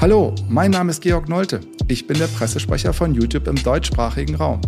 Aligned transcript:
Hallo, 0.00 0.34
mein 0.48 0.70
Name 0.70 0.92
ist 0.92 1.02
Georg 1.02 1.28
Nolte. 1.28 1.60
Ich 1.86 2.06
bin 2.06 2.18
der 2.18 2.28
Pressesprecher 2.28 2.94
von 2.94 3.14
YouTube 3.14 3.46
im 3.46 3.62
deutschsprachigen 3.62 4.34
Raum. 4.34 4.62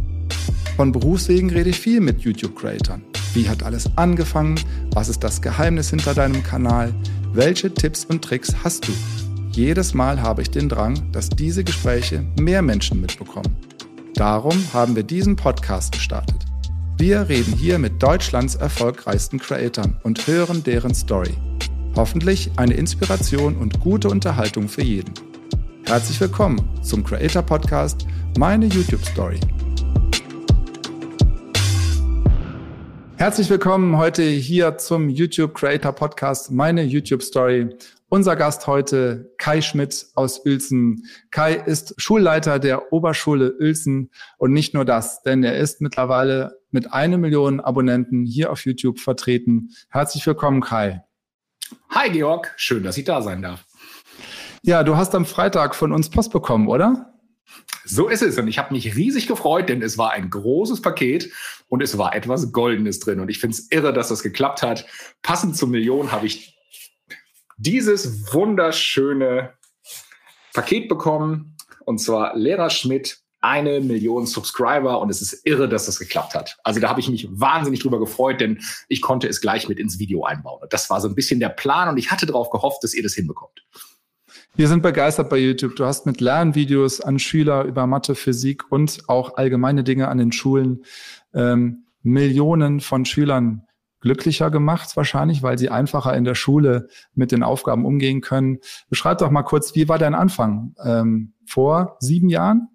Von 0.77 0.93
Berufswegen 0.93 1.49
rede 1.49 1.71
ich 1.71 1.81
viel 1.81 2.03
mit 2.03 2.21
YouTube-Creatern. 2.21 3.03
Wie 3.33 3.49
hat 3.49 3.63
alles 3.63 3.89
angefangen? 3.97 4.61
Was 4.93 5.09
ist 5.09 5.25
das 5.25 5.41
Geheimnis 5.41 5.89
hinter 5.89 6.13
deinem 6.13 6.43
Kanal? 6.43 6.93
Welche 7.33 7.73
Tipps 7.73 8.05
und 8.05 8.23
Tricks 8.23 8.55
hast 8.63 8.87
du? 8.87 8.93
Jedes 9.53 9.95
Mal 9.95 10.21
habe 10.21 10.43
ich 10.43 10.51
den 10.51 10.69
Drang, 10.69 11.11
dass 11.13 11.31
diese 11.31 11.65
Gespräche 11.65 12.27
mehr 12.39 12.61
Menschen 12.61 13.01
mitbekommen. 13.01 13.57
Darum 14.15 14.63
haben 14.75 14.95
wir 14.97 15.03
diesen 15.03 15.37
Podcast 15.37 15.93
gestartet. 15.93 16.45
Wir 16.99 17.31
reden 17.31 17.55
hier 17.55 17.79
mit 17.79 18.03
Deutschlands 18.03 18.57
erfolgreichsten 18.57 19.39
Creatoren 19.39 19.97
und 20.03 20.27
hören 20.27 20.63
deren 20.63 20.95
Story. 20.95 21.33
Hoffentlich 21.95 22.51
eine 22.57 22.73
Inspiration 22.73 23.55
und 23.55 23.81
gute 23.81 24.09
Unterhaltung 24.09 24.67
für 24.67 24.83
jeden. 24.83 25.13
Herzlich 25.85 26.19
willkommen 26.23 26.59
zum 26.83 27.05
Creator 27.05 27.43
Podcast 27.43 28.07
Meine 28.39 28.65
YouTube 28.65 29.05
Story. 29.05 29.39
Herzlich 33.17 33.51
willkommen 33.51 33.99
heute 33.99 34.23
hier 34.23 34.79
zum 34.79 35.11
YouTube 35.11 35.53
Creator 35.53 35.93
Podcast 35.93 36.51
Meine 36.51 36.83
YouTube 36.83 37.23
Story. 37.23 37.69
Unser 38.09 38.37
Gast 38.37 38.67
heute 38.67 39.31
Kai 39.37 39.61
Schmidt 39.61 40.07
aus 40.15 40.47
Uelzen. 40.47 41.05
Kai 41.31 41.55
ist 41.55 41.95
Schulleiter 41.99 42.59
der 42.59 42.91
Oberschule 42.95 43.55
Uelzen 43.61 44.11
und 44.39 44.55
nicht 44.55 44.73
nur 44.73 44.87
das, 44.87 45.23
denn 45.23 45.45
er 45.45 45.59
ist 45.59 45.83
mittlerweile 45.83 46.59
mit 46.71 46.91
einer 46.91 47.19
Million 47.19 47.61
Abonnenten 47.61 48.25
hier 48.25 48.51
auf 48.51 48.65
YouTube 48.65 48.99
vertreten. 48.99 49.69
Herzlich 49.91 50.27
willkommen, 50.27 50.63
Kai. 50.63 51.05
Hi 51.91 52.11
Georg, 52.11 52.53
schön, 52.57 52.83
dass 52.83 52.97
ich 52.97 53.05
da 53.05 53.23
sein 53.23 53.43
darf. 53.43 53.65
Ja, 54.63 54.85
du 54.85 54.97
hast 54.97 55.15
am 55.15 55.27
Freitag 55.27 55.75
von 55.75 55.93
uns 55.93 56.09
Post 56.09 56.33
bekommen, 56.33 56.69
oder? 56.69 57.13
So 57.85 58.09
ist 58.09 58.23
es 58.23 58.39
und 58.39 58.49
ich 58.49 58.59
habe 58.59 58.73
mich 58.73 58.97
riesig 58.97 59.27
gefreut, 59.27 59.69
denn 59.69 59.83
es 59.83 59.99
war 59.99 60.13
ein 60.13 60.31
großes 60.31 60.83
Paket 60.83 61.33
und 61.69 61.83
es 61.83 61.99
war 61.99 62.15
etwas 62.15 62.53
Goldenes 62.53 63.01
drin 63.01 63.21
und 63.21 63.29
ich 63.29 63.39
finde 63.39 63.57
es 63.57 63.71
irre, 63.71 63.93
dass 63.93 64.09
das 64.09 64.23
geklappt 64.23 64.63
hat. 64.63 64.87
Passend 65.23 65.57
zur 65.57 65.69
Million 65.69 66.13
habe 66.13 66.27
ich 66.27 66.57
dieses 67.57 68.33
wunderschöne 68.33 69.55
Paket 70.55 70.89
bekommen 70.89 71.57
und 71.85 71.99
zwar 71.99 72.37
Lehrer 72.37 72.71
Schmidt 72.71 73.19
eine 73.43 73.81
Million 73.81 74.27
Subscriber 74.27 75.01
und 75.01 75.11
es 75.11 75.21
ist 75.21 75.45
irre, 75.45 75.69
dass 75.69 75.87
das 75.87 75.99
geklappt 75.99 76.35
hat. 76.35 76.59
Also 76.63 76.81
da 76.81 76.89
habe 76.89 77.01
ich 77.01 77.09
mich 77.09 77.29
wahnsinnig 77.31 77.81
drüber 77.81 77.99
gefreut, 77.99 78.41
denn 78.41 78.61
ich 78.89 79.03
konnte 79.03 79.29
es 79.29 79.41
gleich 79.41 79.69
mit 79.69 79.79
ins 79.79 79.99
Video 79.99 80.25
einbauen. 80.25 80.61
das 80.71 80.89
war 80.89 81.01
so 81.01 81.09
ein 81.09 81.15
bisschen 81.15 81.41
der 81.41 81.49
Plan 81.49 81.89
und 81.89 81.99
ich 81.99 82.11
hatte 82.11 82.25
darauf 82.25 82.51
gehofft, 82.51 82.85
dass 82.85 82.95
ihr 82.95 83.03
das 83.03 83.15
hinbekommt. 83.15 83.65
Wir 84.55 84.69
sind 84.69 84.83
begeistert 84.83 85.29
bei 85.29 85.39
YouTube. 85.39 85.77
Du 85.77 85.85
hast 85.85 86.07
mit 86.07 86.21
Lernvideos 86.21 87.01
an 87.01 87.19
Schüler 87.19 87.65
über 87.65 87.87
Mathe, 87.87 88.15
Physik 88.15 88.71
und 88.71 89.09
auch 89.09 89.37
allgemeine 89.37 89.83
Dinge 89.83 90.09
an 90.09 90.19
den 90.19 90.31
Schulen 90.31 90.85
ähm, 91.35 91.87
Millionen 92.03 92.81
von 92.81 93.05
Schülern 93.05 93.63
glücklicher 94.01 94.51
gemacht, 94.51 94.97
wahrscheinlich, 94.97 95.43
weil 95.43 95.59
sie 95.59 95.71
einfacher 95.71 96.15
in 96.15 96.25
der 96.25 96.35
Schule 96.35 96.89
mit 97.15 97.33
den 97.33 97.43
Aufgaben 97.43 97.87
umgehen 97.87 98.21
können. 98.21 98.59
Beschreib 98.91 99.19
doch 99.19 99.31
mal 99.31 99.43
kurz, 99.43 99.75
wie 99.75 99.89
war 99.89 99.99
dein 99.99 100.15
Anfang? 100.15 100.75
Ähm, 100.85 101.33
vor 101.47 101.97
sieben 102.01 102.29
Jahren? 102.29 102.69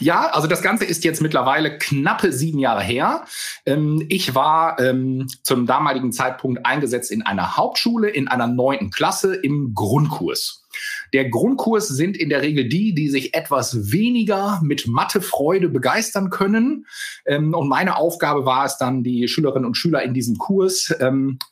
Ja, 0.00 0.28
also 0.30 0.46
das 0.46 0.62
Ganze 0.62 0.84
ist 0.84 1.04
jetzt 1.04 1.20
mittlerweile 1.20 1.78
knappe 1.78 2.32
sieben 2.32 2.58
Jahre 2.58 2.82
her. 2.82 3.24
Ähm, 3.66 4.04
ich 4.08 4.34
war 4.34 4.78
ähm, 4.78 5.28
zum 5.42 5.66
damaligen 5.66 6.12
Zeitpunkt 6.12 6.64
eingesetzt 6.66 7.10
in 7.10 7.22
einer 7.22 7.56
Hauptschule 7.56 8.08
in 8.08 8.28
einer 8.28 8.46
neunten 8.46 8.90
Klasse 8.90 9.34
im 9.34 9.72
Grundkurs. 9.74 10.64
Der 11.12 11.28
Grundkurs 11.28 11.88
sind 11.88 12.16
in 12.16 12.28
der 12.28 12.42
Regel 12.42 12.68
die, 12.68 12.94
die 12.94 13.08
sich 13.08 13.34
etwas 13.34 13.90
weniger 13.90 14.60
mit 14.62 14.86
Mathefreude 14.86 15.68
begeistern 15.68 16.30
können. 16.30 16.86
Ähm, 17.26 17.54
und 17.54 17.68
meine 17.68 17.96
Aufgabe 17.96 18.44
war 18.44 18.64
es 18.64 18.76
dann, 18.78 19.02
die 19.02 19.28
Schülerinnen 19.28 19.66
und 19.66 19.76
Schüler 19.76 20.02
in 20.02 20.14
diesem 20.14 20.38
Kurs 20.38 20.94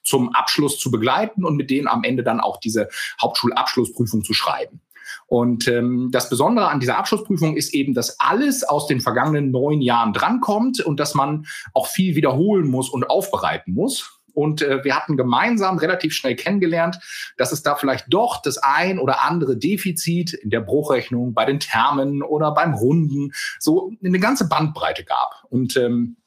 zum 0.04 0.34
Abschluss 0.34 0.78
zu 0.78 0.90
begleiten 0.90 1.44
und 1.44 1.56
mit 1.56 1.70
denen 1.70 1.88
am 1.88 2.04
Ende 2.04 2.22
dann 2.22 2.40
auch 2.40 2.58
diese 2.58 2.88
Hauptschulabschlussprüfung 3.20 4.22
zu 4.22 4.32
schreiben. 4.32 4.80
Und 5.28 5.68
ähm, 5.68 6.08
das 6.10 6.30
Besondere 6.30 6.68
an 6.68 6.80
dieser 6.80 6.96
Abschlussprüfung 6.96 7.56
ist 7.56 7.74
eben, 7.74 7.92
dass 7.92 8.18
alles 8.18 8.64
aus 8.64 8.86
den 8.86 9.00
vergangenen 9.00 9.50
neun 9.50 9.82
Jahren 9.82 10.14
drankommt 10.14 10.80
und 10.80 10.98
dass 10.98 11.14
man 11.14 11.46
auch 11.74 11.86
viel 11.86 12.16
wiederholen 12.16 12.66
muss 12.66 12.88
und 12.88 13.08
aufbereiten 13.08 13.74
muss. 13.74 14.18
Und 14.32 14.62
äh, 14.62 14.84
wir 14.84 14.94
hatten 14.94 15.16
gemeinsam 15.16 15.78
relativ 15.78 16.14
schnell 16.14 16.36
kennengelernt, 16.36 17.00
dass 17.36 17.50
es 17.50 17.62
da 17.62 17.74
vielleicht 17.74 18.06
doch 18.08 18.40
das 18.40 18.56
ein 18.56 19.00
oder 19.00 19.22
andere 19.22 19.56
Defizit 19.56 20.32
in 20.32 20.50
der 20.50 20.60
Bruchrechnung, 20.60 21.34
bei 21.34 21.44
den 21.44 21.58
Termen 21.58 22.22
oder 22.22 22.52
beim 22.54 22.72
Runden 22.72 23.32
so 23.58 23.92
eine 24.02 24.20
ganze 24.20 24.48
Bandbreite 24.48 25.02
gab. 25.02 25.44
Und 25.50 25.76
ähm, 25.76 26.17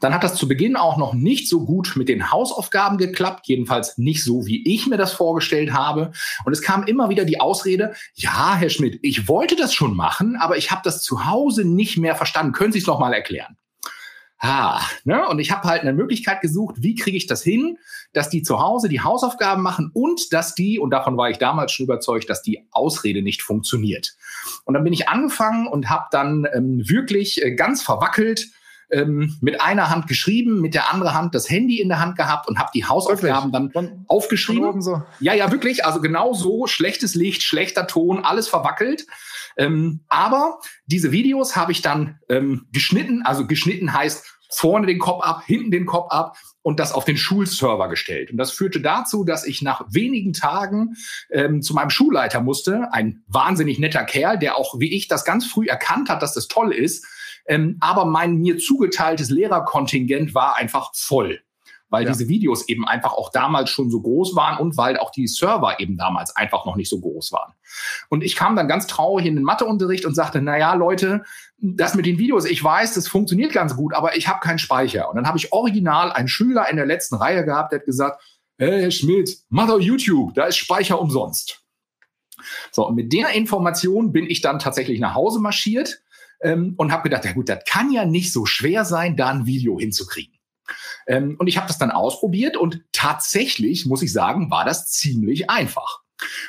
dann 0.00 0.14
hat 0.14 0.24
das 0.24 0.34
zu 0.34 0.48
Beginn 0.48 0.76
auch 0.76 0.96
noch 0.96 1.14
nicht 1.14 1.48
so 1.48 1.64
gut 1.64 1.94
mit 1.96 2.08
den 2.08 2.30
Hausaufgaben 2.30 2.98
geklappt, 2.98 3.46
jedenfalls 3.46 3.98
nicht 3.98 4.24
so, 4.24 4.46
wie 4.46 4.66
ich 4.72 4.86
mir 4.86 4.96
das 4.96 5.12
vorgestellt 5.12 5.72
habe. 5.72 6.12
Und 6.44 6.52
es 6.52 6.62
kam 6.62 6.84
immer 6.84 7.08
wieder 7.08 7.24
die 7.24 7.40
Ausrede, 7.40 7.94
ja, 8.14 8.54
Herr 8.54 8.70
Schmidt, 8.70 8.98
ich 9.02 9.28
wollte 9.28 9.56
das 9.56 9.74
schon 9.74 9.96
machen, 9.96 10.36
aber 10.36 10.56
ich 10.56 10.70
habe 10.70 10.82
das 10.84 11.02
zu 11.02 11.26
Hause 11.26 11.64
nicht 11.64 11.98
mehr 11.98 12.16
verstanden. 12.16 12.52
Können 12.52 12.72
Sie 12.72 12.78
es 12.78 12.86
noch 12.86 12.98
mal 12.98 13.12
erklären? 13.12 13.56
Ah, 14.46 14.82
ne? 15.04 15.26
Und 15.28 15.38
ich 15.38 15.50
habe 15.50 15.66
halt 15.66 15.82
eine 15.82 15.94
Möglichkeit 15.94 16.42
gesucht, 16.42 16.76
wie 16.78 16.94
kriege 16.94 17.16
ich 17.16 17.26
das 17.26 17.42
hin, 17.42 17.78
dass 18.12 18.28
die 18.28 18.42
zu 18.42 18.60
Hause 18.60 18.90
die 18.90 19.00
Hausaufgaben 19.00 19.62
machen 19.62 19.90
und 19.94 20.34
dass 20.34 20.54
die, 20.54 20.78
und 20.78 20.90
davon 20.90 21.16
war 21.16 21.30
ich 21.30 21.38
damals 21.38 21.72
schon 21.72 21.84
überzeugt, 21.84 22.28
dass 22.28 22.42
die 22.42 22.66
Ausrede 22.70 23.22
nicht 23.22 23.40
funktioniert. 23.40 24.16
Und 24.66 24.74
dann 24.74 24.84
bin 24.84 24.92
ich 24.92 25.08
angefangen 25.08 25.66
und 25.66 25.88
habe 25.88 26.08
dann 26.10 26.46
ähm, 26.52 26.86
wirklich 26.86 27.42
äh, 27.42 27.54
ganz 27.54 27.82
verwackelt 27.82 28.48
ähm, 28.90 29.36
mit 29.40 29.60
einer 29.60 29.90
Hand 29.90 30.06
geschrieben, 30.06 30.60
mit 30.60 30.74
der 30.74 30.92
anderen 30.92 31.14
Hand 31.14 31.34
das 31.34 31.48
Handy 31.50 31.80
in 31.80 31.88
der 31.88 32.00
Hand 32.00 32.16
gehabt 32.16 32.48
und 32.48 32.58
habe 32.58 32.70
die 32.74 32.84
Hausaufgaben 32.84 33.52
wirklich? 33.52 33.72
dann 33.72 33.88
von, 33.88 34.04
aufgeschrieben. 34.08 34.72
Von 34.72 34.82
so. 34.82 35.02
Ja, 35.20 35.34
ja, 35.34 35.50
wirklich. 35.50 35.84
Also 35.84 36.00
genau 36.00 36.32
so, 36.32 36.66
schlechtes 36.66 37.14
Licht, 37.14 37.42
schlechter 37.42 37.86
Ton, 37.86 38.24
alles 38.24 38.48
verwackelt. 38.48 39.06
Ähm, 39.56 40.04
aber 40.08 40.58
diese 40.86 41.12
Videos 41.12 41.56
habe 41.56 41.72
ich 41.72 41.82
dann 41.82 42.18
ähm, 42.28 42.66
geschnitten. 42.72 43.22
Also 43.22 43.46
geschnitten 43.46 43.92
heißt 43.92 44.24
vorne 44.50 44.86
den 44.86 44.98
Kopf 44.98 45.22
ab, 45.22 45.42
hinten 45.44 45.70
den 45.70 45.86
Kopf 45.86 46.10
ab 46.10 46.36
und 46.62 46.80
das 46.80 46.92
auf 46.92 47.04
den 47.04 47.16
Schulserver 47.16 47.88
gestellt. 47.88 48.30
Und 48.30 48.38
das 48.38 48.52
führte 48.52 48.80
dazu, 48.80 49.24
dass 49.24 49.44
ich 49.44 49.62
nach 49.62 49.84
wenigen 49.90 50.32
Tagen 50.32 50.94
ähm, 51.30 51.60
zu 51.60 51.74
meinem 51.74 51.90
Schulleiter 51.90 52.40
musste, 52.40 52.92
ein 52.92 53.22
wahnsinnig 53.26 53.78
netter 53.78 54.04
Kerl, 54.04 54.38
der 54.38 54.56
auch 54.56 54.78
wie 54.78 54.94
ich 54.94 55.08
das 55.08 55.24
ganz 55.24 55.46
früh 55.46 55.66
erkannt 55.66 56.08
hat, 56.08 56.22
dass 56.22 56.34
das 56.34 56.48
toll 56.48 56.72
ist 56.72 57.06
ähm, 57.46 57.76
aber 57.80 58.04
mein 58.04 58.36
mir 58.36 58.58
zugeteiltes 58.58 59.30
Lehrerkontingent 59.30 60.34
war 60.34 60.56
einfach 60.56 60.90
voll 60.94 61.40
weil 61.94 62.06
ja. 62.06 62.10
diese 62.10 62.28
Videos 62.28 62.68
eben 62.68 62.88
einfach 62.88 63.12
auch 63.12 63.30
damals 63.30 63.70
schon 63.70 63.88
so 63.88 64.00
groß 64.00 64.34
waren 64.34 64.58
und 64.58 64.76
weil 64.76 64.98
auch 64.98 65.12
die 65.12 65.28
Server 65.28 65.78
eben 65.78 65.96
damals 65.96 66.34
einfach 66.34 66.66
noch 66.66 66.74
nicht 66.74 66.88
so 66.88 66.98
groß 66.98 67.30
waren. 67.30 67.52
Und 68.08 68.24
ich 68.24 68.34
kam 68.34 68.56
dann 68.56 68.66
ganz 68.66 68.88
traurig 68.88 69.26
in 69.26 69.36
den 69.36 69.44
Matheunterricht 69.44 70.04
und 70.04 70.12
sagte, 70.12 70.42
na 70.42 70.58
ja, 70.58 70.74
Leute, 70.74 71.22
das 71.58 71.94
mit 71.94 72.04
den 72.04 72.18
Videos, 72.18 72.46
ich 72.46 72.62
weiß, 72.64 72.94
das 72.94 73.06
funktioniert 73.06 73.52
ganz 73.52 73.76
gut, 73.76 73.94
aber 73.94 74.16
ich 74.16 74.26
habe 74.26 74.40
keinen 74.40 74.58
Speicher. 74.58 75.08
Und 75.08 75.14
dann 75.14 75.28
habe 75.28 75.38
ich 75.38 75.52
original 75.52 76.10
einen 76.10 76.26
Schüler 76.26 76.68
in 76.68 76.76
der 76.76 76.86
letzten 76.86 77.14
Reihe 77.14 77.44
gehabt, 77.44 77.70
der 77.70 77.78
hat 77.78 77.86
gesagt, 77.86 78.20
hey, 78.58 78.80
Herr 78.80 78.90
Schmidt, 78.90 79.38
mach 79.48 79.68
doch 79.68 79.78
YouTube, 79.78 80.34
da 80.34 80.46
ist 80.46 80.56
Speicher 80.56 81.00
umsonst. 81.00 81.62
So, 82.72 82.88
und 82.88 82.96
mit 82.96 83.12
der 83.12 83.30
Information 83.34 84.10
bin 84.10 84.28
ich 84.28 84.40
dann 84.40 84.58
tatsächlich 84.58 84.98
nach 84.98 85.14
Hause 85.14 85.38
marschiert 85.38 86.00
ähm, 86.40 86.74
und 86.76 86.92
habe 86.92 87.04
gedacht, 87.04 87.24
ja 87.24 87.32
gut, 87.32 87.48
das 87.48 87.64
kann 87.68 87.90
ja 87.92 88.04
nicht 88.04 88.32
so 88.32 88.46
schwer 88.46 88.84
sein, 88.84 89.16
da 89.16 89.30
ein 89.30 89.46
Video 89.46 89.78
hinzukriegen. 89.78 90.34
Ähm, 91.06 91.36
und 91.38 91.46
ich 91.46 91.56
habe 91.56 91.66
das 91.66 91.78
dann 91.78 91.90
ausprobiert 91.90 92.56
und 92.56 92.82
tatsächlich, 92.92 93.86
muss 93.86 94.02
ich 94.02 94.12
sagen, 94.12 94.50
war 94.50 94.64
das 94.64 94.86
ziemlich 94.86 95.50
einfach. 95.50 96.04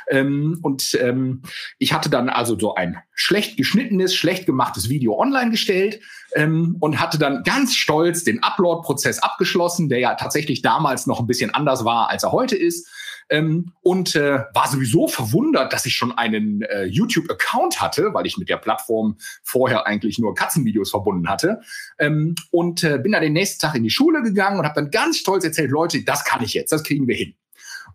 Ähm, 0.09 0.59
und 0.61 0.97
ähm, 1.01 1.41
ich 1.79 1.91
hatte 1.91 2.09
dann 2.09 2.29
also 2.29 2.57
so 2.57 2.75
ein 2.75 2.97
schlecht 3.13 3.57
geschnittenes, 3.57 4.15
schlecht 4.15 4.45
gemachtes 4.45 4.89
Video 4.89 5.19
online 5.19 5.51
gestellt 5.51 5.99
ähm, 6.35 6.77
und 6.79 6.99
hatte 6.99 7.17
dann 7.17 7.43
ganz 7.43 7.75
stolz 7.75 8.23
den 8.23 8.43
Upload-Prozess 8.43 9.19
abgeschlossen, 9.19 9.89
der 9.89 9.99
ja 9.99 10.15
tatsächlich 10.15 10.61
damals 10.61 11.07
noch 11.07 11.19
ein 11.19 11.27
bisschen 11.27 11.53
anders 11.53 11.83
war, 11.83 12.09
als 12.09 12.23
er 12.23 12.31
heute 12.31 12.55
ist 12.55 12.87
ähm, 13.29 13.73
und 13.81 14.15
äh, 14.15 14.43
war 14.53 14.67
sowieso 14.67 15.07
verwundert, 15.07 15.73
dass 15.73 15.85
ich 15.85 15.95
schon 15.95 16.11
einen 16.11 16.61
äh, 16.63 16.83
YouTube-Account 16.85 17.81
hatte, 17.81 18.13
weil 18.13 18.25
ich 18.25 18.37
mit 18.37 18.49
der 18.49 18.57
Plattform 18.57 19.17
vorher 19.43 19.87
eigentlich 19.87 20.19
nur 20.19 20.35
Katzenvideos 20.35 20.91
verbunden 20.91 21.29
hatte. 21.29 21.61
Ähm, 21.99 22.35
und 22.51 22.83
äh, 22.83 22.99
bin 22.99 23.13
dann 23.13 23.21
den 23.21 23.33
nächsten 23.33 23.59
Tag 23.59 23.75
in 23.75 23.83
die 23.83 23.89
Schule 23.89 24.21
gegangen 24.21 24.59
und 24.59 24.65
habe 24.65 24.81
dann 24.81 24.91
ganz 24.91 25.17
stolz 25.17 25.43
erzählt, 25.43 25.71
Leute, 25.71 26.03
das 26.03 26.23
kann 26.23 26.43
ich 26.43 26.53
jetzt, 26.53 26.71
das 26.71 26.83
kriegen 26.83 27.07
wir 27.07 27.15
hin. 27.15 27.35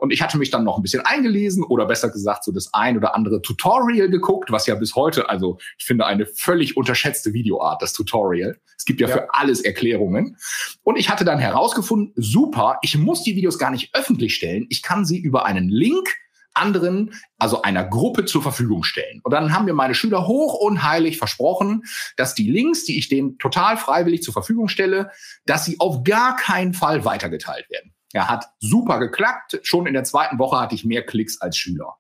Und 0.01 0.13
ich 0.13 0.23
hatte 0.23 0.39
mich 0.39 0.51
dann 0.51 0.65
noch 0.65 0.77
ein 0.77 0.83
bisschen 0.83 1.05
eingelesen 1.05 1.63
oder 1.63 1.87
besser 1.87 2.11
gesagt 2.11 2.45
so 2.45 2.53
das 2.53 2.73
ein 2.73 2.97
oder 2.97 3.15
andere 3.15 3.43
Tutorial 3.43 4.09
geguckt, 4.09 4.51
was 4.51 4.67
ja 4.67 4.75
bis 4.75 4.95
heute, 4.95 5.29
also 5.29 5.59
ich 5.79 5.85
finde 5.85 6.07
eine 6.07 6.27
völlig 6.27 6.77
unterschätzte 6.77 7.33
Videoart, 7.33 7.83
das 7.83 7.93
Tutorial. 7.93 8.59
Es 8.77 8.85
gibt 8.85 9.01
ja, 9.01 9.09
ja. 9.09 9.15
für 9.15 9.35
alles 9.35 9.61
Erklärungen. 9.61 10.37
Und 10.83 10.97
ich 10.97 11.11
hatte 11.11 11.25
dann 11.25 11.39
herausgefunden, 11.39 12.13
super, 12.17 12.79
ich 12.83 12.97
muss 12.97 13.23
die 13.23 13.37
Videos 13.37 13.59
gar 13.59 13.71
nicht 13.71 13.95
öffentlich 13.95 14.35
stellen. 14.35 14.67
Ich 14.71 14.83
kann 14.83 15.05
sie 15.05 15.19
über 15.19 15.45
einen 15.45 15.69
Link 15.69 16.09
anderen, 16.55 17.15
also 17.39 17.63
einer 17.63 17.85
Gruppe 17.85 18.25
zur 18.25 18.43
Verfügung 18.43 18.83
stellen. 18.83 19.21
Und 19.23 19.33
dann 19.33 19.53
haben 19.53 19.67
mir 19.67 19.75
meine 19.75 19.95
Schüler 19.95 20.27
hoch 20.27 20.55
und 20.55 20.83
heilig 20.83 21.19
versprochen, 21.19 21.85
dass 22.17 22.35
die 22.35 22.51
Links, 22.51 22.85
die 22.85 22.99
ich 22.99 23.09
denen 23.09 23.39
total 23.39 23.77
freiwillig 23.77 24.23
zur 24.23 24.33
Verfügung 24.33 24.69
stelle, 24.69 25.11
dass 25.47 25.65
sie 25.65 25.79
auf 25.79 26.03
gar 26.05 26.37
keinen 26.37 26.75
Fall 26.75 27.05
weitergeteilt 27.05 27.71
werden. 27.71 27.95
Er 28.13 28.29
hat 28.29 28.47
super 28.59 28.99
geklappt. 28.99 29.61
Schon 29.63 29.87
in 29.87 29.95
der 29.95 30.05
zweiten 30.05 30.39
Woche 30.39 30.59
hatte 30.59 30.75
ich 30.75 30.85
mehr 30.85 31.05
Klicks 31.05 31.41
als 31.41 31.57
Schüler. 31.57 31.97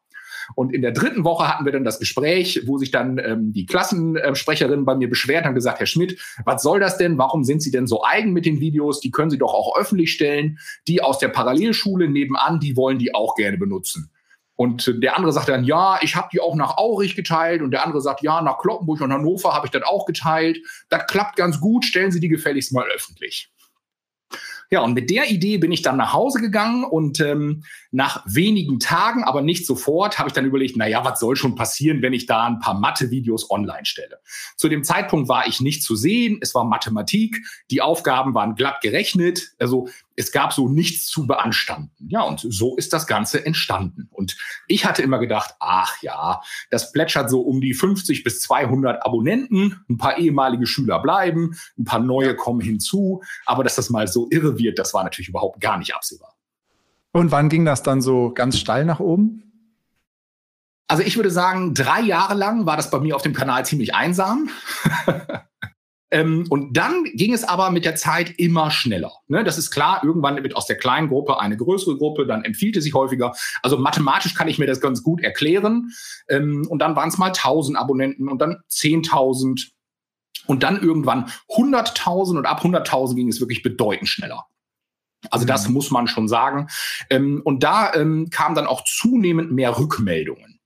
Und 0.55 0.75
in 0.75 0.83
der 0.83 0.93
dritten 0.93 1.25
Woche 1.25 1.49
hatten 1.49 1.65
wir 1.65 1.73
dann 1.73 1.85
das 1.85 1.99
Gespräch, 1.99 2.62
wo 2.67 2.79
sich 2.79 2.91
dann 2.91 3.19
ähm, 3.19 3.53
die 3.53 3.67
Klassensprecherin 3.67 4.85
bei 4.85 4.97
mir 4.97 5.09
beschwert 5.09 5.47
und 5.47 5.55
gesagt, 5.55 5.79
Herr 5.79 5.87
Schmidt, 5.87 6.21
was 6.45 6.62
soll 6.62 6.81
das 6.81 6.99
denn? 6.99 7.19
Warum 7.19 7.45
sind 7.45 7.62
Sie 7.62 7.71
denn 7.71 7.87
so 7.87 8.05
eigen 8.05 8.33
mit 8.33 8.47
den 8.47 8.61
Videos? 8.61 9.01
Die 9.01 9.11
können 9.11 9.31
Sie 9.31 9.39
doch 9.39 9.55
auch 9.55 9.77
öffentlich 9.77 10.12
stellen. 10.12 10.59
Die 10.89 11.03
aus 11.03 11.19
der 11.19 11.29
Parallelschule 11.29 12.09
nebenan, 12.09 12.61
die 12.61 12.77
wollen 12.77 12.99
die 12.99 13.15
auch 13.15 13.35
gerne 13.35 13.59
benutzen. 13.59 14.11
Und 14.57 14.93
der 15.03 15.17
andere 15.17 15.33
sagt 15.33 15.49
dann, 15.49 15.65
ja, 15.65 15.99
ich 16.03 16.17
habe 16.17 16.29
die 16.33 16.41
auch 16.41 16.55
nach 16.55 16.77
Aurich 16.77 17.17
geteilt. 17.17 17.62
Und 17.62 17.71
der 17.71 17.85
andere 17.85 18.03
sagt, 18.03 18.23
ja, 18.23 18.43
nach 18.43 18.59
Kloppenburg 18.59 19.01
und 19.01 19.12
Hannover 19.12 19.55
habe 19.55 19.67
ich 19.67 19.71
das 19.71 19.85
auch 19.85 20.05
geteilt. 20.05 20.59
Das 20.91 21.07
klappt 21.07 21.37
ganz 21.37 21.61
gut, 21.61 21.85
stellen 21.85 22.12
Sie 22.12 22.21
die 22.21 22.29
gefälligst 22.29 22.73
mal 22.73 22.87
öffentlich. 22.95 23.51
Ja, 24.73 24.83
und 24.83 24.95
mit 24.95 25.11
der 25.11 25.29
Idee 25.29 25.59
bin 25.59 25.73
ich 25.73 25.83
dann 25.83 25.97
nach 25.97 26.13
Hause 26.13 26.41
gegangen 26.41 26.85
und 26.85 27.19
ähm, 27.19 27.65
nach 27.91 28.23
wenigen 28.25 28.79
Tagen, 28.79 29.25
aber 29.25 29.43
nicht 29.43 29.67
sofort, 29.67 30.19
habe 30.19 30.29
ich 30.29 30.33
dann 30.33 30.45
überlegt, 30.45 30.77
na 30.77 30.87
ja, 30.87 31.05
was 31.05 31.19
soll 31.19 31.35
schon 31.35 31.57
passieren, 31.57 32.03
wenn 32.03 32.13
ich 32.13 32.27
da 32.27 32.47
ein 32.47 32.61
paar 32.61 32.79
Mathe-Videos 32.79 33.51
online 33.51 33.85
stelle. 33.85 34.21
Zu 34.57 34.69
dem 34.69 34.85
Zeitpunkt 34.85 35.29
war 35.29 35.49
ich 35.49 35.61
nicht 35.61 35.83
zu 35.83 35.97
sehen, 35.97 36.39
es 36.41 36.55
war 36.55 36.65
Mathematik, 36.65 37.45
die 37.73 37.83
Aufgaben 37.83 38.33
waren 38.35 38.55
glatt 38.55 38.81
gerechnet, 38.81 39.55
also 39.59 39.89
es 40.21 40.33
gab 40.33 40.53
so 40.53 40.69
nichts 40.69 41.07
zu 41.07 41.27
beanstanden. 41.27 42.09
Ja, 42.09 42.23
und 42.23 42.41
so 42.47 42.77
ist 42.77 42.93
das 42.93 43.07
Ganze 43.07 43.45
entstanden. 43.45 44.09
Und 44.11 44.37
ich 44.69 44.85
hatte 44.85 45.03
immer 45.03 45.19
gedacht, 45.19 45.55
ach 45.61 46.01
ja, 46.03 46.43
das 46.71 46.93
plätschert 46.93 47.31
so 47.31 47.41
um 47.41 47.61
die 47.61 47.73
50 47.73 48.23
bis 48.23 48.41
200 48.43 49.05
Abonnenten, 49.05 49.81
ein 49.89 49.97
paar 49.97 50.19
ehemalige 50.19 50.67
Schüler 50.67 51.01
bleiben, 51.01 51.57
ein 51.79 51.85
paar 51.85 52.01
neue 52.01 52.37
kommen 52.37 52.61
hinzu, 52.61 53.23
aber 53.47 53.65
dass 53.65 53.77
das 53.77 53.89
mal 53.89 54.09
so 54.09 54.29
irre 54.31 54.59
wird, 54.59 54.79
das 54.79 54.93
war 54.93 55.05
natürlich 55.05 55.31
überhaupt 55.31 55.61
gar 55.61 55.79
nicht 55.79 55.95
absehbar. 55.95 56.37
Und 57.13 57.33
wann 57.33 57.49
ging 57.49 57.65
das 57.65 57.83
dann 57.83 58.03
so 58.03 58.33
ganz 58.33 58.59
steil 58.59 58.85
nach 58.85 59.01
oben? 59.01 59.43
Also 60.87 61.03
ich 61.03 61.17
würde 61.17 61.31
sagen, 61.31 61.73
drei 61.73 62.01
Jahre 62.01 62.35
lang 62.35 62.67
war 62.67 62.77
das 62.77 62.91
bei 62.91 62.99
mir 62.99 63.17
auf 63.17 63.23
dem 63.23 63.33
Kanal 63.33 63.65
ziemlich 63.65 63.95
einsam. 63.95 64.51
Ähm, 66.11 66.47
und 66.49 66.77
dann 66.77 67.05
ging 67.15 67.33
es 67.33 67.45
aber 67.45 67.71
mit 67.71 67.85
der 67.85 67.95
Zeit 67.95 68.35
immer 68.39 68.71
schneller. 68.71 69.12
Ne, 69.29 69.45
das 69.45 69.59
ist 69.59 69.71
klar, 69.71 70.03
irgendwann 70.05 70.43
wird 70.43 70.57
aus 70.57 70.67
der 70.67 70.77
kleinen 70.77 71.09
Gruppe 71.09 71.41
eine 71.41 71.57
größere 71.57 71.97
Gruppe, 71.97 72.27
dann 72.27 72.45
empfiehlt 72.45 72.77
es 72.77 72.85
sich 72.85 72.95
häufiger. 72.95 73.35
Also 73.62 73.79
mathematisch 73.79 74.35
kann 74.35 74.49
ich 74.49 74.59
mir 74.59 74.67
das 74.67 74.81
ganz 74.81 75.03
gut 75.03 75.21
erklären. 75.21 75.91
Ähm, 76.29 76.67
und 76.69 76.81
dann 76.81 76.97
waren 76.97 77.09
es 77.09 77.19
mal 77.19 77.29
1000 77.29 77.79
Abonnenten 77.79 78.29
und 78.29 78.41
dann 78.41 78.59
10.000 78.71 79.71
und 80.47 80.62
dann 80.62 80.83
irgendwann 80.83 81.31
100.000 81.49 82.39
und 82.39 82.47
ab 82.47 82.65
100.000 82.65 83.15
ging 83.15 83.29
es 83.29 83.41
wirklich 83.41 83.62
bedeutend 83.62 84.09
schneller. 84.09 84.47
Also 85.31 85.45
das 85.47 85.69
mhm. 85.69 85.75
muss 85.75 85.91
man 85.91 86.09
schon 86.09 86.29
sagen. 86.29 86.69
Ähm, 87.11 87.43
und 87.45 87.62
da 87.62 87.93
ähm, 87.95 88.31
kam 88.31 88.55
dann 88.55 88.67
auch 88.67 88.85
zunehmend 88.85 89.53
mehr 89.53 89.79
Rückmeldungen. 89.79 90.60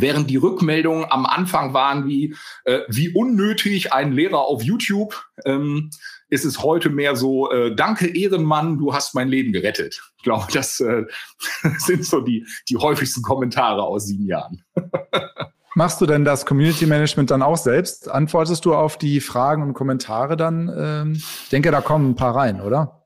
Während 0.00 0.30
die 0.30 0.36
Rückmeldungen 0.36 1.06
am 1.10 1.26
Anfang 1.26 1.74
waren 1.74 2.06
wie, 2.06 2.34
äh, 2.64 2.80
wie 2.88 3.12
unnötig 3.14 3.92
ein 3.92 4.12
Lehrer 4.12 4.40
auf 4.40 4.62
YouTube, 4.62 5.24
ähm, 5.44 5.90
ist 6.28 6.44
es 6.44 6.62
heute 6.62 6.90
mehr 6.90 7.16
so, 7.16 7.50
äh, 7.50 7.74
danke 7.74 8.06
Ehrenmann, 8.06 8.78
du 8.78 8.92
hast 8.92 9.14
mein 9.14 9.28
Leben 9.28 9.52
gerettet. 9.52 10.00
Ich 10.16 10.24
glaube, 10.24 10.46
das 10.52 10.80
äh, 10.80 11.04
sind 11.78 12.04
so 12.04 12.20
die, 12.20 12.46
die 12.68 12.76
häufigsten 12.76 13.22
Kommentare 13.22 13.82
aus 13.82 14.06
sieben 14.06 14.26
Jahren. 14.26 14.64
Machst 15.74 16.00
du 16.00 16.06
denn 16.06 16.24
das 16.24 16.46
Community 16.46 16.86
Management 16.86 17.30
dann 17.30 17.42
auch 17.42 17.58
selbst? 17.58 18.10
Antwortest 18.10 18.64
du 18.64 18.74
auf 18.74 18.96
die 18.96 19.20
Fragen 19.20 19.62
und 19.62 19.74
Kommentare 19.74 20.36
dann? 20.38 20.72
Ähm, 20.74 21.12
ich 21.12 21.50
denke, 21.50 21.70
da 21.70 21.82
kommen 21.82 22.10
ein 22.10 22.16
paar 22.16 22.34
rein, 22.34 22.62
oder? 22.62 23.05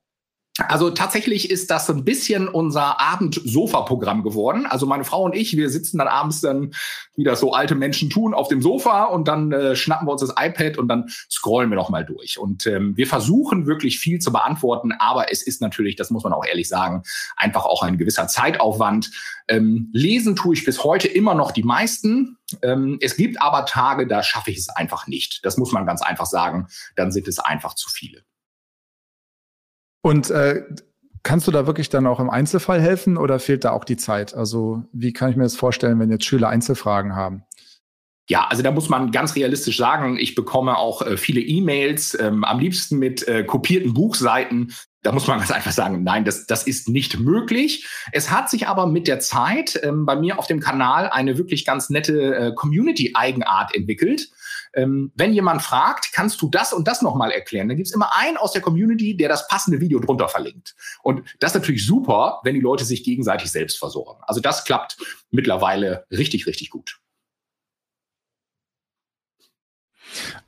Also 0.69 0.91
tatsächlich 0.91 1.51
ist 1.51 1.71
das 1.71 1.89
ein 1.91 2.05
bisschen 2.05 2.49
unser 2.49 3.01
Abendsofa-Programm 3.01 4.23
geworden. 4.23 4.67
Also 4.67 4.87
meine 4.87 5.05
Frau 5.05 5.23
und 5.25 5.35
ich, 5.35 5.57
wir 5.57 5.71
sitzen 5.71 5.99
dann 5.99 6.09
abends 6.09 6.41
dann, 6.41 6.73
wie 7.17 7.25
das 7.25 7.41
so 7.41 7.53
alte 7.53 7.75
Menschen 7.75 8.11
tun, 8.11 8.35
auf 8.35 8.49
dem 8.49 8.63
Sofa 8.63 9.05
und 9.05 9.29
dann 9.29 9.53
äh, 9.53 9.75
schnappen 9.75 10.07
wir 10.07 10.13
uns 10.13 10.21
das 10.21 10.35
iPad 10.39 10.79
und 10.79 10.89
dann 10.89 11.09
scrollen 11.31 11.71
wir 11.71 11.77
noch 11.77 11.91
mal 11.91 12.05
durch. 12.05 12.39
Und 12.39 12.67
ähm, 12.67 12.97
wir 12.97 13.07
versuchen 13.07 13.67
wirklich 13.67 13.99
viel 13.99 14.19
zu 14.19 14.33
beantworten, 14.33 14.93
aber 14.93 15.33
es 15.33 15.43
ist 15.43 15.61
natürlich, 15.61 15.97
das 15.97 16.11
muss 16.11 16.25
man 16.25 16.33
auch 16.33 16.45
ehrlich 16.45 16.69
sagen, 16.69 17.03
einfach 17.37 17.65
auch 17.65 17.83
ein 17.83 17.99
gewisser 17.99 18.29
Zeitaufwand. 18.29 19.11
Ähm, 19.49 19.91
lesen 19.93 20.37
tue 20.37 20.55
ich 20.55 20.65
bis 20.65 20.85
heute 20.85 21.09
immer 21.09 21.35
noch 21.35 21.51
die 21.51 21.65
meisten. 21.65 22.37
Ähm, 22.63 22.99
es 23.01 23.17
gibt 23.17 23.41
aber 23.41 23.67
Tage, 23.67 24.07
da 24.07 24.23
schaffe 24.23 24.51
ich 24.51 24.59
es 24.59 24.69
einfach 24.69 25.07
nicht. 25.07 25.45
Das 25.45 25.57
muss 25.57 25.73
man 25.73 25.87
ganz 25.87 26.03
einfach 26.03 26.27
sagen. 26.27 26.69
Dann 26.97 27.13
sind 27.13 27.29
es 27.29 27.39
einfach 27.39 27.75
zu 27.75 27.89
viele. 27.91 28.23
Und 30.03 30.31
äh, 30.31 30.63
kannst 31.23 31.47
du 31.47 31.51
da 31.51 31.67
wirklich 31.67 31.89
dann 31.89 32.07
auch 32.07 32.21
im 32.21 32.31
Einzelfall 32.31 32.81
helfen 32.81 33.17
oder 33.17 33.39
fehlt 33.39 33.65
da 33.65 33.73
auch 33.73 33.85
die 33.85 33.97
Zeit? 33.97 34.35
Also 34.35 34.85
wie 34.93 35.13
kann 35.13 35.31
ich 35.31 35.37
mir 35.37 35.43
das 35.43 35.57
vorstellen, 35.57 35.99
wenn 35.99 36.11
jetzt 36.11 36.25
Schüler 36.25 36.49
Einzelfragen 36.49 37.15
haben? 37.15 37.45
Ja, 38.31 38.47
also 38.47 38.63
da 38.63 38.71
muss 38.71 38.89
man 38.89 39.11
ganz 39.11 39.35
realistisch 39.35 39.77
sagen, 39.77 40.17
ich 40.17 40.37
bekomme 40.37 40.79
auch 40.79 41.03
äh, 41.03 41.17
viele 41.17 41.41
E-Mails, 41.41 42.17
ähm, 42.19 42.45
am 42.45 42.61
liebsten 42.61 42.99
mit 42.99 43.27
äh, 43.27 43.43
kopierten 43.43 43.93
Buchseiten. 43.93 44.73
Da 45.03 45.11
muss 45.11 45.27
man 45.27 45.39
ganz 45.39 45.51
einfach 45.51 45.73
sagen, 45.73 46.05
nein, 46.05 46.25
das, 46.25 46.47
das 46.47 46.65
ist 46.65 46.89
nicht 46.89 47.19
möglich. 47.19 47.89
Es 48.13 48.31
hat 48.31 48.49
sich 48.49 48.69
aber 48.69 48.87
mit 48.87 49.09
der 49.09 49.19
Zeit 49.19 49.81
ähm, 49.83 50.07
bei 50.07 50.15
mir 50.15 50.39
auf 50.39 50.47
dem 50.47 50.61
Kanal 50.61 51.09
eine 51.09 51.39
wirklich 51.39 51.65
ganz 51.65 51.91
nette 51.91 52.37
äh, 52.37 52.55
Community-Eigenart 52.55 53.75
entwickelt. 53.75 54.29
Ähm, 54.75 55.13
wenn 55.15 55.33
jemand 55.33 55.63
fragt, 55.63 56.13
kannst 56.13 56.41
du 56.43 56.49
das 56.49 56.73
und 56.73 56.87
das 56.87 57.03
nochmal 57.03 57.31
erklären, 57.31 57.69
dann 57.69 57.77
gibt 57.77 57.89
es 57.89 57.95
immer 57.95 58.15
einen 58.17 58.37
aus 58.37 58.53
der 58.53 58.63
Community, 58.63 59.17
der 59.17 59.29
das 59.29 59.49
passende 59.49 59.81
Video 59.81 59.99
drunter 59.99 60.29
verlinkt. 60.29 60.75
Und 61.03 61.23
das 61.41 61.53
ist 61.53 61.61
natürlich 61.61 61.87
super, 61.87 62.41
wenn 62.45 62.55
die 62.55 62.61
Leute 62.61 62.85
sich 62.85 63.03
gegenseitig 63.05 63.51
selbst 63.51 63.79
versorgen. 63.79 64.23
Also 64.27 64.41
das 64.41 64.65
klappt 64.65 64.97
mittlerweile 65.31 66.07
richtig, 66.11 66.47
richtig 66.47 66.71
gut. 66.71 67.01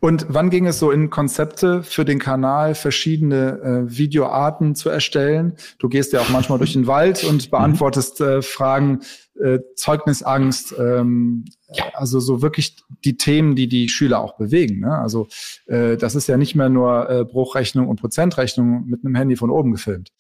Und 0.01 0.27
wann 0.29 0.51
ging 0.51 0.67
es 0.67 0.79
so 0.79 0.91
in 0.91 1.11
Konzepte 1.11 1.83
für 1.83 2.05
den 2.05 2.19
Kanal, 2.19 2.75
verschiedene 2.75 3.87
äh, 3.89 3.97
Videoarten 3.97 4.75
zu 4.75 4.89
erstellen? 4.89 5.55
Du 5.79 5.89
gehst 5.89 6.13
ja 6.13 6.21
auch 6.21 6.29
manchmal 6.31 6.59
durch 6.59 6.73
den 6.73 6.87
Wald 6.87 7.25
und 7.25 7.51
beantwortest 7.51 8.21
äh, 8.21 8.43
Fragen, 8.43 9.01
äh, 9.41 9.61
Zeugnisangst, 9.77 10.75
ähm, 10.79 11.45
ja. 11.73 11.85
also 11.95 12.21
so 12.21 12.43
wirklich 12.43 12.77
die 13.05 13.17
Themen, 13.17 13.57
die 13.57 13.69
die 13.69 13.89
Schüler 13.89 14.21
auch 14.21 14.37
bewegen. 14.37 14.81
Ne? 14.81 14.99
Also 14.99 15.29
äh, 15.67 15.97
das 15.97 16.15
ist 16.15 16.27
ja 16.27 16.37
nicht 16.37 16.55
mehr 16.55 16.69
nur 16.69 17.09
äh, 17.09 17.25
Bruchrechnung 17.25 17.89
und 17.89 18.01
Prozentrechnung 18.01 18.85
mit 18.87 19.05
einem 19.05 19.15
Handy 19.15 19.37
von 19.37 19.51
oben 19.51 19.73
gefilmt. 19.73 20.13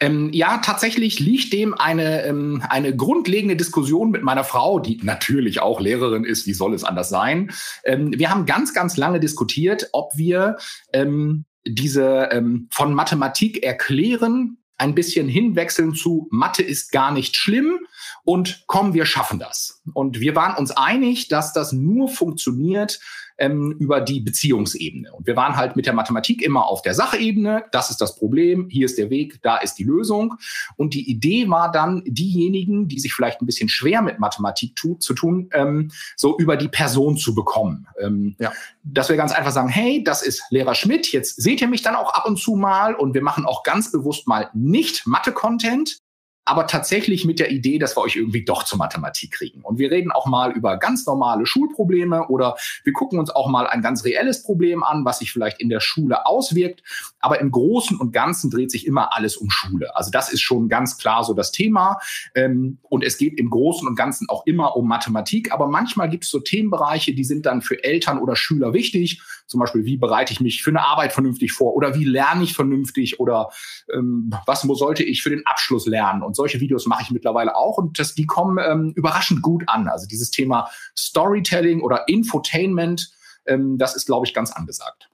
Ähm, 0.00 0.30
ja, 0.32 0.58
tatsächlich 0.58 1.20
liegt 1.20 1.52
dem 1.52 1.74
eine, 1.74 2.24
ähm, 2.24 2.62
eine 2.68 2.96
grundlegende 2.96 3.54
Diskussion 3.54 4.10
mit 4.10 4.22
meiner 4.22 4.44
Frau, 4.44 4.80
die 4.80 4.98
natürlich 5.02 5.60
auch 5.60 5.78
Lehrerin 5.78 6.24
ist, 6.24 6.46
wie 6.46 6.54
soll 6.54 6.74
es 6.74 6.84
anders 6.84 7.10
sein. 7.10 7.50
Ähm, 7.84 8.12
wir 8.16 8.30
haben 8.30 8.46
ganz, 8.46 8.72
ganz 8.72 8.96
lange 8.96 9.20
diskutiert, 9.20 9.90
ob 9.92 10.16
wir 10.16 10.56
ähm, 10.94 11.44
diese 11.66 12.30
ähm, 12.32 12.68
von 12.70 12.94
Mathematik 12.94 13.62
erklären 13.62 14.56
ein 14.80 14.94
bisschen 14.94 15.28
hinwechseln 15.28 15.94
zu 15.94 16.26
Mathe 16.30 16.62
ist 16.62 16.90
gar 16.90 17.12
nicht 17.12 17.36
schlimm 17.36 17.80
und 18.24 18.64
komm, 18.66 18.94
wir 18.94 19.04
schaffen 19.04 19.38
das. 19.38 19.82
Und 19.92 20.20
wir 20.20 20.34
waren 20.34 20.56
uns 20.56 20.70
einig, 20.70 21.28
dass 21.28 21.52
das 21.52 21.72
nur 21.72 22.08
funktioniert, 22.08 22.98
ähm, 23.40 23.72
über 23.78 24.00
die 24.00 24.20
Beziehungsebene. 24.20 25.12
Und 25.12 25.26
wir 25.26 25.34
waren 25.34 25.56
halt 25.56 25.74
mit 25.74 25.86
der 25.86 25.94
Mathematik 25.94 26.42
immer 26.42 26.66
auf 26.66 26.82
der 26.82 26.94
Sachebene. 26.94 27.64
Das 27.72 27.90
ist 27.90 28.00
das 28.00 28.16
Problem. 28.16 28.68
Hier 28.68 28.84
ist 28.84 28.98
der 28.98 29.10
Weg. 29.10 29.40
Da 29.42 29.56
ist 29.56 29.74
die 29.74 29.84
Lösung. 29.84 30.34
Und 30.76 30.94
die 30.94 31.10
Idee 31.10 31.48
war 31.48 31.72
dann, 31.72 32.02
diejenigen, 32.06 32.86
die 32.86 33.00
sich 33.00 33.12
vielleicht 33.12 33.40
ein 33.40 33.46
bisschen 33.46 33.68
schwer 33.68 34.02
mit 34.02 34.18
Mathematik 34.18 34.76
tu 34.76 34.94
zu 34.96 35.14
tun, 35.14 35.48
ähm, 35.52 35.90
so 36.16 36.38
über 36.38 36.56
die 36.56 36.68
Person 36.68 37.16
zu 37.16 37.34
bekommen. 37.34 37.86
Ähm, 38.00 38.36
ja. 38.38 38.52
Dass 38.84 39.08
wir 39.08 39.16
ganz 39.16 39.32
einfach 39.32 39.52
sagen, 39.52 39.68
hey, 39.68 40.04
das 40.04 40.22
ist 40.22 40.42
Lehrer 40.50 40.74
Schmidt. 40.74 41.10
Jetzt 41.12 41.40
seht 41.40 41.60
ihr 41.60 41.68
mich 41.68 41.82
dann 41.82 41.96
auch 41.96 42.12
ab 42.14 42.26
und 42.26 42.38
zu 42.38 42.54
mal 42.54 42.94
und 42.94 43.14
wir 43.14 43.22
machen 43.22 43.46
auch 43.46 43.62
ganz 43.62 43.90
bewusst 43.90 44.28
mal 44.28 44.50
nicht 44.52 45.06
Mathe-Content, 45.06 45.98
aber 46.44 46.66
tatsächlich 46.66 47.24
mit 47.24 47.38
der 47.38 47.50
Idee, 47.50 47.78
dass 47.78 47.96
wir 47.96 48.00
euch 48.00 48.16
irgendwie 48.16 48.44
doch 48.44 48.64
zur 48.64 48.78
Mathematik 48.78 49.32
kriegen. 49.32 49.62
Und 49.62 49.78
wir 49.78 49.90
reden 49.90 50.10
auch 50.10 50.26
mal 50.26 50.52
über 50.52 50.78
ganz 50.78 51.06
normale 51.06 51.46
Schulprobleme 51.46 52.28
oder 52.28 52.56
wir 52.82 52.92
gucken 52.92 53.18
uns 53.18 53.30
auch 53.30 53.48
mal 53.48 53.66
ein 53.66 53.82
ganz 53.82 54.04
reelles 54.04 54.42
Problem 54.42 54.82
an, 54.82 55.04
was 55.04 55.20
sich 55.20 55.32
vielleicht 55.32 55.60
in 55.60 55.68
der 55.68 55.80
Schule 55.80 56.26
auswirkt. 56.26 56.82
Aber 57.20 57.40
im 57.40 57.50
Großen 57.50 57.96
und 57.98 58.12
Ganzen 58.12 58.50
dreht 58.50 58.70
sich 58.70 58.86
immer 58.86 59.14
alles 59.14 59.36
um 59.36 59.50
Schule. 59.50 59.94
Also 59.94 60.10
das 60.10 60.32
ist 60.32 60.40
schon 60.40 60.68
ganz 60.68 60.96
klar 60.98 61.24
so 61.24 61.34
das 61.34 61.52
Thema. 61.52 61.98
Ähm, 62.34 62.78
und 62.82 63.04
es 63.04 63.18
geht 63.18 63.38
im 63.38 63.50
Großen 63.50 63.86
und 63.86 63.94
Ganzen 63.94 64.28
auch 64.28 64.46
immer 64.46 64.76
um 64.76 64.88
Mathematik. 64.88 65.52
Aber 65.52 65.68
manchmal 65.68 66.08
gibt 66.08 66.24
es 66.24 66.30
so 66.30 66.40
Themenbereiche, 66.40 67.14
die 67.14 67.24
sind 67.24 67.46
dann 67.46 67.60
für 67.60 67.84
Eltern 67.84 68.18
oder 68.18 68.34
Schüler 68.34 68.72
wichtig. 68.72 69.22
Zum 69.46 69.60
Beispiel, 69.60 69.84
wie 69.84 69.96
bereite 69.96 70.32
ich 70.32 70.40
mich 70.40 70.62
für 70.62 70.70
eine 70.70 70.82
Arbeit 70.82 71.12
vernünftig 71.12 71.52
vor 71.52 71.74
oder 71.74 71.94
wie 71.94 72.04
lerne 72.04 72.44
ich 72.44 72.54
vernünftig 72.54 73.20
oder 73.20 73.50
ähm, 73.92 74.32
was 74.46 74.62
sollte 74.62 75.02
ich 75.02 75.22
für 75.22 75.30
den 75.30 75.46
Abschluss 75.46 75.86
lernen? 75.86 76.22
Und 76.30 76.36
solche 76.36 76.60
Videos 76.60 76.86
mache 76.86 77.02
ich 77.02 77.10
mittlerweile 77.10 77.56
auch 77.56 77.76
und 77.76 77.98
das, 77.98 78.14
die 78.14 78.24
kommen 78.24 78.64
ähm, 78.64 78.92
überraschend 78.94 79.42
gut 79.42 79.64
an. 79.66 79.88
Also 79.88 80.06
dieses 80.06 80.30
Thema 80.30 80.70
Storytelling 80.96 81.80
oder 81.80 82.06
Infotainment, 82.06 83.10
ähm, 83.46 83.78
das 83.78 83.96
ist, 83.96 84.06
glaube 84.06 84.28
ich, 84.28 84.32
ganz 84.32 84.52
angesagt. 84.52 85.09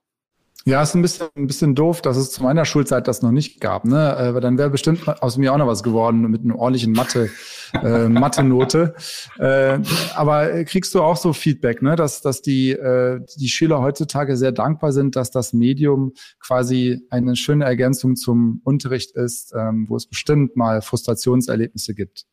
Ja, 0.68 0.82
ist 0.82 0.96
ein 0.96 1.02
bisschen, 1.02 1.28
ein 1.36 1.46
bisschen 1.46 1.76
doof, 1.76 2.02
dass 2.02 2.16
es 2.16 2.32
zu 2.32 2.42
meiner 2.42 2.64
Schulzeit 2.64 3.06
das 3.06 3.22
noch 3.22 3.30
nicht 3.30 3.60
gab. 3.60 3.84
Ne? 3.84 4.16
Aber 4.16 4.40
dann 4.40 4.58
wäre 4.58 4.68
bestimmt 4.68 5.06
aus 5.22 5.36
mir 5.36 5.52
auch 5.52 5.58
noch 5.58 5.68
was 5.68 5.84
geworden 5.84 6.22
mit 6.22 6.42
einer 6.42 6.58
ordentlichen 6.58 6.92
Mathe, 6.92 7.30
äh, 7.72 8.08
Mathe-Note. 8.08 8.96
Äh, 9.38 9.78
aber 10.16 10.64
kriegst 10.64 10.92
du 10.96 11.02
auch 11.02 11.16
so 11.18 11.32
Feedback, 11.32 11.82
ne? 11.82 11.94
dass, 11.94 12.20
dass 12.20 12.42
die, 12.42 12.72
äh, 12.72 13.20
die 13.38 13.48
Schüler 13.48 13.80
heutzutage 13.80 14.36
sehr 14.36 14.50
dankbar 14.50 14.90
sind, 14.90 15.14
dass 15.14 15.30
das 15.30 15.52
Medium 15.52 16.14
quasi 16.40 17.00
eine 17.10 17.36
schöne 17.36 17.64
Ergänzung 17.64 18.16
zum 18.16 18.60
Unterricht 18.64 19.12
ist, 19.14 19.54
ähm, 19.56 19.86
wo 19.88 19.94
es 19.94 20.08
bestimmt 20.08 20.56
mal 20.56 20.82
Frustrationserlebnisse 20.82 21.94
gibt? 21.94 22.26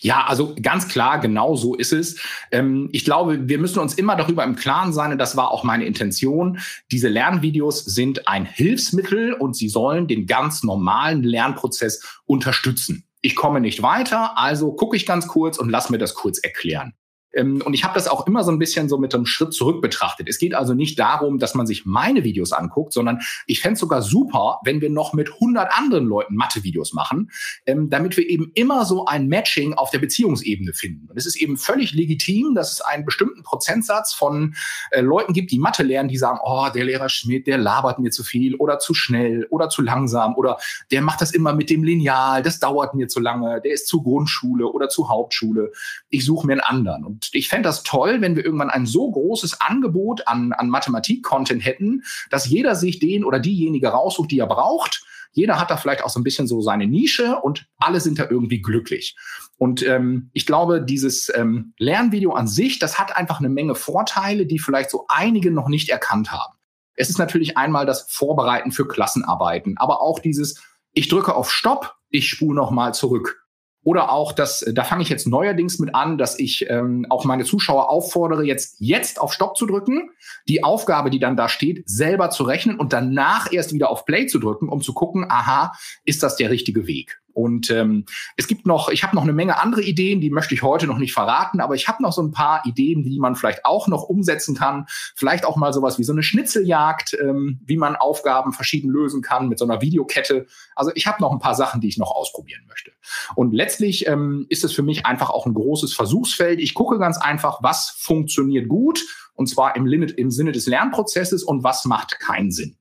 Ja, 0.00 0.26
also 0.26 0.54
ganz 0.62 0.86
klar, 0.86 1.18
genau 1.18 1.56
so 1.56 1.74
ist 1.74 1.92
es. 1.92 2.20
Ähm, 2.52 2.88
ich 2.92 3.04
glaube, 3.04 3.48
wir 3.48 3.58
müssen 3.58 3.80
uns 3.80 3.94
immer 3.94 4.14
darüber 4.14 4.44
im 4.44 4.54
Klaren 4.54 4.92
sein, 4.92 5.12
und 5.12 5.18
das 5.18 5.36
war 5.36 5.50
auch 5.50 5.64
meine 5.64 5.86
Intention. 5.86 6.58
Diese 6.92 7.08
Lernvideos 7.08 7.84
sind 7.84 8.28
ein 8.28 8.44
Hilfsmittel 8.44 9.32
und 9.32 9.56
sie 9.56 9.68
sollen 9.68 10.06
den 10.06 10.26
ganz 10.26 10.62
normalen 10.62 11.24
Lernprozess 11.24 12.20
unterstützen. 12.26 13.04
Ich 13.22 13.34
komme 13.34 13.60
nicht 13.60 13.82
weiter, 13.82 14.38
also 14.38 14.72
gucke 14.72 14.96
ich 14.96 15.04
ganz 15.04 15.26
kurz 15.26 15.58
und 15.58 15.68
lass 15.68 15.90
mir 15.90 15.98
das 15.98 16.14
kurz 16.14 16.38
erklären. 16.38 16.94
Ähm, 17.38 17.62
und 17.64 17.74
ich 17.74 17.84
habe 17.84 17.94
das 17.94 18.08
auch 18.08 18.26
immer 18.26 18.44
so 18.44 18.50
ein 18.50 18.58
bisschen 18.58 18.88
so 18.88 18.98
mit 18.98 19.14
einem 19.14 19.26
Schritt 19.26 19.54
zurück 19.54 19.80
betrachtet. 19.80 20.28
Es 20.28 20.38
geht 20.38 20.54
also 20.54 20.74
nicht 20.74 20.98
darum, 20.98 21.38
dass 21.38 21.54
man 21.54 21.66
sich 21.66 21.86
meine 21.86 22.24
Videos 22.24 22.52
anguckt, 22.52 22.92
sondern 22.92 23.20
ich 23.46 23.60
fände 23.60 23.74
es 23.74 23.80
sogar 23.80 24.02
super, 24.02 24.58
wenn 24.64 24.80
wir 24.80 24.90
noch 24.90 25.12
mit 25.12 25.32
100 25.32 25.70
anderen 25.76 26.06
Leuten 26.06 26.34
Mathe-Videos 26.34 26.92
machen, 26.92 27.30
ähm, 27.66 27.88
damit 27.90 28.16
wir 28.16 28.28
eben 28.28 28.50
immer 28.54 28.84
so 28.84 29.06
ein 29.06 29.28
Matching 29.28 29.74
auf 29.74 29.90
der 29.90 30.00
Beziehungsebene 30.00 30.72
finden. 30.74 31.08
Und 31.08 31.16
es 31.16 31.26
ist 31.26 31.36
eben 31.36 31.56
völlig 31.56 31.92
legitim, 31.92 32.54
dass 32.54 32.72
es 32.72 32.80
einen 32.80 33.04
bestimmten 33.04 33.42
Prozentsatz 33.42 34.12
von 34.12 34.54
äh, 34.90 35.00
Leuten 35.00 35.32
gibt, 35.32 35.52
die 35.52 35.58
Mathe 35.58 35.82
lernen, 35.84 36.08
die 36.08 36.18
sagen, 36.18 36.40
oh, 36.42 36.66
der 36.74 36.84
Lehrer 36.84 37.08
Schmidt, 37.08 37.46
der 37.46 37.58
labert 37.58 37.98
mir 37.98 38.10
zu 38.10 38.24
viel 38.24 38.56
oder 38.56 38.78
zu 38.78 38.94
schnell 38.94 39.46
oder 39.50 39.68
zu 39.68 39.82
langsam 39.82 40.34
oder 40.34 40.58
der 40.90 41.02
macht 41.02 41.20
das 41.20 41.32
immer 41.32 41.52
mit 41.52 41.70
dem 41.70 41.84
Lineal, 41.84 42.42
das 42.42 42.58
dauert 42.58 42.94
mir 42.94 43.08
zu 43.08 43.20
lange, 43.20 43.60
der 43.60 43.72
ist 43.72 43.86
zu 43.86 44.02
Grundschule 44.02 44.66
oder 44.66 44.88
zu 44.88 45.08
Hauptschule. 45.08 45.72
Ich 46.10 46.24
suche 46.24 46.46
mir 46.46 46.54
einen 46.54 46.60
anderen. 46.60 47.04
Und 47.04 47.27
ich 47.34 47.48
fände 47.48 47.68
das 47.68 47.82
toll, 47.82 48.20
wenn 48.20 48.36
wir 48.36 48.44
irgendwann 48.44 48.70
ein 48.70 48.86
so 48.86 49.10
großes 49.10 49.60
Angebot 49.60 50.26
an, 50.26 50.52
an 50.52 50.68
Mathematik-Content 50.68 51.64
hätten, 51.64 52.02
dass 52.30 52.48
jeder 52.48 52.74
sich 52.74 52.98
den 52.98 53.24
oder 53.24 53.40
diejenige 53.40 53.88
raussucht, 53.88 54.30
die 54.30 54.38
er 54.38 54.46
braucht. 54.46 55.04
Jeder 55.32 55.60
hat 55.60 55.70
da 55.70 55.76
vielleicht 55.76 56.04
auch 56.04 56.10
so 56.10 56.18
ein 56.18 56.24
bisschen 56.24 56.46
so 56.46 56.60
seine 56.60 56.86
Nische 56.86 57.36
und 57.40 57.66
alle 57.76 58.00
sind 58.00 58.18
da 58.18 58.28
irgendwie 58.28 58.60
glücklich. 58.62 59.16
Und 59.56 59.86
ähm, 59.86 60.30
ich 60.32 60.46
glaube, 60.46 60.82
dieses 60.82 61.30
ähm, 61.34 61.74
Lernvideo 61.78 62.32
an 62.32 62.48
sich, 62.48 62.78
das 62.78 62.98
hat 62.98 63.16
einfach 63.16 63.38
eine 63.38 63.48
Menge 63.48 63.74
Vorteile, 63.74 64.46
die 64.46 64.58
vielleicht 64.58 64.90
so 64.90 65.04
einige 65.08 65.50
noch 65.50 65.68
nicht 65.68 65.90
erkannt 65.90 66.32
haben. 66.32 66.54
Es 66.94 67.10
ist 67.10 67.18
natürlich 67.18 67.56
einmal 67.56 67.86
das 67.86 68.10
Vorbereiten 68.10 68.72
für 68.72 68.88
Klassenarbeiten, 68.88 69.76
aber 69.78 70.00
auch 70.00 70.18
dieses, 70.18 70.60
ich 70.92 71.08
drücke 71.08 71.34
auf 71.34 71.52
Stopp, 71.52 71.94
ich 72.10 72.28
spule 72.28 72.56
nochmal 72.56 72.94
zurück. 72.94 73.46
Oder 73.88 74.12
auch, 74.12 74.32
dass, 74.32 74.70
da 74.70 74.84
fange 74.84 75.00
ich 75.00 75.08
jetzt 75.08 75.26
neuerdings 75.26 75.78
mit 75.78 75.94
an, 75.94 76.18
dass 76.18 76.38
ich 76.38 76.68
ähm, 76.68 77.06
auch 77.08 77.24
meine 77.24 77.44
Zuschauer 77.44 77.88
auffordere, 77.88 78.44
jetzt, 78.44 78.76
jetzt 78.80 79.18
auf 79.18 79.32
Stopp 79.32 79.56
zu 79.56 79.64
drücken, 79.64 80.10
die 80.46 80.62
Aufgabe, 80.62 81.08
die 81.08 81.18
dann 81.18 81.38
da 81.38 81.48
steht, 81.48 81.88
selber 81.88 82.28
zu 82.28 82.44
rechnen 82.44 82.76
und 82.76 82.92
danach 82.92 83.50
erst 83.50 83.72
wieder 83.72 83.88
auf 83.88 84.04
Play 84.04 84.26
zu 84.26 84.40
drücken, 84.40 84.68
um 84.68 84.82
zu 84.82 84.92
gucken, 84.92 85.24
aha, 85.30 85.72
ist 86.04 86.22
das 86.22 86.36
der 86.36 86.50
richtige 86.50 86.86
Weg? 86.86 87.22
Und 87.38 87.70
ähm, 87.70 88.04
es 88.36 88.48
gibt 88.48 88.66
noch, 88.66 88.88
ich 88.88 89.04
habe 89.04 89.14
noch 89.14 89.22
eine 89.22 89.32
Menge 89.32 89.60
andere 89.62 89.82
Ideen, 89.82 90.20
die 90.20 90.28
möchte 90.28 90.54
ich 90.54 90.62
heute 90.62 90.88
noch 90.88 90.98
nicht 90.98 91.12
verraten, 91.12 91.60
aber 91.60 91.76
ich 91.76 91.86
habe 91.86 92.02
noch 92.02 92.12
so 92.12 92.20
ein 92.20 92.32
paar 92.32 92.66
Ideen, 92.66 93.04
die 93.04 93.20
man 93.20 93.36
vielleicht 93.36 93.64
auch 93.64 93.86
noch 93.86 94.02
umsetzen 94.02 94.56
kann. 94.56 94.86
Vielleicht 95.14 95.44
auch 95.46 95.54
mal 95.54 95.72
sowas 95.72 96.00
wie 96.00 96.02
so 96.02 96.12
eine 96.12 96.24
Schnitzeljagd, 96.24 97.16
ähm, 97.20 97.60
wie 97.64 97.76
man 97.76 97.94
Aufgaben 97.94 98.52
verschieden 98.52 98.90
lösen 98.90 99.22
kann 99.22 99.48
mit 99.48 99.60
so 99.60 99.64
einer 99.64 99.80
Videokette. 99.80 100.46
Also 100.74 100.90
ich 100.96 101.06
habe 101.06 101.22
noch 101.22 101.30
ein 101.30 101.38
paar 101.38 101.54
Sachen, 101.54 101.80
die 101.80 101.86
ich 101.86 101.96
noch 101.96 102.10
ausprobieren 102.10 102.62
möchte. 102.66 102.90
Und 103.36 103.54
letztlich 103.54 104.08
ähm, 104.08 104.46
ist 104.48 104.64
es 104.64 104.72
für 104.72 104.82
mich 104.82 105.06
einfach 105.06 105.30
auch 105.30 105.46
ein 105.46 105.54
großes 105.54 105.94
Versuchsfeld. 105.94 106.58
Ich 106.58 106.74
gucke 106.74 106.98
ganz 106.98 107.18
einfach, 107.18 107.62
was 107.62 107.94
funktioniert 108.00 108.68
gut 108.68 109.04
und 109.34 109.48
zwar 109.48 109.76
im, 109.76 109.86
im 109.86 110.30
Sinne 110.32 110.50
des 110.50 110.66
Lernprozesses 110.66 111.44
und 111.44 111.62
was 111.62 111.84
macht 111.84 112.18
keinen 112.18 112.50
Sinn. 112.50 112.77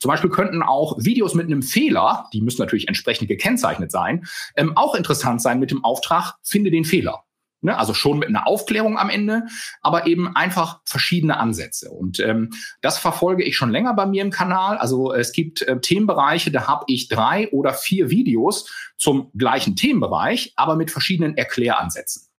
Zum 0.00 0.08
Beispiel 0.08 0.30
könnten 0.30 0.62
auch 0.62 0.96
Videos 0.98 1.34
mit 1.34 1.46
einem 1.46 1.62
Fehler, 1.62 2.28
die 2.32 2.40
müssen 2.40 2.62
natürlich 2.62 2.88
entsprechend 2.88 3.28
gekennzeichnet 3.28 3.92
sein, 3.92 4.26
ähm, 4.56 4.76
auch 4.76 4.94
interessant 4.94 5.42
sein 5.42 5.60
mit 5.60 5.70
dem 5.70 5.84
Auftrag, 5.84 6.34
finde 6.42 6.70
den 6.70 6.84
Fehler. 6.84 7.24
Ne? 7.62 7.76
Also 7.76 7.92
schon 7.92 8.18
mit 8.18 8.28
einer 8.28 8.46
Aufklärung 8.46 8.98
am 8.98 9.10
Ende, 9.10 9.44
aber 9.82 10.06
eben 10.06 10.34
einfach 10.34 10.80
verschiedene 10.86 11.36
Ansätze. 11.36 11.90
Und 11.90 12.18
ähm, 12.20 12.50
das 12.80 12.98
verfolge 12.98 13.44
ich 13.44 13.56
schon 13.56 13.70
länger 13.70 13.92
bei 13.94 14.06
mir 14.06 14.22
im 14.22 14.30
Kanal. 14.30 14.78
Also 14.78 15.12
es 15.12 15.32
gibt 15.32 15.62
äh, 15.62 15.78
Themenbereiche, 15.78 16.50
da 16.50 16.66
habe 16.66 16.84
ich 16.88 17.08
drei 17.08 17.50
oder 17.50 17.74
vier 17.74 18.08
Videos 18.08 18.70
zum 18.96 19.30
gleichen 19.36 19.76
Themenbereich, 19.76 20.54
aber 20.56 20.76
mit 20.76 20.90
verschiedenen 20.90 21.36
Erkläransätzen. 21.36 22.29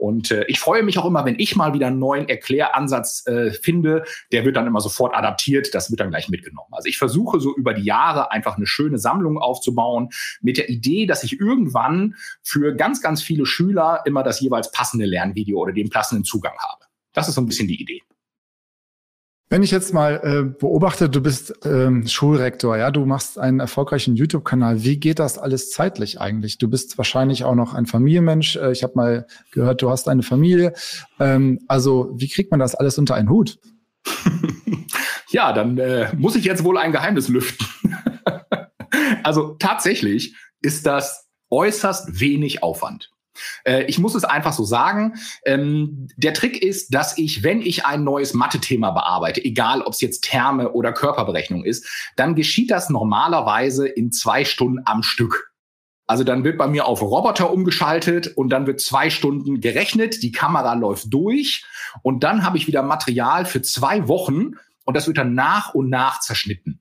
Und 0.00 0.30
äh, 0.30 0.44
ich 0.48 0.58
freue 0.58 0.82
mich 0.82 0.98
auch 0.98 1.04
immer, 1.04 1.26
wenn 1.26 1.38
ich 1.38 1.56
mal 1.56 1.74
wieder 1.74 1.88
einen 1.88 1.98
neuen 1.98 2.26
Erkläransatz 2.26 3.26
äh, 3.26 3.50
finde. 3.50 4.04
Der 4.32 4.46
wird 4.46 4.56
dann 4.56 4.66
immer 4.66 4.80
sofort 4.80 5.14
adaptiert, 5.14 5.74
das 5.74 5.90
wird 5.90 6.00
dann 6.00 6.08
gleich 6.08 6.30
mitgenommen. 6.30 6.70
Also 6.72 6.88
ich 6.88 6.96
versuche 6.96 7.38
so 7.38 7.54
über 7.54 7.74
die 7.74 7.84
Jahre 7.84 8.30
einfach 8.30 8.56
eine 8.56 8.66
schöne 8.66 8.98
Sammlung 8.98 9.36
aufzubauen 9.36 10.08
mit 10.40 10.56
der 10.56 10.70
Idee, 10.70 11.04
dass 11.04 11.22
ich 11.22 11.38
irgendwann 11.38 12.14
für 12.42 12.74
ganz, 12.74 13.02
ganz 13.02 13.22
viele 13.22 13.44
Schüler 13.44 14.00
immer 14.06 14.22
das 14.22 14.40
jeweils 14.40 14.72
passende 14.72 15.04
Lernvideo 15.04 15.58
oder 15.58 15.72
den 15.72 15.90
passenden 15.90 16.24
Zugang 16.24 16.54
habe. 16.58 16.86
Das 17.12 17.28
ist 17.28 17.34
so 17.34 17.42
ein 17.42 17.46
bisschen 17.46 17.68
die 17.68 17.80
Idee. 17.80 18.00
Wenn 19.52 19.64
ich 19.64 19.72
jetzt 19.72 19.92
mal 19.92 20.20
äh, 20.22 20.44
beobachte, 20.44 21.08
du 21.08 21.20
bist 21.20 21.52
ähm, 21.64 22.06
Schulrektor, 22.06 22.76
ja, 22.76 22.92
du 22.92 23.04
machst 23.04 23.36
einen 23.36 23.58
erfolgreichen 23.58 24.14
YouTube-Kanal. 24.14 24.84
Wie 24.84 24.96
geht 25.00 25.18
das 25.18 25.38
alles 25.38 25.70
zeitlich 25.70 26.20
eigentlich? 26.20 26.58
Du 26.58 26.68
bist 26.68 26.96
wahrscheinlich 26.98 27.42
auch 27.42 27.56
noch 27.56 27.74
ein 27.74 27.86
Familienmensch. 27.86 28.54
Äh, 28.54 28.70
ich 28.70 28.84
habe 28.84 28.92
mal 28.94 29.26
gehört, 29.50 29.82
du 29.82 29.90
hast 29.90 30.08
eine 30.08 30.22
Familie. 30.22 30.72
Ähm, 31.18 31.58
also 31.66 32.12
wie 32.16 32.28
kriegt 32.28 32.52
man 32.52 32.60
das 32.60 32.76
alles 32.76 32.96
unter 32.96 33.16
einen 33.16 33.28
Hut? 33.28 33.58
ja, 35.30 35.52
dann 35.52 35.76
äh, 35.78 36.14
muss 36.16 36.36
ich 36.36 36.44
jetzt 36.44 36.62
wohl 36.62 36.78
ein 36.78 36.92
Geheimnis 36.92 37.26
lüften. 37.26 37.66
also 39.24 39.56
tatsächlich 39.58 40.36
ist 40.62 40.86
das 40.86 41.28
äußerst 41.50 42.20
wenig 42.20 42.62
Aufwand. 42.62 43.10
Äh, 43.64 43.84
ich 43.84 43.98
muss 43.98 44.14
es 44.14 44.24
einfach 44.24 44.52
so 44.52 44.64
sagen. 44.64 45.14
Ähm, 45.44 46.08
der 46.16 46.34
Trick 46.34 46.62
ist, 46.62 46.94
dass 46.94 47.18
ich, 47.18 47.42
wenn 47.42 47.62
ich 47.62 47.84
ein 47.86 48.04
neues 48.04 48.34
Mathe-Thema 48.34 48.90
bearbeite, 48.90 49.44
egal 49.44 49.82
ob 49.82 49.92
es 49.92 50.00
jetzt 50.00 50.22
Terme 50.22 50.72
oder 50.72 50.92
Körperberechnung 50.92 51.64
ist, 51.64 51.86
dann 52.16 52.34
geschieht 52.34 52.70
das 52.70 52.90
normalerweise 52.90 53.88
in 53.88 54.12
zwei 54.12 54.44
Stunden 54.44 54.80
am 54.84 55.02
Stück. 55.02 55.50
Also 56.10 56.24
dann 56.24 56.42
wird 56.42 56.58
bei 56.58 56.66
mir 56.66 56.86
auf 56.86 57.02
Roboter 57.02 57.52
umgeschaltet 57.52 58.36
und 58.36 58.50
dann 58.50 58.66
wird 58.66 58.80
zwei 58.80 59.10
Stunden 59.10 59.60
gerechnet, 59.60 60.24
die 60.24 60.32
Kamera 60.32 60.74
läuft 60.74 61.14
durch 61.14 61.64
und 62.02 62.24
dann 62.24 62.42
habe 62.44 62.56
ich 62.58 62.66
wieder 62.66 62.82
Material 62.82 63.44
für 63.44 63.62
zwei 63.62 64.08
Wochen 64.08 64.54
und 64.84 64.96
das 64.96 65.06
wird 65.06 65.18
dann 65.18 65.34
nach 65.34 65.72
und 65.72 65.88
nach 65.88 66.18
zerschnitten. 66.18 66.80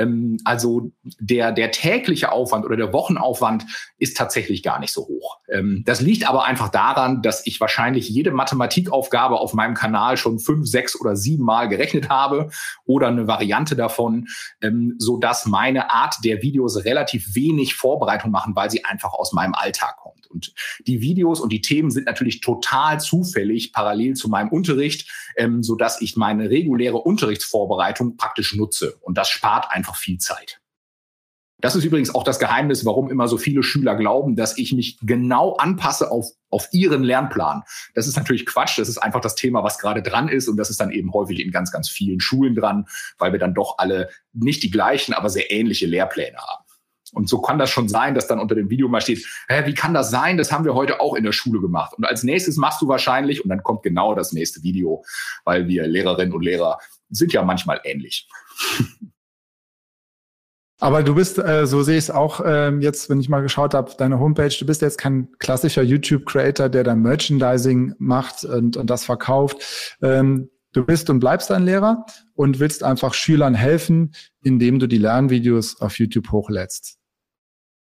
Ähm, 0.00 0.38
also 0.44 0.92
der, 1.18 1.52
der 1.52 1.70
tägliche 1.70 2.32
Aufwand 2.32 2.64
oder 2.64 2.76
der 2.76 2.92
Wochenaufwand 2.92 3.66
ist 3.98 4.16
tatsächlich 4.16 4.62
gar 4.62 4.78
nicht 4.80 4.92
so 4.92 5.02
hoch. 5.02 5.38
Ähm, 5.48 5.82
das 5.86 6.00
liegt 6.00 6.28
aber 6.28 6.44
einfach 6.44 6.68
daran, 6.70 7.22
dass 7.22 7.46
ich 7.46 7.60
wahrscheinlich 7.60 8.08
jede 8.08 8.30
Mathematikaufgabe 8.30 9.38
auf 9.38 9.54
meinem 9.54 9.74
Kanal 9.74 10.16
schon 10.16 10.38
fünf, 10.38 10.66
sechs 10.66 10.98
oder 10.98 11.16
sieben 11.16 11.44
Mal 11.44 11.68
gerechnet 11.68 12.08
habe 12.08 12.50
oder 12.84 13.08
eine 13.08 13.26
Variante 13.26 13.76
davon, 13.76 14.26
ähm, 14.62 14.94
so 14.98 15.18
dass 15.18 15.46
meine 15.46 15.90
Art 15.90 16.16
der 16.24 16.42
Videos 16.42 16.84
relativ 16.84 17.34
wenig 17.34 17.74
Vorbereitung 17.74 18.30
machen, 18.30 18.56
weil 18.56 18.70
sie 18.70 18.84
einfach 18.84 19.12
aus 19.12 19.32
meinem 19.32 19.54
Alltag 19.54 19.96
kommen. 19.96 20.19
Und 20.30 20.54
die 20.86 21.00
Videos 21.00 21.40
und 21.40 21.50
die 21.52 21.60
Themen 21.60 21.90
sind 21.90 22.06
natürlich 22.06 22.40
total 22.40 23.00
zufällig 23.00 23.72
parallel 23.72 24.14
zu 24.14 24.28
meinem 24.28 24.48
Unterricht, 24.48 25.10
ähm, 25.36 25.62
so 25.62 25.74
dass 25.74 26.00
ich 26.00 26.16
meine 26.16 26.48
reguläre 26.50 26.98
Unterrichtsvorbereitung 26.98 28.16
praktisch 28.16 28.54
nutze. 28.54 28.96
Und 29.00 29.18
das 29.18 29.28
spart 29.28 29.70
einfach 29.70 29.96
viel 29.96 30.18
Zeit. 30.18 30.60
Das 31.60 31.76
ist 31.76 31.84
übrigens 31.84 32.14
auch 32.14 32.24
das 32.24 32.38
Geheimnis, 32.38 32.84
warum 32.84 33.10
immer 33.10 33.28
so 33.28 33.36
viele 33.36 33.62
Schüler 33.62 33.94
glauben, 33.94 34.34
dass 34.34 34.56
ich 34.56 34.72
mich 34.72 34.98
genau 35.02 35.56
anpasse 35.56 36.10
auf, 36.10 36.30
auf 36.48 36.68
ihren 36.72 37.02
Lernplan. 37.02 37.62
Das 37.94 38.06
ist 38.06 38.16
natürlich 38.16 38.46
Quatsch. 38.46 38.78
Das 38.78 38.88
ist 38.88 38.98
einfach 38.98 39.20
das 39.20 39.34
Thema, 39.34 39.62
was 39.62 39.78
gerade 39.78 40.02
dran 40.02 40.28
ist. 40.28 40.48
Und 40.48 40.56
das 40.56 40.70
ist 40.70 40.80
dann 40.80 40.90
eben 40.90 41.12
häufig 41.12 41.40
in 41.40 41.50
ganz, 41.50 41.70
ganz 41.70 41.90
vielen 41.90 42.20
Schulen 42.20 42.54
dran, 42.54 42.86
weil 43.18 43.32
wir 43.32 43.38
dann 43.38 43.54
doch 43.54 43.76
alle 43.78 44.08
nicht 44.32 44.62
die 44.62 44.70
gleichen, 44.70 45.12
aber 45.12 45.28
sehr 45.28 45.50
ähnliche 45.50 45.86
Lehrpläne 45.86 46.38
haben. 46.38 46.64
Und 47.12 47.28
so 47.28 47.40
kann 47.40 47.58
das 47.58 47.70
schon 47.70 47.88
sein, 47.88 48.14
dass 48.14 48.28
dann 48.28 48.38
unter 48.38 48.54
dem 48.54 48.70
Video 48.70 48.88
mal 48.88 49.00
steht, 49.00 49.26
hä, 49.48 49.66
wie 49.66 49.74
kann 49.74 49.94
das 49.94 50.10
sein? 50.10 50.36
Das 50.36 50.52
haben 50.52 50.64
wir 50.64 50.74
heute 50.74 51.00
auch 51.00 51.14
in 51.14 51.24
der 51.24 51.32
Schule 51.32 51.60
gemacht. 51.60 51.94
Und 51.96 52.04
als 52.04 52.22
nächstes 52.22 52.56
machst 52.56 52.80
du 52.80 52.88
wahrscheinlich, 52.88 53.42
und 53.42 53.50
dann 53.50 53.62
kommt 53.62 53.82
genau 53.82 54.14
das 54.14 54.32
nächste 54.32 54.62
Video, 54.62 55.04
weil 55.44 55.66
wir 55.68 55.86
Lehrerinnen 55.86 56.32
und 56.32 56.44
Lehrer 56.44 56.78
sind 57.10 57.32
ja 57.32 57.42
manchmal 57.42 57.80
ähnlich. 57.84 58.28
Aber 60.82 61.02
du 61.02 61.14
bist, 61.14 61.38
äh, 61.38 61.66
so 61.66 61.82
sehe 61.82 61.98
ich 61.98 62.04
es 62.04 62.10
auch 62.10 62.40
äh, 62.40 62.70
jetzt, 62.78 63.10
wenn 63.10 63.20
ich 63.20 63.28
mal 63.28 63.42
geschaut 63.42 63.74
habe, 63.74 63.92
deine 63.98 64.18
Homepage, 64.18 64.48
du 64.48 64.64
bist 64.64 64.80
jetzt 64.80 64.96
kein 64.96 65.28
klassischer 65.38 65.82
YouTube-Creator, 65.82 66.70
der 66.70 66.84
dann 66.84 67.02
Merchandising 67.02 67.96
macht 67.98 68.44
und, 68.44 68.78
und 68.78 68.88
das 68.88 69.04
verkauft. 69.04 69.96
Ähm, 70.00 70.48
du 70.72 70.86
bist 70.86 71.10
und 71.10 71.20
bleibst 71.20 71.50
ein 71.52 71.64
Lehrer 71.64 72.06
und 72.32 72.60
willst 72.60 72.82
einfach 72.82 73.12
Schülern 73.12 73.54
helfen, 73.54 74.14
indem 74.42 74.78
du 74.78 74.86
die 74.86 74.96
Lernvideos 74.96 75.82
auf 75.82 75.98
YouTube 75.98 76.32
hochlädst. 76.32 76.99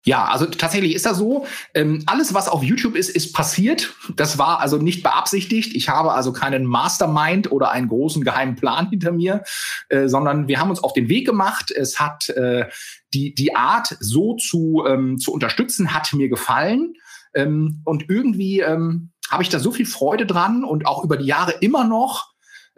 Ja, 0.05 0.25
also 0.25 0.45
tatsächlich 0.45 0.95
ist 0.95 1.05
das 1.05 1.17
so. 1.17 1.45
Ähm, 1.73 2.03
alles, 2.05 2.33
was 2.33 2.47
auf 2.47 2.63
YouTube 2.63 2.95
ist, 2.95 3.09
ist 3.09 3.33
passiert. 3.33 3.93
Das 4.15 4.37
war 4.37 4.61
also 4.61 4.77
nicht 4.77 5.03
beabsichtigt. 5.03 5.75
Ich 5.75 5.89
habe 5.89 6.13
also 6.13 6.31
keinen 6.31 6.65
Mastermind 6.65 7.51
oder 7.51 7.71
einen 7.71 7.89
großen 7.89 8.23
geheimen 8.23 8.55
Plan 8.55 8.89
hinter 8.89 9.11
mir, 9.11 9.43
äh, 9.89 10.07
sondern 10.07 10.47
wir 10.47 10.59
haben 10.59 10.69
uns 10.69 10.81
auf 10.81 10.93
den 10.93 11.09
Weg 11.09 11.25
gemacht. 11.25 11.71
Es 11.71 11.99
hat 11.99 12.29
äh, 12.29 12.67
die, 13.13 13.35
die 13.35 13.55
Art, 13.55 13.97
so 13.99 14.35
zu, 14.35 14.85
ähm, 14.87 15.17
zu 15.17 15.33
unterstützen, 15.33 15.93
hat 15.93 16.13
mir 16.13 16.29
gefallen. 16.29 16.93
Ähm, 17.33 17.81
und 17.83 18.09
irgendwie 18.09 18.61
ähm, 18.61 19.11
habe 19.29 19.43
ich 19.43 19.49
da 19.49 19.59
so 19.59 19.71
viel 19.71 19.85
Freude 19.85 20.25
dran 20.25 20.63
und 20.63 20.87
auch 20.87 21.03
über 21.03 21.17
die 21.17 21.25
Jahre 21.25 21.51
immer 21.59 21.83
noch 21.83 22.29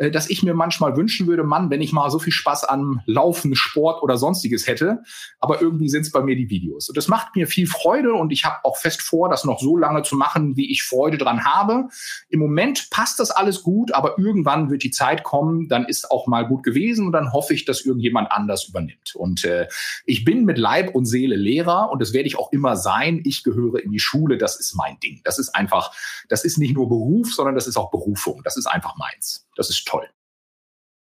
äh, 0.01 0.09
dass 0.09 0.29
ich 0.31 0.41
mir 0.41 0.55
manchmal 0.55 0.97
wünschen 0.97 1.27
würde, 1.27 1.43
Mann, 1.43 1.69
wenn 1.69 1.79
ich 1.79 1.93
mal 1.93 2.09
so 2.09 2.17
viel 2.17 2.33
Spaß 2.33 2.63
am 2.63 3.01
Laufen, 3.05 3.53
Sport 3.55 4.01
oder 4.01 4.17
sonstiges 4.17 4.65
hätte. 4.65 5.03
Aber 5.39 5.61
irgendwie 5.61 5.89
sind 5.89 6.01
es 6.01 6.11
bei 6.11 6.21
mir 6.21 6.35
die 6.35 6.49
Videos. 6.49 6.89
Und 6.89 6.97
das 6.97 7.07
macht 7.07 7.35
mir 7.35 7.45
viel 7.45 7.67
Freude 7.67 8.13
und 8.13 8.31
ich 8.31 8.43
habe 8.43 8.65
auch 8.65 8.77
fest 8.77 9.01
vor, 9.03 9.29
das 9.29 9.43
noch 9.43 9.59
so 9.59 9.77
lange 9.77 10.01
zu 10.01 10.15
machen, 10.15 10.57
wie 10.57 10.71
ich 10.71 10.81
Freude 10.81 11.19
dran 11.19 11.45
habe. 11.45 11.87
Im 12.29 12.39
Moment 12.39 12.89
passt 12.89 13.19
das 13.19 13.29
alles 13.29 13.61
gut, 13.61 13.93
aber 13.93 14.17
irgendwann 14.17 14.71
wird 14.71 14.81
die 14.81 14.89
Zeit 14.89 15.23
kommen, 15.23 15.67
dann 15.67 15.85
ist 15.85 16.09
auch 16.09 16.25
mal 16.25 16.47
gut 16.47 16.63
gewesen 16.63 17.05
und 17.05 17.11
dann 17.11 17.31
hoffe 17.31 17.53
ich, 17.53 17.65
dass 17.65 17.85
irgendjemand 17.85 18.31
anders 18.31 18.69
übernimmt. 18.69 19.15
Und 19.15 19.45
äh, 19.45 19.67
ich 20.07 20.25
bin 20.25 20.45
mit 20.45 20.57
Leib 20.57 20.95
und 20.95 21.05
Seele 21.05 21.35
Lehrer 21.35 21.91
und 21.91 22.01
das 22.01 22.11
werde 22.11 22.27
ich 22.27 22.39
auch 22.39 22.51
immer 22.51 22.75
sein. 22.75 23.21
Ich 23.23 23.43
gehöre 23.43 23.83
in 23.83 23.91
die 23.91 23.99
Schule, 23.99 24.39
das 24.39 24.59
ist 24.59 24.73
mein 24.73 24.99
Ding. 24.99 25.21
Das 25.23 25.37
ist 25.37 25.49
einfach, 25.49 25.93
das 26.27 26.43
ist 26.43 26.57
nicht 26.57 26.73
nur 26.73 26.89
Beruf, 26.89 27.31
sondern 27.33 27.53
das 27.53 27.67
ist 27.67 27.77
auch 27.77 27.91
Berufung. 27.91 28.41
Das 28.43 28.57
ist 28.57 28.65
einfach 28.65 28.97
meins. 28.97 29.45
Das 29.55 29.69
ist 29.69 29.85
toll. 29.91 30.07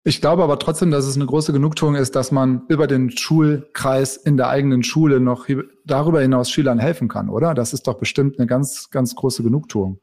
Ich 0.06 0.20
glaube 0.20 0.44
aber 0.44 0.60
trotzdem, 0.60 0.92
dass 0.92 1.06
es 1.06 1.16
eine 1.16 1.26
große 1.26 1.54
Genugtuung 1.54 1.96
ist, 1.96 2.16
dass 2.16 2.32
man 2.32 2.64
über 2.68 2.88
den 2.88 3.10
Schulkreis 3.10 4.18
in 4.18 4.36
der 4.36 4.50
eigenen 4.50 4.84
Schule 4.84 5.22
noch 5.22 5.48
darüber 5.86 6.20
hinaus 6.20 6.50
Schülern 6.50 6.80
helfen 6.80 7.08
kann, 7.08 7.30
oder? 7.30 7.54
Das 7.54 7.72
ist 7.72 7.88
doch 7.88 8.00
bestimmt 8.00 8.38
eine 8.38 8.48
ganz, 8.48 8.90
ganz 8.90 9.16
große 9.16 9.44
Genugtuung. 9.44 10.02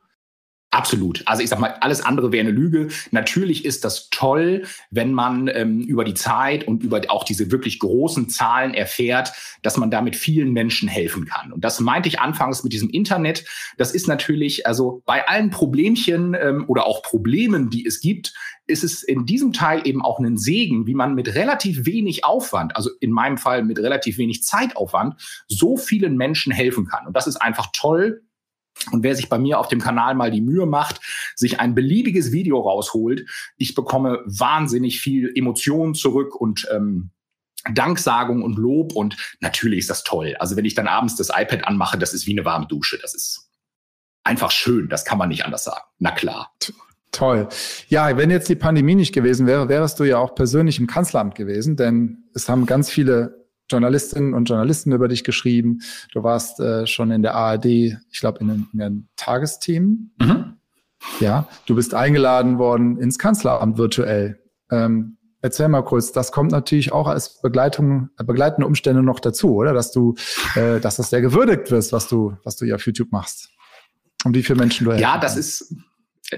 Absolut. 0.73 1.23
Also 1.27 1.43
ich 1.43 1.49
sag 1.49 1.59
mal, 1.59 1.77
alles 1.81 2.01
andere 2.01 2.31
wäre 2.31 2.47
eine 2.47 2.53
Lüge. 2.53 2.89
Natürlich 3.11 3.65
ist 3.65 3.85
das 3.85 4.09
toll, 4.11 4.63
wenn 4.91 5.13
man 5.13 5.49
ähm, 5.49 5.81
über 5.81 6.05
die 6.05 6.15
Zeit 6.15 6.67
und 6.69 6.85
über 6.85 7.01
auch 7.09 7.25
diese 7.25 7.51
wirklich 7.51 7.81
großen 7.81 8.29
Zahlen 8.29 8.73
erfährt, 8.73 9.33
dass 9.63 9.77
man 9.79 9.91
damit 9.91 10.15
vielen 10.15 10.53
Menschen 10.53 10.89
helfen 10.89 11.25
kann. 11.25 11.53
Und 11.53 11.65
das 11.65 11.81
meinte 11.81 12.09
ich 12.09 12.21
anfangs 12.21 12.63
mit 12.63 12.73
diesem 12.73 12.89
Internet. 12.89 13.45
Das 13.79 13.93
ist 13.93 14.07
natürlich, 14.07 14.65
also 14.69 15.03
bei 15.07 15.27
allen 15.27 15.51
Problemchen 15.51 16.37
ähm, 16.41 16.65
oder 16.69 16.87
auch 16.87 17.03
Problemen, 17.03 17.71
die 17.71 17.85
es 17.85 18.01
gibt, 18.01 18.33
ist 18.69 18.85
es 18.85 19.03
in 19.03 19.27
diesem 19.27 19.53
Teil 19.53 19.83
eben 19.89 20.03
auch 20.03 20.21
ein 20.21 20.39
Segen, 20.39 20.87
wie 20.87 20.95
man 20.95 21.17
mit 21.17 21.35
relativ 21.35 21.85
wenig 21.85 22.25
Aufwand, 22.25 22.77
also 22.77 22.91
in 23.01 23.11
meinem 23.11 23.39
Fall 23.39 23.65
mit 23.65 23.81
relativ 23.81 24.19
wenig 24.19 24.45
Zeitaufwand, 24.45 25.17
so 25.49 25.77
vielen 25.77 26.17
Menschen 26.17 26.53
helfen 26.53 26.87
kann. 26.87 27.09
Und 27.09 27.17
das 27.17 27.27
ist 27.27 27.39
einfach 27.39 27.71
toll, 27.73 28.23
und 28.93 29.03
wer 29.03 29.15
sich 29.15 29.29
bei 29.29 29.39
mir 29.39 29.59
auf 29.59 29.69
dem 29.69 29.81
Kanal 29.81 30.15
mal 30.15 30.31
die 30.31 30.41
Mühe 30.41 30.67
macht, 30.67 31.01
sich 31.37 31.61
ein 31.61 31.75
beliebiges 31.75 32.33
Video 32.33 32.61
rausholt, 32.61 33.29
ich 33.57 33.75
bekomme 33.75 34.21
wahnsinnig 34.25 35.01
viel 35.01 35.31
Emotionen 35.35 35.95
zurück 35.95 36.35
und 36.35 36.67
ähm, 36.73 37.11
Danksagung 37.71 38.43
und 38.43 38.57
Lob 38.57 38.95
und 38.95 39.17
natürlich 39.41 39.81
ist 39.81 39.91
das 39.91 40.03
toll. 40.03 40.35
Also 40.39 40.57
wenn 40.57 40.65
ich 40.65 40.75
dann 40.75 40.87
abends 40.87 41.17
das 41.17 41.29
iPad 41.29 41.67
anmache, 41.67 41.99
das 41.99 42.15
ist 42.15 42.27
wie 42.27 42.33
eine 42.33 42.45
warme 42.45 42.67
Dusche. 42.67 42.99
Das 43.01 43.15
ist 43.15 43.51
einfach 44.25 44.51
schön. 44.51 44.89
Das 44.89 45.05
kann 45.05 45.19
man 45.19 45.29
nicht 45.29 45.45
anders 45.45 45.65
sagen. 45.65 45.85
Na 45.99 46.11
klar. 46.11 46.55
Toll. 47.13 47.49
Ja, 47.89 48.17
wenn 48.17 48.31
jetzt 48.31 48.49
die 48.49 48.55
Pandemie 48.55 48.95
nicht 48.95 49.13
gewesen 49.13 49.47
wäre, 49.47 49.69
wärst 49.69 49.99
du 50.01 50.05
ja 50.05 50.19
auch 50.19 50.35
persönlich 50.35 50.79
im 50.79 50.87
Kanzleramt 50.87 51.35
gewesen, 51.35 51.77
denn 51.77 52.25
es 52.35 52.49
haben 52.49 52.67
ganz 52.67 52.89
viele 52.89 53.40
Journalistinnen 53.71 54.35
und 54.35 54.47
Journalisten 54.47 54.93
über 54.93 55.09
dich 55.09 55.25
geschrieben. 55.25 55.81
Du 56.13 56.23
warst 56.23 56.61
äh, 56.61 56.87
schon 56.87 57.11
in 57.11 57.23
der 57.23 57.35
ARD, 57.35 57.65
ich 57.67 58.21
glaube, 58.21 58.41
in, 58.41 58.49
den, 58.49 58.69
in 58.73 58.79
den 58.79 59.09
Tagesthemen. 59.17 60.15
Mhm. 60.21 60.57
Ja, 61.21 61.49
du 61.67 61.75
bist 61.75 61.95
eingeladen 61.95 62.59
worden 62.59 62.99
ins 62.99 63.19
Kanzleramt 63.19 63.79
virtuell. 63.79 64.39
Ähm, 64.71 65.17
erzähl 65.41 65.69
mal 65.69 65.83
kurz, 65.83 66.13
das 66.13 66.33
kommt 66.33 66.53
natürlich 66.53 66.93
auch 66.93 67.07
als 67.07 67.41
Begleitung, 67.41 68.11
äh, 68.19 68.25
begleitende 68.25 68.67
Umstände 68.67 69.03
noch 69.03 69.21
dazu, 69.21 69.55
oder? 69.55 69.73
Dass 69.73 69.93
du, 69.93 70.15
äh, 70.55 70.81
dass 70.81 70.97
das 70.97 71.11
sehr 71.11 71.23
gewürdigt 71.23 71.71
wirst, 71.71 71.93
was 71.93 72.09
du, 72.09 72.37
was 72.45 72.57
du 72.57 72.67
hier 72.67 72.75
auf 72.75 72.85
YouTube 72.85 73.13
machst. 73.13 73.51
Und 74.25 74.35
wie 74.35 74.43
viele 74.43 74.59
Menschen 74.59 74.85
du 74.85 74.93
Ja, 74.93 75.17
das 75.17 75.37
ist, 75.37 75.75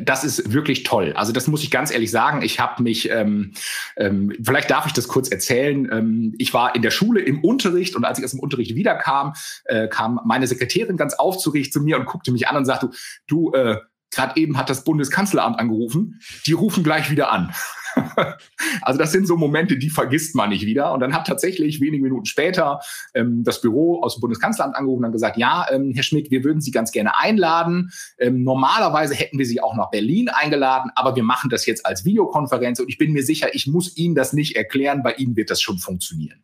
das 0.00 0.24
ist 0.24 0.52
wirklich 0.52 0.84
toll. 0.84 1.12
Also 1.14 1.32
das 1.32 1.46
muss 1.46 1.62
ich 1.62 1.70
ganz 1.70 1.90
ehrlich 1.90 2.10
sagen. 2.10 2.42
Ich 2.42 2.60
habe 2.60 2.82
mich, 2.82 3.10
ähm, 3.10 3.52
ähm, 3.96 4.32
vielleicht 4.42 4.70
darf 4.70 4.86
ich 4.86 4.92
das 4.92 5.08
kurz 5.08 5.28
erzählen. 5.28 5.88
Ähm, 5.92 6.34
ich 6.38 6.54
war 6.54 6.74
in 6.74 6.82
der 6.82 6.90
Schule 6.90 7.20
im 7.20 7.42
Unterricht 7.42 7.96
und 7.96 8.04
als 8.04 8.18
ich 8.18 8.24
aus 8.24 8.30
dem 8.32 8.40
Unterricht 8.40 8.74
wiederkam, 8.74 9.34
äh, 9.64 9.88
kam 9.88 10.20
meine 10.24 10.46
Sekretärin 10.46 10.96
ganz 10.96 11.14
aufzuricht 11.14 11.72
zu 11.72 11.80
mir 11.80 11.98
und 11.98 12.06
guckte 12.06 12.32
mich 12.32 12.48
an 12.48 12.56
und 12.56 12.64
sagte, 12.64 12.90
du, 13.26 13.52
äh, 13.52 13.78
gerade 14.10 14.40
eben 14.40 14.58
hat 14.58 14.70
das 14.70 14.84
Bundeskanzleramt 14.84 15.58
angerufen, 15.58 16.20
die 16.46 16.52
rufen 16.52 16.84
gleich 16.84 17.10
wieder 17.10 17.32
an. 17.32 17.52
also 18.82 18.98
das 18.98 19.12
sind 19.12 19.26
so 19.26 19.36
Momente, 19.36 19.76
die 19.76 19.90
vergisst 19.90 20.34
man 20.34 20.50
nicht 20.50 20.66
wieder. 20.66 20.92
Und 20.92 21.00
dann 21.00 21.14
hat 21.14 21.26
tatsächlich 21.26 21.80
wenige 21.80 22.02
Minuten 22.02 22.26
später 22.26 22.80
ähm, 23.14 23.44
das 23.44 23.60
Büro 23.60 24.02
aus 24.02 24.16
dem 24.16 24.20
Bundeskanzleramt 24.20 24.76
angerufen 24.76 25.04
und 25.04 25.12
gesagt, 25.12 25.36
ja, 25.36 25.66
ähm, 25.70 25.92
Herr 25.94 26.02
Schmidt, 26.02 26.30
wir 26.30 26.44
würden 26.44 26.60
Sie 26.60 26.70
ganz 26.70 26.92
gerne 26.92 27.18
einladen. 27.18 27.90
Ähm, 28.18 28.42
normalerweise 28.44 29.14
hätten 29.14 29.38
wir 29.38 29.46
Sie 29.46 29.60
auch 29.60 29.76
nach 29.76 29.90
Berlin 29.90 30.28
eingeladen, 30.28 30.90
aber 30.94 31.16
wir 31.16 31.22
machen 31.22 31.50
das 31.50 31.66
jetzt 31.66 31.86
als 31.86 32.04
Videokonferenz 32.04 32.80
und 32.80 32.88
ich 32.88 32.98
bin 32.98 33.12
mir 33.12 33.22
sicher, 33.22 33.54
ich 33.54 33.66
muss 33.66 33.96
Ihnen 33.96 34.14
das 34.14 34.32
nicht 34.32 34.56
erklären, 34.56 35.02
bei 35.02 35.14
Ihnen 35.14 35.36
wird 35.36 35.50
das 35.50 35.60
schon 35.60 35.78
funktionieren. 35.78 36.42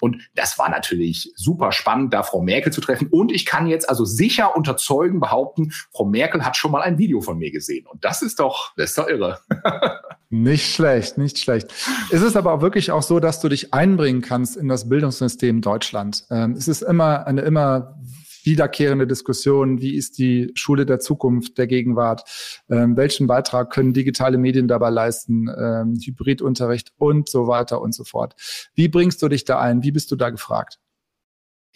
Und 0.00 0.22
das 0.34 0.58
war 0.58 0.68
natürlich 0.68 1.32
super 1.36 1.72
spannend, 1.72 2.12
da 2.12 2.22
Frau 2.22 2.40
Merkel 2.40 2.72
zu 2.72 2.80
treffen. 2.80 3.08
Und 3.08 3.32
ich 3.32 3.46
kann 3.46 3.66
jetzt 3.66 3.88
also 3.88 4.04
sicher 4.04 4.56
unter 4.56 4.76
Zeugen 4.76 5.20
behaupten, 5.20 5.72
Frau 5.92 6.04
Merkel 6.04 6.44
hat 6.44 6.56
schon 6.56 6.72
mal 6.72 6.82
ein 6.82 6.98
Video 6.98 7.20
von 7.20 7.38
mir 7.38 7.50
gesehen. 7.50 7.86
Und 7.86 8.04
das 8.04 8.22
ist 8.22 8.40
doch, 8.40 8.72
das 8.76 8.90
ist 8.90 8.98
doch 8.98 9.08
irre. 9.08 9.40
nicht 10.30 10.74
schlecht, 10.74 11.18
nicht 11.18 11.38
schlecht. 11.38 11.72
Ist 12.10 12.22
es 12.22 12.36
aber 12.36 12.52
auch 12.52 12.60
wirklich 12.60 12.90
auch 12.90 13.02
so, 13.02 13.20
dass 13.20 13.40
du 13.40 13.48
dich 13.48 13.72
einbringen 13.72 14.22
kannst 14.22 14.56
in 14.56 14.68
das 14.68 14.88
Bildungssystem 14.88 15.60
Deutschland? 15.60 16.24
Ähm, 16.30 16.52
es 16.52 16.68
ist 16.68 16.82
immer 16.82 17.26
eine 17.26 17.42
immer 17.42 17.98
wiederkehrende 18.46 19.06
Diskussion, 19.06 19.80
wie 19.80 19.96
ist 19.96 20.18
die 20.18 20.52
Schule 20.54 20.86
der 20.86 21.00
Zukunft, 21.00 21.58
der 21.58 21.66
Gegenwart, 21.66 22.22
ähm, 22.70 22.96
welchen 22.96 23.26
Beitrag 23.26 23.70
können 23.70 23.92
digitale 23.92 24.38
Medien 24.38 24.68
dabei 24.68 24.90
leisten, 24.90 25.48
ähm, 25.48 25.98
Hybridunterricht 26.02 26.92
und 26.96 27.28
so 27.28 27.46
weiter 27.46 27.82
und 27.82 27.94
so 27.94 28.04
fort. 28.04 28.34
Wie 28.74 28.88
bringst 28.88 29.22
du 29.22 29.28
dich 29.28 29.44
da 29.44 29.58
ein? 29.60 29.82
Wie 29.82 29.92
bist 29.92 30.10
du 30.10 30.16
da 30.16 30.30
gefragt? 30.30 30.78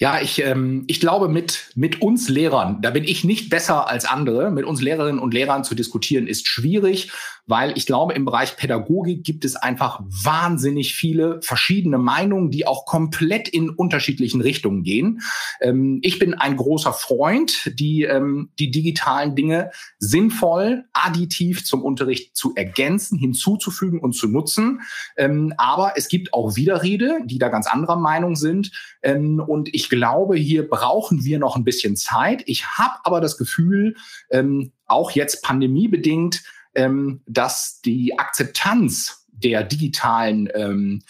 Ja, 0.03 0.19
ich, 0.19 0.43
ähm, 0.43 0.85
ich 0.87 0.99
glaube, 0.99 1.29
mit, 1.29 1.73
mit 1.75 2.01
uns 2.01 2.31
Lehrern, 2.31 2.81
da 2.81 2.89
bin 2.89 3.05
ich 3.05 3.23
nicht 3.23 3.51
besser 3.51 3.87
als 3.87 4.07
andere, 4.07 4.51
mit 4.51 4.65
uns 4.65 4.81
Lehrerinnen 4.81 5.21
und 5.21 5.35
Lehrern 5.35 5.63
zu 5.63 5.75
diskutieren, 5.75 6.27
ist 6.27 6.49
schwierig, 6.49 7.13
weil 7.47 7.77
ich 7.77 7.85
glaube, 7.85 8.15
im 8.15 8.25
Bereich 8.25 8.57
Pädagogik 8.57 9.25
gibt 9.25 9.45
es 9.45 9.57
einfach 9.57 10.01
wahnsinnig 10.05 10.95
viele 10.95 11.43
verschiedene 11.43 11.99
Meinungen, 11.99 12.51
die 12.51 12.67
auch 12.67 12.87
komplett 12.87 13.47
in 13.49 13.69
unterschiedlichen 13.69 14.41
Richtungen 14.41 14.85
gehen. 14.85 15.21
Ähm, 15.61 15.99
ich 16.03 16.19
bin 16.19 16.33
ein 16.33 16.57
großer 16.57 16.95
Freund, 16.95 17.71
die, 17.79 18.05
ähm, 18.05 18.49
die 18.59 18.71
digitalen 18.71 19.35
Dinge 19.35 19.71
sinnvoll, 19.99 20.85
additiv 20.95 21.67
zum 21.67 21.83
Unterricht 21.83 22.37
zu 22.37 22.55
ergänzen, 22.55 23.19
hinzuzufügen 23.19 24.01
und 24.01 24.15
zu 24.15 24.29
nutzen. 24.29 24.81
Ähm, 25.19 25.53
aber 25.59 25.93
es 25.97 26.09
gibt 26.09 26.33
auch 26.33 26.57
Widerrede, 26.57 27.19
die 27.27 27.39
da 27.39 27.51
ganz 27.51 27.67
anderer 27.67 27.97
Meinung 27.97 28.35
sind. 28.35 28.71
Ähm, 29.03 29.41
und 29.41 29.75
ich 29.75 29.90
glaube, 29.91 30.37
hier 30.37 30.67
brauchen 30.67 31.25
wir 31.25 31.39
noch 31.39 31.57
ein 31.57 31.65
bisschen 31.65 31.97
Zeit. 31.97 32.43
Ich 32.47 32.67
habe 32.67 32.95
aber 33.05 33.21
das 33.21 33.37
Gefühl, 33.37 33.97
ähm, 34.31 34.73
auch 34.87 35.11
jetzt 35.11 35.43
pandemiebedingt, 35.43 36.43
ähm, 36.75 37.21
dass 37.27 37.83
die 37.83 38.19
Akzeptanz 38.19 39.27
der 39.29 39.63
digitalen 39.65 40.49
ähm, 40.55 41.03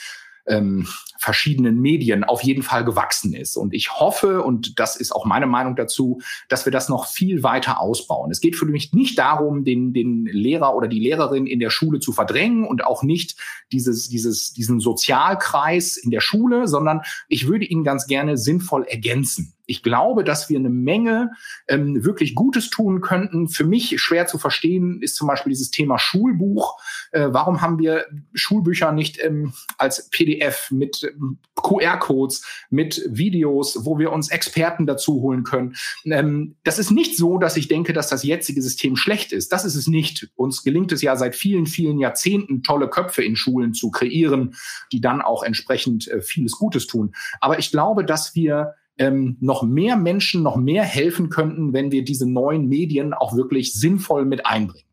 ähm, 0.47 0.89
verschiedenen 1.21 1.79
Medien 1.79 2.25
auf 2.25 2.43
jeden 2.43 2.63
Fall 2.63 2.83
gewachsen 2.83 3.35
ist. 3.35 3.57
Und 3.57 3.75
ich 3.75 3.93
hoffe, 3.93 4.43
und 4.43 4.81
das 4.81 4.97
ist 4.97 5.15
auch 5.15 5.27
meine 5.27 5.47
Meinung 5.47 5.77
dazu, 5.77 6.21
dass 6.49 6.65
wir 6.65 6.73
das 6.73 6.89
noch 6.89 7.07
viel 7.07 7.43
weiter 7.43 7.79
ausbauen. 7.79 8.31
Es 8.31 8.41
geht 8.41 8.57
für 8.57 8.65
mich 8.65 8.95
nicht 8.95 9.19
darum, 9.19 9.63
den, 9.65 9.93
den 9.93 10.25
Lehrer 10.25 10.75
oder 10.75 10.89
die 10.89 10.99
Lehrerin 10.99 11.47
in 11.47 11.61
der 11.61 11.69
Schule 11.69 12.01
zu 12.01 12.13
verdrängen 12.13 12.67
und 12.67 12.85
auch 12.87 13.03
nicht 13.03 13.37
dieses, 13.71 14.09
dieses, 14.09 14.55
diesen 14.55 14.81
Sozialkreis 14.81 15.99
in 15.99 16.11
der 16.11 16.23
Schule, 16.23 16.67
sondern 16.67 17.03
ich 17.29 17.49
würde 17.49 17.67
ihn 17.67 17.85
ganz 17.85 18.07
gerne 18.07 18.39
sinnvoll 18.39 18.85
ergänzen. 18.85 19.53
Ich 19.71 19.85
glaube, 19.85 20.25
dass 20.25 20.51
wir 20.51 20.59
eine 20.59 20.69
Menge 20.69 21.31
ähm, 21.69 22.05
wirklich 22.05 22.35
Gutes 22.35 22.71
tun 22.71 23.01
könnten. 23.01 23.49
Für 23.49 23.65
mich 23.65 24.01
schwer 24.01 24.27
zu 24.27 24.37
verstehen 24.37 25.01
ist 25.01 25.15
zum 25.15 25.29
Beispiel 25.29 25.51
dieses 25.51 25.71
Thema 25.71 25.97
Schulbuch. 25.97 26.77
Äh, 27.13 27.29
warum 27.31 27.61
haben 27.61 27.79
wir 27.79 28.07
Schulbücher 28.35 28.91
nicht 28.91 29.23
ähm, 29.23 29.53
als 29.79 30.11
PDF 30.11 30.73
mit 30.73 31.15
QR-Codes, 31.55 32.45
mit 32.71 33.01
Videos, 33.09 33.85
wo 33.85 33.99
wir 33.99 34.11
uns 34.11 34.31
Experten 34.31 34.87
dazu 34.87 35.23
holen 35.23 35.45
können. 35.45 35.77
Ähm, 36.05 36.57
das 36.65 36.81
ist 36.81 36.91
nicht 36.91 37.17
so, 37.17 37.39
dass 37.39 37.57
ich 37.57 37.69
denke, 37.69 37.93
dass 37.93 38.09
das 38.09 38.25
jetzige 38.25 38.63
System 38.63 38.97
schlecht 38.97 39.33
ist. 39.33 39.53
Das 39.53 39.65
ist 39.65 39.77
es 39.77 39.87
nicht. 39.87 40.31
Uns 40.35 40.65
gelingt 40.65 40.91
es 40.91 41.01
ja 41.01 41.15
seit 41.15 41.37
vielen, 41.37 41.67
vielen 41.67 42.01
Jahrzehnten, 42.01 42.65
tolle 42.65 42.89
Köpfe 42.89 43.23
in 43.23 43.37
Schulen 43.37 43.73
zu 43.73 43.93
kreieren, 43.93 44.57
die 44.91 45.01
dann 45.01 45.23
auch 45.23 45.45
entsprechend 45.45 46.09
äh, 46.09 46.21
vieles 46.21 46.53
Gutes 46.53 46.89
tun. 46.89 47.15
Aber 47.41 47.61
ich 47.61 47.71
glaube, 47.71 48.05
dass 48.05 48.35
wir 48.35 48.75
ähm, 49.01 49.39
noch 49.41 49.63
mehr 49.63 49.97
Menschen, 49.97 50.43
noch 50.43 50.57
mehr 50.57 50.85
helfen 50.85 51.31
könnten, 51.31 51.73
wenn 51.73 51.91
wir 51.91 52.05
diese 52.05 52.31
neuen 52.31 52.69
Medien 52.69 53.15
auch 53.15 53.35
wirklich 53.35 53.73
sinnvoll 53.73 54.27
mit 54.27 54.47
einbringen. 54.47 54.85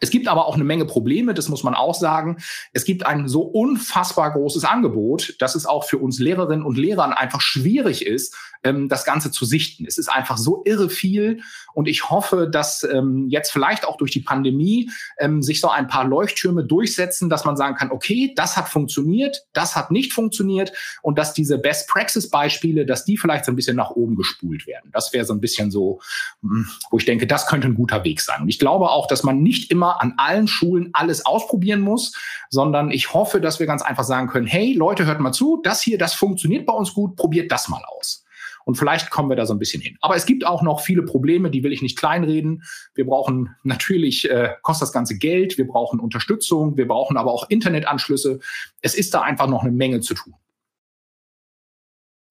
Es 0.00 0.10
gibt 0.10 0.28
aber 0.28 0.46
auch 0.46 0.54
eine 0.54 0.64
Menge 0.64 0.84
Probleme, 0.84 1.34
das 1.34 1.48
muss 1.48 1.62
man 1.62 1.74
auch 1.74 1.94
sagen. 1.94 2.38
Es 2.72 2.84
gibt 2.84 3.06
ein 3.06 3.28
so 3.28 3.42
unfassbar 3.42 4.32
großes 4.32 4.64
Angebot, 4.64 5.36
dass 5.38 5.54
es 5.54 5.66
auch 5.66 5.84
für 5.84 5.98
uns 5.98 6.18
Lehrerinnen 6.18 6.64
und 6.64 6.76
Lehrern 6.76 7.12
einfach 7.12 7.40
schwierig 7.40 8.04
ist, 8.04 8.36
ähm, 8.64 8.88
das 8.88 9.04
Ganze 9.04 9.30
zu 9.30 9.44
sichten. 9.44 9.86
Es 9.86 9.98
ist 9.98 10.08
einfach 10.08 10.38
so 10.38 10.62
irre 10.64 10.90
viel 10.90 11.40
und 11.76 11.88
ich 11.88 12.08
hoffe, 12.08 12.48
dass 12.50 12.84
ähm, 12.84 13.26
jetzt 13.28 13.52
vielleicht 13.52 13.86
auch 13.86 13.98
durch 13.98 14.10
die 14.10 14.20
Pandemie 14.20 14.90
ähm, 15.18 15.42
sich 15.42 15.60
so 15.60 15.68
ein 15.68 15.88
paar 15.88 16.06
Leuchttürme 16.06 16.64
durchsetzen, 16.64 17.28
dass 17.28 17.44
man 17.44 17.54
sagen 17.54 17.76
kann, 17.76 17.90
okay, 17.90 18.32
das 18.34 18.56
hat 18.56 18.70
funktioniert, 18.70 19.44
das 19.52 19.76
hat 19.76 19.90
nicht 19.90 20.14
funktioniert 20.14 20.72
und 21.02 21.18
dass 21.18 21.34
diese 21.34 21.58
Best-Praxis-Beispiele, 21.58 22.86
dass 22.86 23.04
die 23.04 23.18
vielleicht 23.18 23.44
so 23.44 23.52
ein 23.52 23.56
bisschen 23.56 23.76
nach 23.76 23.90
oben 23.90 24.16
gespult 24.16 24.66
werden. 24.66 24.90
Das 24.94 25.12
wäre 25.12 25.26
so 25.26 25.34
ein 25.34 25.40
bisschen 25.42 25.70
so, 25.70 26.00
hm, 26.40 26.66
wo 26.90 26.96
ich 26.96 27.04
denke, 27.04 27.26
das 27.26 27.46
könnte 27.46 27.66
ein 27.66 27.74
guter 27.74 28.04
Weg 28.04 28.22
sein. 28.22 28.40
Und 28.40 28.48
ich 28.48 28.58
glaube 28.58 28.88
auch, 28.88 29.06
dass 29.06 29.22
man 29.22 29.42
nicht 29.42 29.70
immer 29.70 30.00
an 30.00 30.14
allen 30.16 30.48
Schulen 30.48 30.88
alles 30.94 31.26
ausprobieren 31.26 31.80
muss, 31.80 32.14
sondern 32.48 32.90
ich 32.90 33.12
hoffe, 33.12 33.38
dass 33.38 33.60
wir 33.60 33.66
ganz 33.66 33.82
einfach 33.82 34.04
sagen 34.04 34.28
können, 34.28 34.46
hey 34.46 34.72
Leute, 34.72 35.04
hört 35.04 35.20
mal 35.20 35.32
zu, 35.32 35.60
das 35.62 35.82
hier, 35.82 35.98
das 35.98 36.14
funktioniert 36.14 36.64
bei 36.64 36.72
uns 36.72 36.94
gut, 36.94 37.16
probiert 37.16 37.52
das 37.52 37.68
mal 37.68 37.82
aus. 37.84 38.24
Und 38.66 38.74
vielleicht 38.74 39.10
kommen 39.10 39.28
wir 39.28 39.36
da 39.36 39.46
so 39.46 39.54
ein 39.54 39.60
bisschen 39.60 39.80
hin. 39.80 39.96
Aber 40.00 40.16
es 40.16 40.26
gibt 40.26 40.44
auch 40.44 40.60
noch 40.60 40.80
viele 40.80 41.04
Probleme, 41.04 41.52
die 41.52 41.62
will 41.62 41.72
ich 41.72 41.82
nicht 41.82 41.96
kleinreden. 41.96 42.64
Wir 42.96 43.06
brauchen 43.06 43.54
natürlich, 43.62 44.28
äh, 44.28 44.54
kostet 44.62 44.88
das 44.88 44.92
ganze 44.92 45.16
Geld, 45.18 45.56
wir 45.56 45.68
brauchen 45.68 46.00
Unterstützung, 46.00 46.76
wir 46.76 46.88
brauchen 46.88 47.16
aber 47.16 47.32
auch 47.32 47.48
Internetanschlüsse. 47.48 48.40
Es 48.82 48.96
ist 48.96 49.14
da 49.14 49.22
einfach 49.22 49.46
noch 49.46 49.62
eine 49.62 49.70
Menge 49.70 50.00
zu 50.00 50.14
tun. 50.14 50.34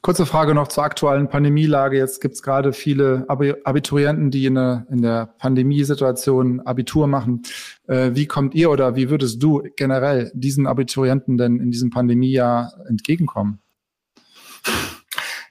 Kurze 0.02 0.26
Frage 0.26 0.54
noch 0.54 0.68
zur 0.68 0.84
aktuellen 0.84 1.30
Pandemielage. 1.30 1.98
Jetzt 1.98 2.20
gibt 2.20 2.36
es 2.36 2.44
gerade 2.44 2.74
viele 2.74 3.26
Abiturienten, 3.30 4.30
die 4.30 4.46
in 4.46 4.56
der, 4.56 4.86
in 4.92 5.02
der 5.02 5.28
Pandemiesituation 5.40 6.60
Abitur 6.60 7.08
machen. 7.08 7.44
Äh, 7.88 8.12
wie 8.14 8.28
kommt 8.28 8.56
ihr 8.56 8.72
oder 8.72 8.98
wie 8.98 9.10
würdest 9.10 9.42
du 9.42 9.64
generell 9.78 10.34
diesen 10.36 10.68
Abiturienten 10.68 11.38
denn 11.38 11.62
in 11.62 11.72
diesem 11.72 11.92
Pandemiejahr 11.92 12.74
entgegenkommen? 12.90 13.62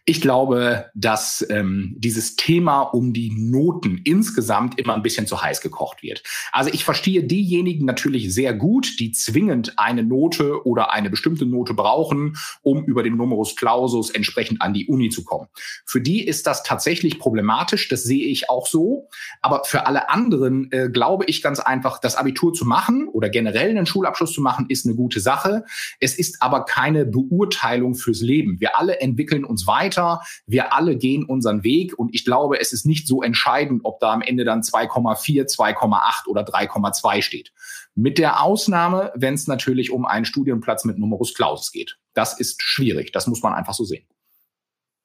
Ich 0.07 0.21
glaube, 0.21 0.91
dass 0.95 1.47
ähm, 1.49 1.95
dieses 1.97 2.37
Thema 2.37 2.83
um 2.83 3.15
die 3.15 3.31
Noten 3.35 4.03
insgesamt 4.05 4.79
immer 4.79 4.95
ein 4.95 5.01
bisschen 5.01 5.27
zu 5.27 5.41
heiß 5.41 5.63
gekocht 5.63 6.03
wird. 6.03 6.23
Also 6.53 6.69
ich 6.71 6.85
verstehe 6.85 7.25
diejenigen 7.25 7.87
natürlich 7.87 8.35
sehr 8.35 8.53
gut, 8.53 9.01
die 9.01 9.13
zwingend 9.13 9.79
eine 9.79 10.03
Note 10.03 10.67
oder 10.67 10.93
eine 10.93 11.09
bestimmte 11.09 11.47
Note 11.47 11.73
brauchen, 11.73 12.37
um 12.61 12.85
über 12.85 13.03
den 13.03 13.17
Numerus 13.17 13.57
Clausus 13.57 14.11
entsprechend 14.11 14.61
an 14.61 14.75
die 14.75 14.89
Uni 14.89 15.09
zu 15.09 15.25
kommen. 15.25 15.49
Für 15.87 16.03
die 16.03 16.23
ist 16.23 16.47
das 16.47 16.63
tatsächlich 16.63 17.19
problematisch, 17.19 17.89
das 17.89 18.03
sehe 18.03 18.27
ich 18.27 18.51
auch 18.51 18.67
so. 18.67 19.09
Aber 19.41 19.65
für 19.65 19.87
alle 19.87 20.11
anderen 20.11 20.71
äh, 20.71 20.91
glaube 20.91 21.25
ich 21.29 21.41
ganz 21.41 21.61
einfach, 21.61 21.99
das 21.99 22.15
Abitur 22.15 22.53
zu 22.53 22.67
machen 22.67 23.09
oder 23.09 23.31
generell 23.31 23.71
einen 23.71 23.87
Schulabschluss 23.87 24.35
zu 24.35 24.43
machen, 24.43 24.67
ist 24.69 24.85
eine 24.85 24.97
gute 24.97 25.21
Sache. 25.21 25.65
Es 25.99 26.19
ist 26.19 26.43
aber 26.43 26.67
keine 26.67 27.07
Beurteilung 27.07 27.95
fürs 27.95 28.21
Leben. 28.21 28.61
Wir 28.61 28.79
alle 28.79 29.01
entwickeln 29.01 29.47
uns 29.47 29.67
weiter 29.67 29.94
weiter. 29.95 30.21
Wir 30.47 30.73
alle 30.73 30.97
gehen 30.97 31.25
unseren 31.25 31.65
Weg 31.65 31.99
und 31.99 32.15
ich 32.15 32.25
glaube, 32.25 32.61
es 32.61 32.73
ist 32.73 32.87
nicht 32.87 33.07
so 33.07 33.23
entscheidend, 33.23 33.83
ob 33.85 34.01
da 34.01 34.13
am 34.13 34.23
Ende 34.23 34.45
dann 34.45 34.61
2,4, 34.61 35.45
2,8 35.47 36.27
oder 36.29 36.43
3,2 36.43 37.23
steht. 37.23 37.53
Mit 37.95 38.19
der 38.19 38.43
Ausnahme, 38.43 39.13
wenn 39.15 39.35
es 39.35 39.47
natürlich 39.47 39.91
um 39.91 40.05
einen 40.05 40.25
Studienplatz 40.25 40.85
mit 40.85 40.99
Numerus 40.99 41.35
Clausus 41.35 41.73
geht. 41.73 41.99
Das 42.13 42.39
ist 42.39 42.63
schwierig. 42.63 43.13
Das 43.13 43.27
muss 43.27 43.43
man 43.43 43.55
einfach 43.55 43.75
so 43.75 43.85
sehen. 43.85 44.07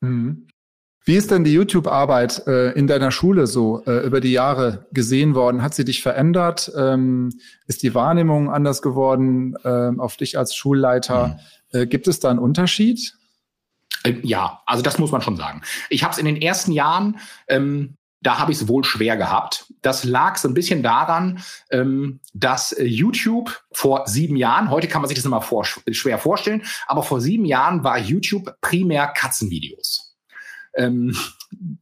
Mhm. 0.02 0.48
Wie 1.06 1.16
ist 1.16 1.32
denn 1.32 1.44
die 1.44 1.54
YouTube-Arbeit 1.54 2.46
äh, 2.46 2.72
in 2.74 2.86
deiner 2.86 3.10
Schule 3.10 3.48
so 3.48 3.84
äh, 3.86 4.06
über 4.06 4.20
die 4.22 4.32
Jahre 4.32 4.86
gesehen 4.92 5.34
worden? 5.34 5.64
Hat 5.64 5.74
sie 5.74 5.86
dich 5.86 6.04
verändert? 6.04 6.72
Ähm, 6.78 7.32
ist 7.68 7.82
die 7.84 7.96
Wahrnehmung 7.96 8.52
anders 8.52 8.82
geworden 8.82 9.56
äh, 9.64 9.92
auf 9.98 10.18
dich 10.18 10.38
als 10.38 10.54
Schulleiter? 10.54 11.40
Mhm. 11.74 11.80
Äh, 11.80 11.88
gibt 11.88 12.08
es 12.08 12.20
da 12.20 12.30
einen 12.30 12.40
Unterschied? 12.40 13.16
Äh, 14.04 14.16
ja, 14.24 14.62
also 14.66 14.84
das 14.84 14.98
muss 14.98 15.12
man 15.12 15.22
schon 15.22 15.38
sagen. 15.38 15.62
Ich 15.90 16.04
habe 16.04 16.14
es 16.14 16.18
in 16.18 16.26
den 16.26 16.42
ersten 16.42 16.72
Jahren, 16.72 17.20
ähm, 17.48 17.96
da 18.22 18.38
habe 18.38 18.52
ich 18.52 18.60
es 18.62 18.68
wohl 18.68 18.84
schwer 18.84 19.16
gehabt. 19.18 19.66
Das 19.82 20.04
lag 20.04 20.38
so 20.38 20.48
ein 20.48 20.54
bisschen 20.54 20.84
daran, 20.84 21.42
ähm, 21.72 22.20
dass 22.34 22.74
äh, 22.74 22.84
YouTube 22.84 23.64
vor 23.72 24.08
sieben 24.08 24.36
Jahren, 24.36 24.70
heute 24.70 24.88
kann 24.88 25.02
man 25.02 25.08
sich 25.08 25.18
das 25.18 25.26
immer 25.26 25.42
vor, 25.42 25.66
schwer 25.66 26.18
vorstellen, 26.18 26.64
aber 26.88 27.04
vor 27.04 27.22
sieben 27.22 27.46
Jahren 27.46 27.84
war 27.84 27.98
YouTube 27.98 28.54
primär 28.62 29.08
Katzenvideos. 29.08 30.16
Ähm, 30.76 31.16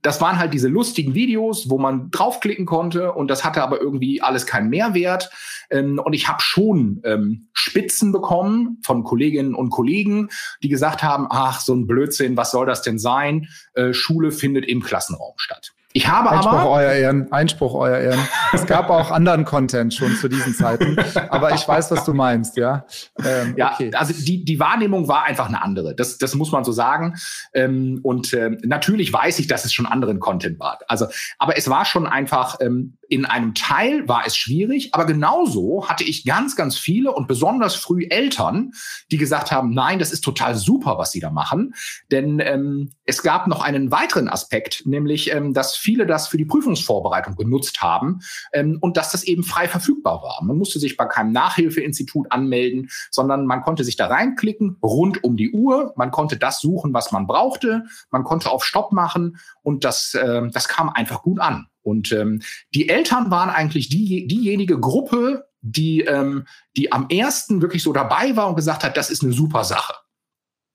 das 0.01 0.21
waren 0.21 0.39
halt 0.39 0.53
diese 0.53 0.69
lustigen 0.69 1.13
Videos, 1.13 1.69
wo 1.69 1.77
man 1.77 2.09
draufklicken 2.11 2.65
konnte 2.65 3.11
und 3.11 3.29
das 3.29 3.43
hatte 3.43 3.61
aber 3.61 3.81
irgendwie 3.81 4.21
alles 4.21 4.45
keinen 4.45 4.69
Mehrwert. 4.69 5.29
Ähm, 5.69 5.99
und 6.03 6.13
ich 6.13 6.27
habe 6.27 6.41
schon 6.41 7.01
ähm, 7.03 7.47
Spitzen 7.53 8.11
bekommen 8.11 8.79
von 8.83 9.03
Kolleginnen 9.03 9.53
und 9.53 9.69
Kollegen, 9.69 10.29
die 10.63 10.69
gesagt 10.69 11.03
haben, 11.03 11.27
ach, 11.29 11.59
so 11.59 11.73
ein 11.73 11.87
Blödsinn, 11.87 12.37
was 12.37 12.51
soll 12.51 12.65
das 12.65 12.81
denn 12.81 12.99
sein? 12.99 13.49
Äh, 13.73 13.93
Schule 13.93 14.31
findet 14.31 14.65
im 14.65 14.81
Klassenraum 14.81 15.33
statt. 15.37 15.73
Ich 15.97 16.07
habe 16.07 16.29
Einspruch, 16.29 16.53
aber 16.53 16.69
euer 16.69 16.91
Ehren, 16.91 17.31
Einspruch, 17.31 17.73
euer 17.73 17.97
Ehren. 17.97 18.19
Es 18.53 18.67
gab 18.67 18.89
auch 18.91 19.09
anderen 19.09 19.45
Content 19.45 19.95
schon 19.95 20.15
zu 20.15 20.27
diesen 20.27 20.53
Zeiten, 20.53 20.95
aber 21.29 21.55
ich 21.55 21.67
weiß, 21.67 21.89
was 21.89 22.05
du 22.05 22.13
meinst, 22.13 22.55
ja. 22.55 22.85
Ähm, 23.17 23.55
ja, 23.57 23.73
okay. 23.73 23.91
also 23.95 24.13
die, 24.13 24.45
die 24.45 24.59
Wahrnehmung 24.59 25.07
war 25.07 25.23
einfach 25.23 25.47
eine 25.47 25.59
andere. 25.59 25.95
Das, 25.95 26.19
das 26.19 26.35
muss 26.35 26.51
man 26.51 26.63
so 26.63 26.71
sagen. 26.71 27.15
Ähm, 27.51 27.99
und 28.03 28.31
ähm, 28.35 28.59
natürlich 28.61 29.11
weiß 29.11 29.39
ich, 29.39 29.47
dass 29.47 29.65
es 29.65 29.73
schon 29.73 29.87
anderen 29.87 30.19
Content 30.19 30.59
war. 30.59 30.77
Also, 30.87 31.07
aber 31.39 31.57
es 31.57 31.67
war 31.67 31.83
schon 31.83 32.05
einfach 32.05 32.57
ähm, 32.59 32.97
in 33.09 33.25
einem 33.25 33.53
Teil 33.53 34.07
war 34.07 34.23
es 34.25 34.35
schwierig, 34.35 34.93
aber 34.93 35.05
genauso 35.05 35.87
hatte 35.87 36.03
ich 36.03 36.25
ganz, 36.25 36.55
ganz 36.55 36.77
viele 36.77 37.11
und 37.11 37.27
besonders 37.27 37.75
früh 37.75 38.05
Eltern, 38.09 38.71
die 39.11 39.17
gesagt 39.17 39.51
haben, 39.51 39.73
nein, 39.73 39.99
das 39.99 40.11
ist 40.11 40.21
total 40.21 40.55
super, 40.55 40.97
was 40.97 41.11
sie 41.11 41.19
da 41.19 41.29
machen. 41.29 41.73
Denn 42.11 42.39
ähm, 42.39 42.91
es 43.05 43.23
gab 43.23 43.47
noch 43.47 43.61
einen 43.61 43.91
weiteren 43.91 44.27
Aspekt, 44.27 44.83
nämlich, 44.85 45.33
ähm, 45.33 45.53
dass 45.53 45.75
viele 45.87 46.05
das 46.05 46.27
für 46.27 46.35
die 46.35 46.43
Prüfungsvorbereitung 46.43 47.37
genutzt 47.37 47.81
haben 47.81 48.19
ähm, 48.51 48.77
und 48.81 48.97
dass 48.97 49.11
das 49.11 49.23
eben 49.23 49.43
frei 49.43 49.69
verfügbar 49.69 50.21
war. 50.21 50.43
Man 50.43 50.57
musste 50.57 50.79
sich 50.79 50.97
bei 50.97 51.05
keinem 51.05 51.31
Nachhilfeinstitut 51.31 52.29
anmelden, 52.29 52.89
sondern 53.09 53.45
man 53.45 53.61
konnte 53.61 53.85
sich 53.85 53.95
da 53.95 54.07
reinklicken, 54.07 54.75
rund 54.83 55.23
um 55.23 55.37
die 55.37 55.51
Uhr. 55.51 55.93
Man 55.95 56.11
konnte 56.11 56.35
das 56.35 56.59
suchen, 56.59 56.93
was 56.93 57.13
man 57.13 57.25
brauchte. 57.25 57.85
Man 58.11 58.25
konnte 58.25 58.49
auf 58.49 58.65
Stopp 58.65 58.91
machen 58.91 59.37
und 59.63 59.85
das, 59.85 60.13
äh, 60.13 60.41
das 60.51 60.67
kam 60.67 60.89
einfach 60.89 61.21
gut 61.21 61.39
an. 61.39 61.67
Und 61.83 62.11
ähm, 62.11 62.41
die 62.75 62.89
Eltern 62.89 63.31
waren 63.31 63.49
eigentlich 63.49 63.87
die, 63.87 64.27
diejenige 64.27 64.77
Gruppe, 64.77 65.47
die, 65.61 66.01
ähm, 66.01 66.45
die 66.75 66.91
am 66.91 67.07
ersten 67.07 67.61
wirklich 67.61 67.81
so 67.81 67.93
dabei 67.93 68.35
war 68.35 68.49
und 68.49 68.57
gesagt 68.57 68.83
hat, 68.83 68.97
das 68.97 69.09
ist 69.09 69.23
eine 69.23 69.31
super 69.31 69.63
Sache. 69.63 69.93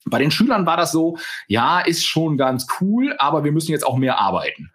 Bei 0.06 0.18
den 0.18 0.30
Schülern 0.30 0.64
war 0.64 0.78
das 0.78 0.90
so, 0.90 1.18
ja, 1.48 1.80
ist 1.80 2.06
schon 2.06 2.38
ganz 2.38 2.66
cool, 2.80 3.14
aber 3.18 3.44
wir 3.44 3.52
müssen 3.52 3.72
jetzt 3.72 3.86
auch 3.86 3.98
mehr 3.98 4.18
arbeiten. 4.18 4.72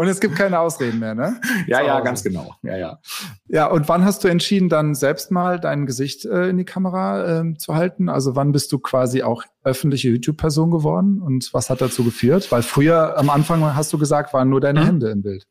Und 0.00 0.06
es 0.06 0.20
gibt 0.20 0.36
keine 0.36 0.60
Ausreden 0.60 1.00
mehr, 1.00 1.16
ne? 1.16 1.40
ja, 1.66 1.82
ja, 1.82 1.98
ganz 1.98 2.22
genau. 2.22 2.54
Ja, 2.62 2.76
ja. 2.76 2.98
Ja, 3.48 3.66
und 3.66 3.88
wann 3.88 4.04
hast 4.04 4.22
du 4.22 4.28
entschieden, 4.28 4.68
dann 4.68 4.94
selbst 4.94 5.32
mal 5.32 5.58
dein 5.58 5.86
Gesicht 5.86 6.24
äh, 6.24 6.50
in 6.50 6.56
die 6.56 6.64
Kamera 6.64 7.40
äh, 7.40 7.54
zu 7.54 7.74
halten? 7.74 8.08
Also 8.08 8.36
wann 8.36 8.52
bist 8.52 8.70
du 8.70 8.78
quasi 8.78 9.24
auch 9.24 9.42
öffentliche 9.64 10.10
YouTube-Person 10.10 10.70
geworden 10.70 11.20
und 11.20 11.52
was 11.52 11.68
hat 11.68 11.80
dazu 11.80 12.04
geführt? 12.04 12.52
Weil 12.52 12.62
früher 12.62 13.18
am 13.18 13.28
Anfang 13.28 13.60
hast 13.74 13.92
du 13.92 13.98
gesagt, 13.98 14.32
waren 14.32 14.48
nur 14.48 14.60
deine 14.60 14.82
mhm. 14.82 14.86
Hände 14.86 15.10
im 15.10 15.22
Bild. 15.22 15.48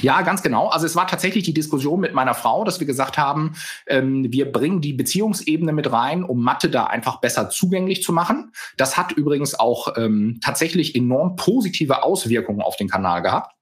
Ja, 0.00 0.22
ganz 0.22 0.42
genau. 0.42 0.68
Also 0.68 0.86
es 0.86 0.96
war 0.96 1.06
tatsächlich 1.06 1.44
die 1.44 1.54
Diskussion 1.54 2.00
mit 2.00 2.14
meiner 2.14 2.34
Frau, 2.34 2.64
dass 2.64 2.80
wir 2.80 2.86
gesagt 2.86 3.18
haben, 3.18 3.54
ähm, 3.86 4.30
wir 4.30 4.50
bringen 4.50 4.80
die 4.80 4.92
Beziehungsebene 4.92 5.72
mit 5.72 5.90
rein, 5.90 6.22
um 6.22 6.42
Mathe 6.42 6.70
da 6.70 6.84
einfach 6.84 7.20
besser 7.20 7.50
zugänglich 7.50 8.02
zu 8.02 8.12
machen. 8.12 8.52
Das 8.76 8.96
hat 8.96 9.12
übrigens 9.12 9.58
auch 9.58 9.96
ähm, 9.96 10.38
tatsächlich 10.42 10.94
enorm 10.94 11.36
positive 11.36 12.02
Auswirkungen 12.02 12.62
auf 12.62 12.76
den 12.76 12.88
Kanal 12.88 13.22
gehabt. 13.22 13.54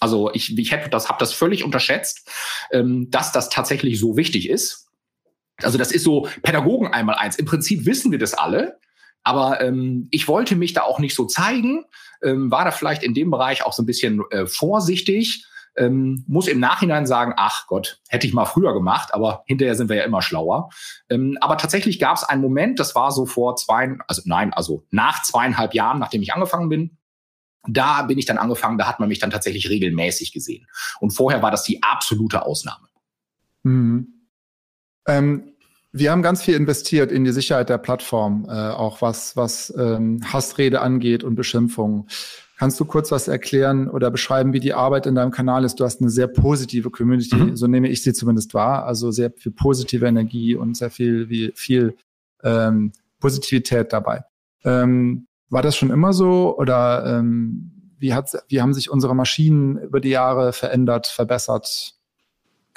Also 0.00 0.32
ich, 0.32 0.58
ich 0.58 0.72
hätte 0.72 0.90
das, 0.90 1.08
habe 1.08 1.18
das 1.20 1.32
völlig 1.32 1.64
unterschätzt, 1.64 2.28
ähm, 2.72 3.08
dass 3.10 3.30
das 3.30 3.50
tatsächlich 3.50 4.00
so 4.00 4.16
wichtig 4.16 4.48
ist. 4.48 4.88
Also 5.62 5.78
das 5.78 5.92
ist 5.92 6.02
so 6.02 6.28
Pädagogen 6.42 6.88
einmal 6.88 7.14
eins. 7.16 7.36
Im 7.36 7.46
Prinzip 7.46 7.86
wissen 7.86 8.10
wir 8.10 8.18
das 8.18 8.34
alle, 8.34 8.80
aber 9.22 9.60
ähm, 9.60 10.08
ich 10.10 10.28
wollte 10.28 10.56
mich 10.56 10.72
da 10.72 10.82
auch 10.82 10.98
nicht 10.98 11.14
so 11.14 11.26
zeigen, 11.26 11.84
ähm, 12.22 12.50
war 12.50 12.64
da 12.64 12.70
vielleicht 12.70 13.02
in 13.02 13.14
dem 13.14 13.30
Bereich 13.30 13.64
auch 13.64 13.72
so 13.72 13.82
ein 13.82 13.86
bisschen 13.86 14.22
äh, 14.30 14.46
vorsichtig. 14.46 15.46
Ähm, 15.74 16.22
muss 16.28 16.48
im 16.48 16.60
Nachhinein 16.60 17.06
sagen, 17.06 17.32
ach 17.38 17.66
Gott, 17.66 18.02
hätte 18.08 18.26
ich 18.26 18.34
mal 18.34 18.44
früher 18.44 18.74
gemacht, 18.74 19.14
aber 19.14 19.42
hinterher 19.46 19.74
sind 19.74 19.88
wir 19.88 19.96
ja 19.96 20.04
immer 20.04 20.20
schlauer. 20.20 20.68
Ähm, 21.08 21.38
aber 21.40 21.56
tatsächlich 21.56 21.98
gab 21.98 22.18
es 22.18 22.24
einen 22.24 22.42
Moment, 22.42 22.78
das 22.78 22.94
war 22.94 23.10
so 23.10 23.24
vor 23.24 23.56
zwei, 23.56 23.96
also 24.06 24.20
nein, 24.26 24.52
also 24.52 24.84
nach 24.90 25.22
zweieinhalb 25.22 25.72
Jahren, 25.72 25.98
nachdem 25.98 26.20
ich 26.20 26.34
angefangen 26.34 26.68
bin, 26.68 26.98
da 27.66 28.02
bin 28.02 28.18
ich 28.18 28.26
dann 28.26 28.38
angefangen, 28.38 28.76
da 28.76 28.86
hat 28.86 29.00
man 29.00 29.08
mich 29.08 29.18
dann 29.18 29.30
tatsächlich 29.30 29.70
regelmäßig 29.70 30.32
gesehen. 30.32 30.66
Und 31.00 31.12
vorher 31.12 31.42
war 31.42 31.50
das 31.50 31.62
die 31.62 31.82
absolute 31.82 32.44
Ausnahme. 32.44 32.88
Mhm. 33.62 34.28
Ähm, 35.06 35.51
wir 35.92 36.10
haben 36.10 36.22
ganz 36.22 36.42
viel 36.42 36.54
investiert 36.54 37.12
in 37.12 37.24
die 37.24 37.32
Sicherheit 37.32 37.68
der 37.68 37.78
Plattform, 37.78 38.46
äh, 38.48 38.52
auch 38.52 39.02
was, 39.02 39.36
was 39.36 39.72
ähm, 39.76 40.20
Hassrede 40.24 40.80
angeht 40.80 41.22
und 41.22 41.34
Beschimpfungen. 41.34 42.08
Kannst 42.56 42.80
du 42.80 42.84
kurz 42.84 43.10
was 43.10 43.28
erklären 43.28 43.88
oder 43.88 44.10
beschreiben, 44.10 44.52
wie 44.52 44.60
die 44.60 44.72
Arbeit 44.72 45.06
in 45.06 45.14
deinem 45.14 45.32
Kanal 45.32 45.64
ist? 45.64 45.80
Du 45.80 45.84
hast 45.84 46.00
eine 46.00 46.10
sehr 46.10 46.28
positive 46.28 46.90
Community, 46.90 47.36
mhm. 47.36 47.56
so 47.56 47.66
nehme 47.66 47.88
ich 47.88 48.02
sie 48.02 48.12
zumindest 48.12 48.54
wahr. 48.54 48.86
Also 48.86 49.10
sehr 49.10 49.32
viel 49.32 49.52
positive 49.52 50.06
Energie 50.06 50.54
und 50.54 50.76
sehr 50.76 50.90
viel, 50.90 51.28
wie, 51.28 51.52
viel 51.54 51.96
ähm, 52.42 52.92
Positivität 53.20 53.92
dabei. 53.92 54.24
Ähm, 54.64 55.26
war 55.50 55.62
das 55.62 55.76
schon 55.76 55.90
immer 55.90 56.12
so 56.12 56.56
oder 56.56 57.04
ähm, 57.18 57.94
wie, 57.98 58.14
hat, 58.14 58.30
wie 58.48 58.62
haben 58.62 58.74
sich 58.74 58.90
unsere 58.90 59.14
Maschinen 59.14 59.76
über 59.78 60.00
die 60.00 60.10
Jahre 60.10 60.52
verändert, 60.52 61.06
verbessert? 61.06 61.94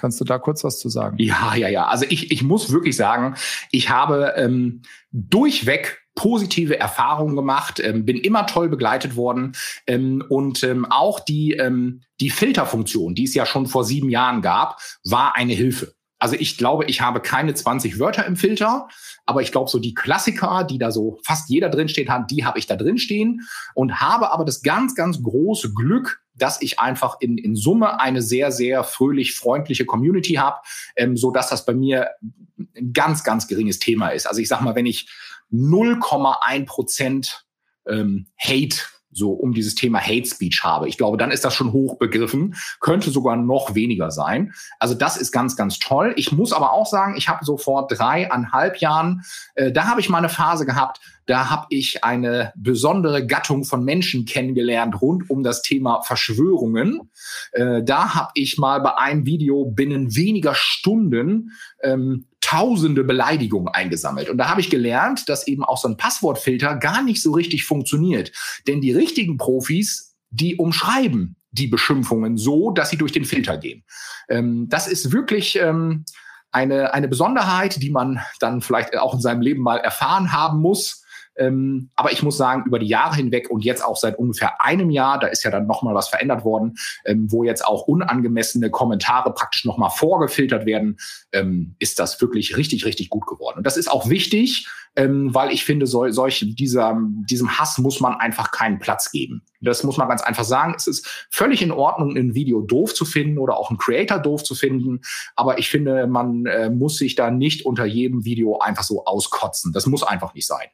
Kannst 0.06 0.22
du 0.22 0.24
da 0.24 0.38
kurz 0.38 0.64
was 0.64 0.78
zu 0.78 0.88
sagen? 0.88 1.18
Ja, 1.18 1.56
ja, 1.56 1.68
ja. 1.68 1.88
Also 1.88 2.06
ich, 2.08 2.32
ich 2.32 2.44
muss 2.44 2.72
wirklich 2.72 2.96
sagen, 2.96 3.34
ich 3.72 3.90
habe 3.90 4.36
ähm, 4.38 4.84
durchweg 5.12 6.06
positive 6.14 6.80
Erfahrungen 6.80 7.36
gemacht, 7.36 7.80
ähm, 7.84 8.06
bin 8.06 8.18
immer 8.18 8.46
toll 8.46 8.70
begleitet 8.70 9.16
worden 9.16 9.54
ähm, 9.88 10.24
und 10.30 10.62
ähm, 10.62 10.86
auch 10.86 11.20
die, 11.20 11.54
ähm, 11.54 12.02
die 12.20 12.30
Filterfunktion, 12.30 13.16
die 13.16 13.24
es 13.24 13.34
ja 13.34 13.48
schon 13.48 13.66
vor 13.66 13.84
sieben 13.84 14.12
Jahren 14.12 14.44
gab, 14.44 14.80
war 15.04 15.36
eine 15.36 15.54
Hilfe. 15.54 15.96
Also 16.18 16.36
ich 16.38 16.58
glaube, 16.58 16.86
ich 16.86 17.02
habe 17.02 17.20
keine 17.20 17.54
20 17.54 18.00
Wörter 18.00 18.26
im 18.26 18.38
Filter, 18.38 18.88
aber 19.26 19.42
ich 19.42 19.52
glaube, 19.52 19.70
so 19.70 19.80
die 19.80 19.94
Klassiker, 19.94 20.64
die 20.64 20.78
da 20.78 20.92
so 20.92 21.20
fast 21.24 21.50
jeder 21.50 21.70
drinstehen 21.70 22.10
hat, 22.10 22.32
die 22.32 22.46
habe 22.46 22.58
ich 22.58 22.68
da 22.68 22.76
drin 22.76 22.98
stehen 22.98 23.42
und 23.74 24.00
habe 24.00 24.32
aber 24.32 24.46
das 24.46 24.62
ganz, 24.62 24.96
ganz 24.96 25.22
große 25.22 25.74
Glück, 25.74 26.22
dass 26.34 26.62
ich 26.62 26.80
einfach 26.80 27.18
in, 27.20 27.38
in 27.38 27.56
Summe 27.56 28.00
eine 28.00 28.22
sehr, 28.22 28.52
sehr 28.52 28.84
fröhlich, 28.84 29.34
freundliche 29.34 29.86
Community 29.86 30.34
habe, 30.34 30.58
ähm, 30.96 31.18
so 31.18 31.32
dass 31.32 31.50
das 31.50 31.66
bei 31.66 31.74
mir 31.74 32.12
ein 32.58 32.94
ganz, 32.94 33.24
ganz 33.24 33.48
geringes 33.48 33.80
Thema 33.80 34.10
ist. 34.10 34.28
Also 34.28 34.42
ich 34.42 34.48
sag 34.48 34.62
mal, 34.62 34.76
wenn 34.76 34.86
ich 34.86 35.10
0,1 35.52 36.66
Prozent 36.66 37.46
ähm, 37.88 38.28
Hate 38.38 38.78
so 39.16 39.32
um 39.32 39.54
dieses 39.54 39.76
Thema 39.76 40.00
Hate 40.00 40.26
Speech 40.26 40.64
habe. 40.64 40.90
Ich 40.90 40.98
glaube, 40.98 41.18
dann 41.18 41.32
ist 41.32 41.46
das 41.46 41.56
schon 41.56 41.72
hoch 41.72 41.98
begriffen, 41.98 42.56
könnte 42.82 43.10
sogar 43.10 43.38
noch 43.38 43.74
weniger 43.74 44.12
sein. 44.12 44.54
Also 44.78 44.94
das 44.94 45.18
ist 45.18 45.32
ganz, 45.32 45.56
ganz 45.56 45.80
toll. 45.80 46.14
Ich 46.18 46.32
muss 46.32 46.52
aber 46.52 46.74
auch 46.74 46.86
sagen, 46.86 47.16
ich 47.18 47.30
habe 47.30 47.46
so 47.46 47.58
vor 47.58 47.88
dreieinhalb 47.88 48.78
Jahren, 48.78 49.24
äh, 49.56 49.72
da 49.72 49.86
habe 49.86 50.02
ich 50.02 50.10
mal 50.10 50.18
eine 50.18 50.30
Phase 50.30 50.66
gehabt, 50.66 51.00
da 51.26 51.50
habe 51.50 51.68
ich 51.70 52.04
eine 52.04 52.54
besondere 52.56 53.26
Gattung 53.26 53.64
von 53.64 53.84
Menschen 53.84 54.26
kennengelernt 54.26 55.02
rund 55.02 55.30
um 55.30 55.44
das 55.44 55.62
Thema 55.62 56.02
Verschwörungen. 56.02 57.10
Äh, 57.52 57.84
da 57.84 58.14
habe 58.14 58.32
ich 58.36 58.58
mal 58.58 58.80
bei 58.82 58.98
einem 58.98 59.26
Video 59.26 59.66
binnen 59.66 60.16
weniger 60.16 60.54
Stunden 60.56 61.52
ähm, 61.82 62.28
tausende 62.42 63.04
Beleidigungen 63.04 63.70
eingesammelt. 63.70 64.30
Und 64.30 64.38
da 64.38 64.50
habe 64.50 64.62
ich 64.62 64.70
gelernt, 64.70 65.28
dass 65.30 65.48
eben 65.48 65.64
auch 65.64 65.80
so 65.80 65.88
ein 65.88 65.98
Passwortfilter 65.98 66.76
gar 66.76 67.02
nicht 67.02 67.22
so 67.22 67.32
richtig 67.32 67.66
funktioniert. 67.66 68.32
Denn 68.68 68.82
die 68.82 68.92
richtigen 68.92 69.38
Profis, 69.38 70.16
die 70.30 70.58
umschreiben 70.58 71.38
die 71.52 71.68
Beschimpfungen 71.68 72.38
so, 72.38 72.72
dass 72.72 72.90
sie 72.90 72.98
durch 72.98 73.14
den 73.14 73.26
Filter 73.26 73.58
gehen. 73.58 73.84
Ähm, 74.30 74.68
das 74.70 74.88
ist 74.88 75.12
wirklich 75.12 75.58
ähm, 75.60 76.06
eine, 76.52 76.94
eine 76.94 77.08
Besonderheit, 77.08 77.82
die 77.82 77.90
man 77.90 78.20
dann 78.40 78.62
vielleicht 78.62 78.96
auch 78.98 79.14
in 79.14 79.22
seinem 79.22 79.42
Leben 79.42 79.64
mal 79.64 79.78
erfahren 79.78 80.32
haben 80.32 80.60
muss. 80.60 81.05
Ähm, 81.38 81.90
aber 81.96 82.12
ich 82.12 82.24
muss 82.24 82.38
sagen, 82.38 82.64
über 82.66 82.80
die 82.80 82.88
Jahre 82.88 83.16
hinweg 83.16 83.50
und 83.50 83.64
jetzt 83.64 83.84
auch 83.84 83.98
seit 83.98 84.18
ungefähr 84.18 84.62
einem 84.62 84.90
Jahr, 84.90 85.20
da 85.20 85.28
ist 85.28 85.44
ja 85.44 85.52
dann 85.52 85.68
nochmal 85.68 85.96
was 85.96 86.08
verändert 86.08 86.46
worden, 86.46 86.76
ähm, 87.06 87.32
wo 87.32 87.44
jetzt 87.44 87.66
auch 87.66 87.84
unangemessene 87.84 88.70
Kommentare 88.70 89.34
praktisch 89.34 89.66
nochmal 89.66 89.90
vorgefiltert 89.90 90.66
werden, 90.66 90.98
ähm, 91.32 91.76
ist 91.80 92.00
das 92.00 92.20
wirklich 92.22 92.58
richtig, 92.58 92.86
richtig 92.86 93.10
gut 93.10 93.26
geworden. 93.28 93.58
Und 93.58 93.68
das 93.68 93.78
ist 93.78 93.92
auch 93.92 94.10
wichtig, 94.10 94.68
ähm, 94.96 95.34
weil 95.34 95.52
ich 95.52 95.66
finde, 95.66 95.88
so, 95.88 96.10
solche, 96.10 96.46
dieser, 96.48 96.98
diesem 97.30 97.58
Hass 97.58 97.78
muss 97.78 98.00
man 98.00 98.16
einfach 98.16 98.52
keinen 98.52 98.80
Platz 98.80 99.12
geben. 99.12 99.44
Das 99.62 99.84
muss 99.84 99.98
man 99.98 100.08
ganz 100.08 100.22
einfach 100.22 100.44
sagen. 100.44 100.74
Es 100.76 100.88
ist 100.88 101.28
völlig 101.30 101.62
in 101.62 101.72
Ordnung, 101.72 102.16
ein 102.16 102.36
Video 102.36 102.62
doof 102.62 102.94
zu 102.94 103.04
finden 103.04 103.38
oder 103.38 103.58
auch 103.58 103.70
einen 103.70 103.80
Creator 103.80 104.20
doof 104.20 104.44
zu 104.44 104.56
finden. 104.56 105.02
Aber 105.36 105.58
ich 105.58 105.70
finde, 105.70 106.08
man 106.08 106.46
äh, 106.46 106.70
muss 106.70 106.98
sich 106.98 107.16
da 107.16 107.32
nicht 107.32 107.66
unter 107.66 107.86
jedem 107.86 108.26
Video 108.26 108.60
einfach 108.60 108.84
so 108.84 109.06
auskotzen. 109.06 109.74
Das 109.74 109.86
muss 109.88 110.04
einfach 110.04 110.34
nicht 110.34 110.48
sein. 110.48 110.68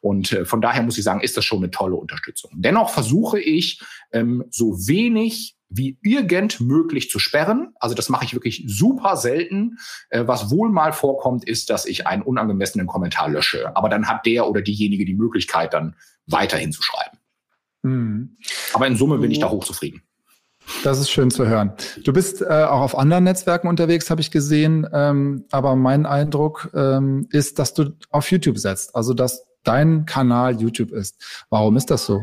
Und 0.00 0.32
äh, 0.32 0.44
von 0.44 0.60
daher 0.60 0.82
muss 0.82 0.98
ich 0.98 1.04
sagen, 1.04 1.20
ist 1.20 1.36
das 1.36 1.44
schon 1.44 1.58
eine 1.58 1.70
tolle 1.70 1.96
Unterstützung. 1.96 2.50
Dennoch 2.54 2.90
versuche 2.90 3.38
ich, 3.38 3.80
ähm, 4.12 4.44
so 4.50 4.88
wenig 4.88 5.57
wie 5.68 5.98
irgend 6.02 6.60
möglich 6.60 7.10
zu 7.10 7.18
sperren. 7.18 7.74
Also 7.78 7.94
das 7.94 8.08
mache 8.08 8.24
ich 8.24 8.34
wirklich 8.34 8.64
super 8.66 9.16
selten. 9.16 9.78
Äh, 10.10 10.26
was 10.26 10.50
wohl 10.50 10.70
mal 10.70 10.92
vorkommt, 10.92 11.44
ist, 11.44 11.70
dass 11.70 11.86
ich 11.86 12.06
einen 12.06 12.22
unangemessenen 12.22 12.86
Kommentar 12.86 13.28
lösche. 13.28 13.76
Aber 13.76 13.88
dann 13.88 14.08
hat 14.08 14.26
der 14.26 14.48
oder 14.48 14.62
diejenige 14.62 15.04
die 15.04 15.14
Möglichkeit, 15.14 15.74
dann 15.74 15.94
weiterhin 16.26 16.72
zu 16.72 16.82
schreiben. 16.82 17.18
Mhm. 17.82 18.36
Aber 18.72 18.86
in 18.86 18.96
Summe 18.96 19.18
bin 19.18 19.30
ich 19.30 19.38
da 19.38 19.50
hochzufrieden. 19.50 20.02
Das 20.84 20.98
ist 20.98 21.10
schön 21.10 21.30
zu 21.30 21.46
hören. 21.46 21.72
Du 22.04 22.12
bist 22.12 22.42
äh, 22.42 22.44
auch 22.44 22.80
auf 22.80 22.98
anderen 22.98 23.24
Netzwerken 23.24 23.68
unterwegs, 23.68 24.10
habe 24.10 24.20
ich 24.20 24.30
gesehen. 24.30 24.86
Ähm, 24.92 25.44
aber 25.50 25.76
mein 25.76 26.04
Eindruck 26.06 26.70
ähm, 26.74 27.26
ist, 27.30 27.58
dass 27.58 27.74
du 27.74 27.96
auf 28.10 28.30
YouTube 28.30 28.58
setzt. 28.58 28.94
Also 28.94 29.14
dass 29.14 29.46
dein 29.64 30.06
Kanal 30.06 30.60
YouTube 30.60 30.92
ist. 30.92 31.46
Warum 31.50 31.76
ist 31.76 31.90
das 31.90 32.06
so? 32.06 32.22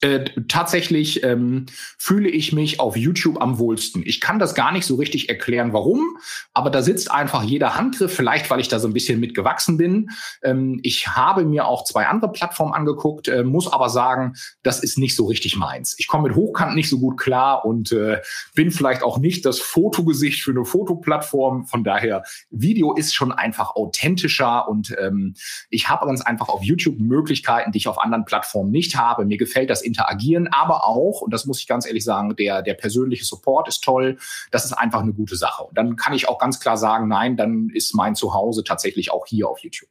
Äh, 0.00 0.26
tatsächlich 0.46 1.24
ähm, 1.24 1.66
fühle 1.98 2.28
ich 2.28 2.52
mich 2.52 2.78
auf 2.78 2.96
YouTube 2.96 3.42
am 3.42 3.58
wohlsten. 3.58 4.04
Ich 4.06 4.20
kann 4.20 4.38
das 4.38 4.54
gar 4.54 4.70
nicht 4.70 4.86
so 4.86 4.94
richtig 4.94 5.28
erklären, 5.28 5.72
warum, 5.72 6.18
aber 6.54 6.70
da 6.70 6.82
sitzt 6.82 7.10
einfach 7.10 7.42
jeder 7.42 7.74
Handgriff, 7.74 8.14
vielleicht 8.14 8.48
weil 8.48 8.60
ich 8.60 8.68
da 8.68 8.78
so 8.78 8.86
ein 8.86 8.92
bisschen 8.92 9.18
mitgewachsen 9.18 9.76
bin. 9.76 10.10
Ähm, 10.44 10.78
ich 10.84 11.08
habe 11.08 11.44
mir 11.44 11.66
auch 11.66 11.82
zwei 11.82 12.06
andere 12.06 12.30
Plattformen 12.30 12.74
angeguckt, 12.74 13.26
äh, 13.26 13.42
muss 13.42 13.72
aber 13.72 13.88
sagen, 13.88 14.34
das 14.62 14.84
ist 14.84 14.98
nicht 14.98 15.16
so 15.16 15.26
richtig 15.26 15.56
meins. 15.56 15.96
Ich 15.98 16.06
komme 16.06 16.28
mit 16.28 16.36
Hochkant 16.36 16.76
nicht 16.76 16.88
so 16.88 17.00
gut 17.00 17.18
klar 17.18 17.64
und 17.64 17.90
äh, 17.90 18.20
bin 18.54 18.70
vielleicht 18.70 19.02
auch 19.02 19.18
nicht 19.18 19.44
das 19.44 19.58
Fotogesicht 19.58 20.42
für 20.42 20.52
eine 20.52 20.64
Fotoplattform. 20.64 21.66
Von 21.66 21.82
daher, 21.82 22.22
Video 22.50 22.94
ist 22.94 23.16
schon 23.16 23.32
einfach 23.32 23.74
authentischer 23.74 24.68
und 24.68 24.94
ähm, 25.00 25.34
ich 25.70 25.88
habe 25.88 26.06
ganz 26.06 26.20
einfach 26.20 26.48
auf 26.48 26.62
YouTube 26.62 27.00
Möglichkeiten, 27.00 27.72
die 27.72 27.78
ich 27.78 27.88
auf 27.88 28.00
anderen 28.00 28.24
Plattformen 28.24 28.70
nicht 28.70 28.96
habe. 28.96 29.24
Mir 29.24 29.38
gefällt 29.38 29.70
das 29.70 29.87
Interagieren, 29.88 30.48
aber 30.52 30.86
auch, 30.86 31.20
und 31.22 31.32
das 31.32 31.46
muss 31.46 31.60
ich 31.60 31.66
ganz 31.66 31.86
ehrlich 31.86 32.04
sagen, 32.04 32.36
der, 32.36 32.62
der 32.62 32.74
persönliche 32.74 33.24
Support 33.24 33.68
ist 33.68 33.82
toll. 33.82 34.18
Das 34.50 34.64
ist 34.64 34.72
einfach 34.72 35.00
eine 35.00 35.12
gute 35.12 35.36
Sache. 35.36 35.64
Und 35.64 35.76
dann 35.76 35.96
kann 35.96 36.12
ich 36.12 36.28
auch 36.28 36.38
ganz 36.38 36.60
klar 36.60 36.76
sagen, 36.76 37.08
nein, 37.08 37.36
dann 37.36 37.70
ist 37.70 37.94
mein 37.94 38.14
Zuhause 38.14 38.62
tatsächlich 38.62 39.10
auch 39.10 39.26
hier 39.26 39.48
auf 39.48 39.58
YouTube. 39.58 39.88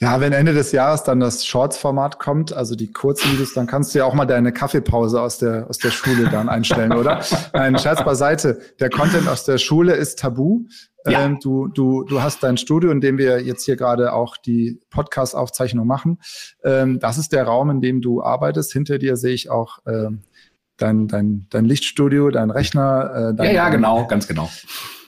Ja, 0.00 0.20
wenn 0.20 0.32
Ende 0.32 0.54
des 0.54 0.70
Jahres 0.70 1.02
dann 1.02 1.18
das 1.18 1.44
Shorts-Format 1.44 2.20
kommt, 2.20 2.52
also 2.52 2.76
die 2.76 2.92
kurzen 2.92 3.32
Videos, 3.32 3.52
dann 3.54 3.66
kannst 3.66 3.92
du 3.92 3.98
ja 3.98 4.04
auch 4.04 4.14
mal 4.14 4.26
deine 4.26 4.52
Kaffeepause 4.52 5.20
aus 5.20 5.38
der, 5.38 5.66
aus 5.68 5.78
der 5.78 5.90
Schule 5.90 6.28
dann 6.30 6.48
einstellen, 6.48 6.92
oder? 6.92 7.20
Nein, 7.52 7.76
Scherz 7.78 8.04
beiseite. 8.04 8.60
Der 8.78 8.90
Content 8.90 9.26
aus 9.26 9.44
der 9.44 9.58
Schule 9.58 9.94
ist 9.94 10.20
tabu. 10.20 10.66
Ja. 11.10 11.24
Ähm, 11.24 11.38
du, 11.40 11.68
du, 11.68 12.04
du 12.04 12.22
hast 12.22 12.42
dein 12.42 12.56
Studio, 12.56 12.90
in 12.90 13.00
dem 13.00 13.18
wir 13.18 13.42
jetzt 13.42 13.64
hier 13.64 13.76
gerade 13.76 14.12
auch 14.12 14.36
die 14.36 14.80
Podcast-Aufzeichnung 14.90 15.86
machen. 15.86 16.18
Ähm, 16.64 16.98
das 16.98 17.18
ist 17.18 17.32
der 17.32 17.44
Raum, 17.44 17.70
in 17.70 17.80
dem 17.80 18.00
du 18.00 18.22
arbeitest. 18.22 18.72
Hinter 18.72 18.98
dir 18.98 19.16
sehe 19.16 19.34
ich 19.34 19.50
auch 19.50 19.78
ähm, 19.86 20.22
dein, 20.76 21.08
dein, 21.08 21.46
dein 21.50 21.64
Lichtstudio, 21.64 22.30
dein 22.30 22.50
Rechner. 22.50 23.30
Äh, 23.30 23.34
dein, 23.34 23.46
ja, 23.46 23.52
ja, 23.52 23.68
genau, 23.68 24.06
ganz 24.06 24.26
genau. 24.26 24.48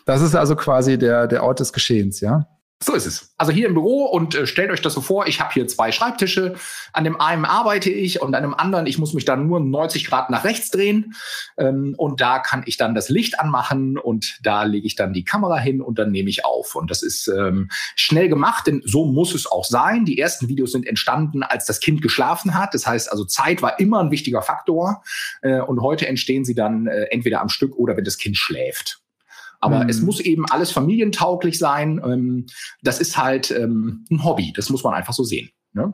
Das 0.06 0.22
ist 0.22 0.34
also 0.34 0.56
quasi 0.56 0.98
der, 0.98 1.26
der 1.26 1.44
Ort 1.44 1.60
des 1.60 1.72
Geschehens, 1.72 2.20
ja? 2.20 2.46
So 2.82 2.94
ist 2.94 3.04
es. 3.04 3.34
Also 3.36 3.52
hier 3.52 3.68
im 3.68 3.74
Büro 3.74 4.06
und 4.06 4.34
äh, 4.34 4.46
stellt 4.46 4.70
euch 4.70 4.80
das 4.80 4.94
so 4.94 5.02
vor, 5.02 5.26
ich 5.26 5.38
habe 5.38 5.52
hier 5.52 5.68
zwei 5.68 5.92
Schreibtische. 5.92 6.54
An 6.94 7.04
dem 7.04 7.20
einen 7.20 7.44
arbeite 7.44 7.90
ich 7.90 8.22
und 8.22 8.34
an 8.34 8.42
dem 8.42 8.54
anderen, 8.54 8.86
ich 8.86 8.96
muss 8.96 9.12
mich 9.12 9.26
dann 9.26 9.46
nur 9.46 9.60
90 9.60 10.06
Grad 10.06 10.30
nach 10.30 10.44
rechts 10.44 10.70
drehen. 10.70 11.14
Ähm, 11.58 11.94
und 11.98 12.22
da 12.22 12.38
kann 12.38 12.62
ich 12.64 12.78
dann 12.78 12.94
das 12.94 13.10
Licht 13.10 13.38
anmachen 13.38 13.98
und 13.98 14.38
da 14.42 14.62
lege 14.62 14.86
ich 14.86 14.94
dann 14.94 15.12
die 15.12 15.24
Kamera 15.24 15.58
hin 15.58 15.82
und 15.82 15.98
dann 15.98 16.10
nehme 16.10 16.30
ich 16.30 16.46
auf. 16.46 16.74
Und 16.74 16.90
das 16.90 17.02
ist 17.02 17.28
ähm, 17.28 17.68
schnell 17.96 18.30
gemacht, 18.30 18.66
denn 18.66 18.80
so 18.86 19.04
muss 19.04 19.34
es 19.34 19.46
auch 19.46 19.66
sein. 19.66 20.06
Die 20.06 20.18
ersten 20.18 20.48
Videos 20.48 20.72
sind 20.72 20.86
entstanden, 20.86 21.42
als 21.42 21.66
das 21.66 21.80
Kind 21.80 22.00
geschlafen 22.00 22.54
hat. 22.54 22.72
Das 22.72 22.86
heißt 22.86 23.12
also, 23.12 23.26
Zeit 23.26 23.60
war 23.60 23.78
immer 23.78 24.00
ein 24.00 24.10
wichtiger 24.10 24.40
Faktor. 24.40 25.02
Äh, 25.42 25.60
und 25.60 25.82
heute 25.82 26.08
entstehen 26.08 26.46
sie 26.46 26.54
dann 26.54 26.86
äh, 26.86 27.02
entweder 27.10 27.42
am 27.42 27.50
Stück 27.50 27.76
oder 27.76 27.98
wenn 27.98 28.04
das 28.04 28.16
Kind 28.16 28.38
schläft. 28.38 29.02
Aber 29.60 29.84
mhm. 29.84 29.90
es 29.90 30.00
muss 30.00 30.20
eben 30.20 30.46
alles 30.46 30.72
familientauglich 30.72 31.58
sein. 31.58 32.00
Ähm, 32.04 32.46
das 32.82 33.00
ist 33.00 33.16
halt 33.16 33.50
ähm, 33.50 34.04
ein 34.10 34.24
Hobby. 34.24 34.52
Das 34.54 34.70
muss 34.70 34.82
man 34.82 34.94
einfach 34.94 35.12
so 35.12 35.22
sehen. 35.22 35.50
Ne? 35.72 35.92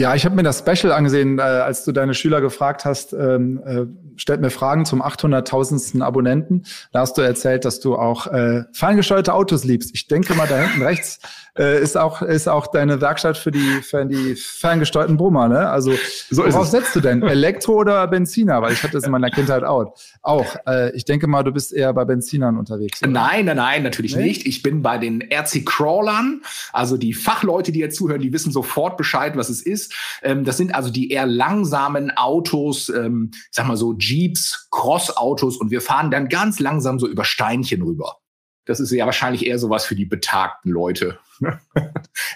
Ja, 0.00 0.14
ich 0.14 0.24
habe 0.24 0.34
mir 0.34 0.42
das 0.42 0.60
Special 0.60 0.94
angesehen, 0.94 1.38
äh, 1.38 1.42
als 1.42 1.84
du 1.84 1.92
deine 1.92 2.14
Schüler 2.14 2.40
gefragt 2.40 2.86
hast, 2.86 3.12
ähm, 3.12 3.60
äh, 3.66 3.84
stellt 4.16 4.40
mir 4.40 4.48
Fragen 4.48 4.86
zum 4.86 5.02
800.000. 5.02 6.00
Abonnenten. 6.00 6.64
Da 6.90 7.00
hast 7.00 7.18
du 7.18 7.20
erzählt, 7.20 7.66
dass 7.66 7.80
du 7.80 7.96
auch 7.96 8.26
äh, 8.28 8.62
feingesteuerte 8.72 9.34
Autos 9.34 9.62
liebst. 9.64 9.90
Ich 9.92 10.08
denke 10.08 10.34
mal, 10.34 10.48
da 10.48 10.56
hinten 10.56 10.80
rechts 10.80 11.18
äh, 11.58 11.82
ist 11.82 11.96
auch 11.96 12.22
ist 12.22 12.48
auch 12.48 12.68
deine 12.68 13.00
Werkstatt 13.00 13.36
für 13.36 13.50
die 13.50 13.82
für 13.82 14.06
die 14.06 14.36
ferngesteuerten 14.36 15.16
Brummer, 15.16 15.48
ne? 15.48 15.68
Also 15.68 15.92
so 16.30 16.44
worauf 16.44 16.66
setzt 16.66 16.94
du 16.96 17.00
denn? 17.00 17.22
Elektro 17.22 17.74
oder 17.74 18.06
Benziner? 18.06 18.62
Weil 18.62 18.72
ich 18.72 18.82
hatte 18.82 18.96
es 18.96 19.04
in 19.04 19.10
meiner 19.10 19.30
Kindheit 19.30 19.64
auch. 19.64 19.94
Auch. 20.22 20.56
Äh, 20.66 20.96
ich 20.96 21.04
denke 21.04 21.26
mal, 21.26 21.42
du 21.42 21.52
bist 21.52 21.72
eher 21.72 21.92
bei 21.92 22.04
Benzinern 22.04 22.56
unterwegs. 22.56 23.02
Oder? 23.02 23.10
Nein, 23.10 23.44
nein, 23.44 23.56
nein, 23.56 23.82
natürlich 23.82 24.16
nee? 24.16 24.24
nicht. 24.24 24.46
Ich 24.46 24.62
bin 24.62 24.82
bei 24.82 24.98
den 24.98 25.20
RC 25.20 25.66
Crawlern. 25.66 26.42
Also 26.72 26.96
die 26.96 27.12
Fachleute, 27.12 27.72
die 27.72 27.80
jetzt 27.80 27.96
zuhören, 27.96 28.20
die 28.20 28.32
wissen 28.32 28.52
sofort 28.52 28.96
Bescheid, 28.96 29.36
was 29.36 29.48
es 29.50 29.60
ist. 29.60 29.89
Ähm, 30.22 30.44
das 30.44 30.56
sind 30.56 30.74
also 30.74 30.90
die 30.90 31.10
eher 31.10 31.26
langsamen 31.26 32.10
Autos, 32.16 32.88
ähm, 32.88 33.30
ich 33.32 33.48
sag 33.50 33.66
mal 33.66 33.76
so 33.76 33.94
Jeeps, 33.94 34.68
Cross-Autos 34.70 35.56
und 35.56 35.70
wir 35.70 35.80
fahren 35.80 36.10
dann 36.10 36.28
ganz 36.28 36.60
langsam 36.60 36.98
so 36.98 37.08
über 37.08 37.24
Steinchen 37.24 37.82
rüber. 37.82 38.16
Das 38.66 38.78
ist 38.78 38.92
ja 38.92 39.04
wahrscheinlich 39.06 39.46
eher 39.46 39.58
sowas 39.58 39.84
für 39.84 39.96
die 39.96 40.04
betagten 40.04 40.70
Leute. 40.70 41.18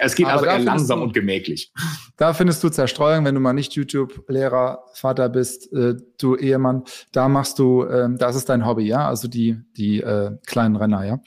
es 0.01 0.15
geht 0.15 0.27
Aber 0.27 0.35
also 0.35 0.47
eher 0.47 0.59
langsam 0.59 0.99
du, 0.99 1.05
und 1.05 1.15
gemächlich. 1.15 1.73
Da 2.17 2.33
findest 2.33 2.65
du 2.65 2.71
Zerstreuung, 2.71 3.25
wenn 3.25 3.35
du 3.35 3.41
mal 3.41 3.53
nicht 3.53 3.75
YouTube-Lehrer, 3.75 4.85
Vater 4.95 5.29
bist, 5.29 5.73
äh, 5.73 5.95
du 6.19 6.37
Ehemann. 6.37 6.85
Da 7.13 7.29
machst 7.29 7.59
du, 7.59 7.85
äh, 7.85 8.09
das 8.17 8.37
ist 8.37 8.49
dein 8.49 8.67
Hobby, 8.67 8.85
ja, 8.85 9.07
also 9.07 9.29
die 9.29 9.61
die 9.77 10.01
äh, 10.01 10.37
kleinen 10.47 10.77
Renner, 10.77 11.05
ja. 11.05 11.21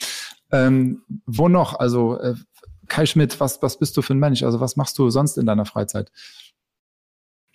Ähm, 0.51 1.03
wo 1.25 1.47
noch? 1.47 1.79
Also 1.79 2.19
äh, 2.19 2.35
Kai 2.87 3.05
Schmidt, 3.05 3.39
was 3.39 3.61
was 3.61 3.77
bist 3.77 3.95
du 3.97 4.01
für 4.01 4.13
ein 4.13 4.19
Mensch? 4.19 4.43
Also 4.43 4.59
was 4.59 4.75
machst 4.75 4.97
du 4.97 5.09
sonst 5.09 5.37
in 5.37 5.45
deiner 5.45 5.65
Freizeit? 5.65 6.11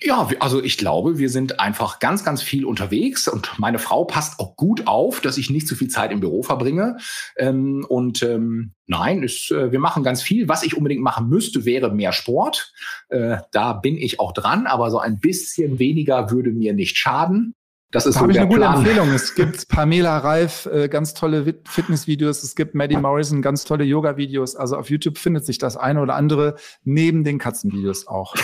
Ja, 0.05 0.29
also 0.41 0.61
ich 0.61 0.79
glaube, 0.79 1.19
wir 1.19 1.31
sind 1.31 1.61
einfach 1.61 2.01
ganz, 2.01 2.25
ganz 2.25 2.43
viel 2.43 2.65
unterwegs 2.65 3.29
und 3.29 3.57
meine 3.59 3.79
Frau 3.79 4.05
passt 4.05 4.41
auch 4.41 4.57
gut 4.57 4.89
auf, 4.89 5.21
dass 5.21 5.39
ich 5.39 5.49
nicht 5.49 5.69
zu 5.69 5.77
viel 5.77 5.89
Zeit 5.89 6.11
im 6.11 6.19
Büro 6.19 6.43
verbringe. 6.43 6.97
Ähm, 7.37 7.87
und 7.89 8.21
ähm, 8.23 8.73
nein, 8.87 9.23
äh, 9.23 9.71
wir 9.71 9.79
machen 9.79 10.03
ganz 10.03 10.21
viel. 10.21 10.49
Was 10.49 10.65
ich 10.65 10.77
unbedingt 10.77 11.03
machen 11.03 11.29
müsste, 11.29 11.65
wäre 11.65 11.95
mehr 11.95 12.13
Sport. 12.13 12.73
Äh, 13.11 13.39
da 13.53 13.75
bin 13.75 13.97
ich 13.97 14.19
auch 14.19 14.33
dran, 14.33 14.67
aber 14.67 14.91
so 14.91 14.99
ein 14.99 15.21
bisschen 15.21 15.79
weniger 15.79 16.33
würde 16.33 16.51
mir 16.51 16.73
nicht 16.73 16.97
schaden. 16.97 17.55
Das 17.93 18.07
ist 18.07 18.15
da 18.15 18.21
so 18.21 18.23
habe 18.23 18.33
ich 18.33 18.39
eine 18.39 18.49
gute 18.49 18.61
Plan. 18.61 18.79
Empfehlung. 18.79 19.11
Es 19.11 19.35
gibt 19.37 19.69
Pamela 19.69 20.19
Reif, 20.19 20.67
äh, 20.67 20.89
ganz 20.89 21.13
tolle 21.13 21.55
Fitnessvideos. 21.65 22.43
Es 22.43 22.57
gibt 22.57 22.75
Maddie 22.75 22.97
Morrison, 22.97 23.43
ganz 23.43 23.65
tolle 23.65 23.85
Yoga-Videos. 23.85 24.57
Also 24.57 24.77
auf 24.77 24.91
YouTube 24.91 25.19
findet 25.19 25.45
sich 25.45 25.59
das 25.59 25.77
eine 25.77 26.01
oder 26.01 26.15
andere 26.15 26.57
neben 26.85 27.23
den 27.23 27.39
Katzenvideos 27.39 28.09
auch. 28.09 28.35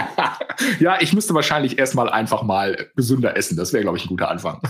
ja, 0.80 0.96
ich 1.00 1.12
müsste 1.12 1.34
wahrscheinlich 1.34 1.78
erstmal 1.78 2.08
einfach 2.08 2.42
mal 2.42 2.88
gesünder 2.96 3.36
essen. 3.36 3.56
Das 3.58 3.74
wäre, 3.74 3.82
glaube 3.82 3.98
ich, 3.98 4.06
ein 4.06 4.08
guter 4.08 4.30
Anfang. 4.30 4.60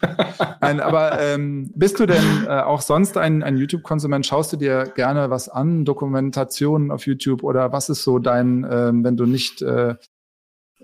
Nein, 0.60 0.80
aber 0.80 1.20
ähm, 1.20 1.70
bist 1.74 2.00
du 2.00 2.06
denn 2.06 2.46
äh, 2.46 2.60
auch 2.60 2.80
sonst 2.80 3.16
ein, 3.16 3.44
ein 3.44 3.56
YouTube-Konsument? 3.56 4.26
Schaust 4.26 4.52
du 4.52 4.56
dir 4.56 4.92
gerne 4.94 5.30
was 5.30 5.48
an, 5.48 5.84
Dokumentationen 5.84 6.90
auf 6.90 7.06
YouTube 7.06 7.44
oder 7.44 7.72
was 7.72 7.88
ist 7.88 8.02
so 8.02 8.18
dein, 8.18 8.66
ähm, 8.68 9.04
wenn 9.04 9.16
du 9.16 9.24
nicht 9.24 9.62
äh, 9.62 9.94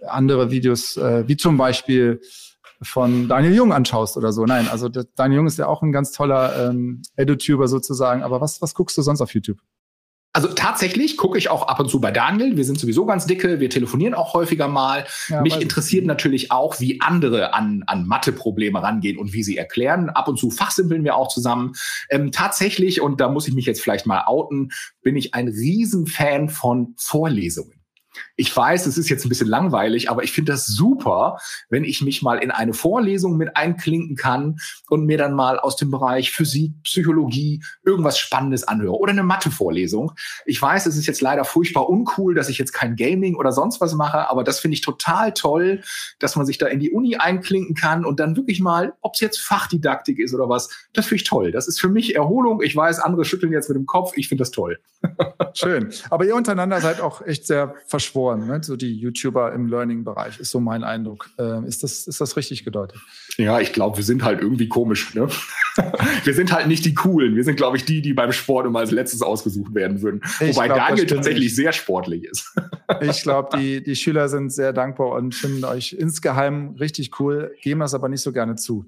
andere 0.06 0.50
Videos, 0.50 0.96
äh, 0.96 1.26
wie 1.26 1.36
zum 1.36 1.56
Beispiel 1.56 2.20
von 2.84 3.28
Daniel 3.28 3.54
Jung 3.54 3.72
anschaust 3.72 4.16
oder 4.16 4.32
so. 4.32 4.44
Nein, 4.44 4.68
also 4.68 4.88
Daniel 4.88 5.38
Jung 5.38 5.46
ist 5.46 5.58
ja 5.58 5.66
auch 5.66 5.82
ein 5.82 5.92
ganz 5.92 6.12
toller 6.12 6.70
ähm, 6.70 7.02
EduTuber 7.16 7.68
sozusagen. 7.68 8.22
Aber 8.22 8.40
was, 8.40 8.62
was 8.62 8.74
guckst 8.74 8.96
du 8.96 9.02
sonst 9.02 9.20
auf 9.20 9.34
YouTube? 9.34 9.58
Also 10.36 10.48
tatsächlich 10.48 11.16
gucke 11.16 11.38
ich 11.38 11.48
auch 11.48 11.68
ab 11.68 11.78
und 11.78 11.88
zu 11.88 12.00
bei 12.00 12.10
Daniel. 12.10 12.56
Wir 12.56 12.64
sind 12.64 12.80
sowieso 12.80 13.06
ganz 13.06 13.24
dicke, 13.24 13.60
wir 13.60 13.70
telefonieren 13.70 14.14
auch 14.14 14.34
häufiger 14.34 14.66
mal. 14.66 15.06
Ja, 15.28 15.40
Mich 15.42 15.60
interessiert 15.60 16.06
natürlich 16.06 16.50
auch, 16.50 16.80
wie 16.80 17.00
andere 17.00 17.54
an, 17.54 17.84
an 17.86 18.08
Mathe-Probleme 18.08 18.82
rangehen 18.82 19.16
und 19.16 19.32
wie 19.32 19.44
sie 19.44 19.56
erklären. 19.56 20.10
Ab 20.10 20.26
und 20.26 20.36
zu 20.36 20.50
fachsimpeln 20.50 21.04
wir 21.04 21.14
auch 21.14 21.28
zusammen. 21.28 21.74
Ähm, 22.10 22.32
tatsächlich, 22.32 23.00
und 23.00 23.20
da 23.20 23.28
muss 23.28 23.46
ich 23.46 23.54
mich 23.54 23.64
jetzt 23.64 23.80
vielleicht 23.80 24.06
mal 24.06 24.24
outen, 24.26 24.72
bin 25.02 25.14
ich 25.14 25.34
ein 25.34 25.46
Riesenfan 25.46 26.48
von 26.48 26.94
Vorlesungen. 26.98 27.84
Ich 28.36 28.54
weiß, 28.54 28.86
es 28.86 28.98
ist 28.98 29.08
jetzt 29.08 29.24
ein 29.24 29.28
bisschen 29.28 29.48
langweilig, 29.48 30.10
aber 30.10 30.24
ich 30.24 30.32
finde 30.32 30.52
das 30.52 30.66
super, 30.66 31.38
wenn 31.68 31.84
ich 31.84 32.02
mich 32.02 32.22
mal 32.22 32.38
in 32.38 32.50
eine 32.50 32.72
Vorlesung 32.72 33.36
mit 33.36 33.56
einklinken 33.56 34.16
kann 34.16 34.56
und 34.88 35.06
mir 35.06 35.18
dann 35.18 35.34
mal 35.34 35.58
aus 35.58 35.76
dem 35.76 35.90
Bereich 35.90 36.32
Physik, 36.32 36.72
Psychologie 36.82 37.62
irgendwas 37.84 38.18
Spannendes 38.18 38.64
anhöre 38.64 38.98
oder 38.98 39.12
eine 39.12 39.22
Mathe-Vorlesung. 39.22 40.12
Ich 40.46 40.60
weiß, 40.60 40.86
es 40.86 40.96
ist 40.96 41.06
jetzt 41.06 41.20
leider 41.20 41.44
furchtbar 41.44 41.88
uncool, 41.88 42.34
dass 42.34 42.48
ich 42.48 42.58
jetzt 42.58 42.72
kein 42.72 42.96
Gaming 42.96 43.36
oder 43.36 43.52
sonst 43.52 43.80
was 43.80 43.94
mache, 43.94 44.28
aber 44.28 44.42
das 44.42 44.58
finde 44.58 44.74
ich 44.74 44.80
total 44.80 45.32
toll, 45.32 45.82
dass 46.18 46.36
man 46.36 46.46
sich 46.46 46.58
da 46.58 46.66
in 46.66 46.80
die 46.80 46.90
Uni 46.90 47.16
einklinken 47.16 47.74
kann 47.74 48.04
und 48.04 48.18
dann 48.20 48.36
wirklich 48.36 48.60
mal, 48.60 48.94
ob 49.00 49.14
es 49.14 49.20
jetzt 49.20 49.40
Fachdidaktik 49.40 50.18
ist 50.18 50.34
oder 50.34 50.48
was, 50.48 50.70
das 50.92 51.06
finde 51.06 51.22
ich 51.22 51.28
toll. 51.28 51.52
Das 51.52 51.68
ist 51.68 51.80
für 51.80 51.88
mich 51.88 52.14
Erholung. 52.14 52.62
Ich 52.62 52.74
weiß, 52.74 52.98
andere 52.98 53.24
schütteln 53.24 53.52
jetzt 53.52 53.68
mit 53.68 53.76
dem 53.76 53.86
Kopf. 53.86 54.12
Ich 54.16 54.28
finde 54.28 54.42
das 54.42 54.50
toll. 54.50 54.80
Schön. 55.54 55.90
Aber 56.10 56.24
ihr 56.24 56.34
untereinander 56.34 56.80
seid 56.80 57.00
auch 57.00 57.22
echt 57.22 57.46
sehr 57.46 57.74
verschworen, 57.86 58.23
ne? 58.32 58.60
so 58.62 58.76
die 58.76 58.94
YouTuber 58.94 59.52
im 59.52 59.66
Learning-Bereich, 59.68 60.40
ist 60.40 60.50
so 60.50 60.60
mein 60.60 60.84
Eindruck. 60.84 61.30
Äh, 61.38 61.66
ist, 61.66 61.82
das, 61.82 62.06
ist 62.06 62.20
das 62.20 62.36
richtig 62.36 62.64
gedeutet? 62.64 62.98
Ja, 63.36 63.60
ich 63.60 63.72
glaube, 63.72 63.96
wir 63.96 64.04
sind 64.04 64.24
halt 64.24 64.40
irgendwie 64.40 64.68
komisch. 64.68 65.14
Ne? 65.14 65.28
wir 66.24 66.34
sind 66.34 66.52
halt 66.52 66.66
nicht 66.66 66.84
die 66.84 66.94
Coolen. 66.94 67.36
Wir 67.36 67.44
sind, 67.44 67.56
glaube 67.56 67.76
ich, 67.76 67.84
die, 67.84 68.02
die 68.02 68.14
beim 68.14 68.32
Sport 68.32 68.66
immer 68.66 68.80
als 68.80 68.90
letztes 68.90 69.22
ausgesucht 69.22 69.74
werden 69.74 70.02
würden. 70.02 70.20
Ich 70.40 70.56
Wobei 70.56 70.66
glaub, 70.66 70.78
Daniel 70.78 71.06
tatsächlich 71.06 71.44
nicht. 71.44 71.56
sehr 71.56 71.72
sportlich 71.72 72.24
ist. 72.24 72.54
ich 73.00 73.22
glaube, 73.22 73.58
die, 73.58 73.82
die 73.82 73.96
Schüler 73.96 74.28
sind 74.28 74.52
sehr 74.52 74.72
dankbar 74.72 75.12
und 75.12 75.34
finden 75.34 75.64
euch 75.64 75.92
insgeheim 75.92 76.76
richtig 76.80 77.20
cool, 77.20 77.54
geben 77.62 77.80
das 77.80 77.94
aber 77.94 78.08
nicht 78.08 78.22
so 78.22 78.32
gerne 78.32 78.56
zu. 78.56 78.86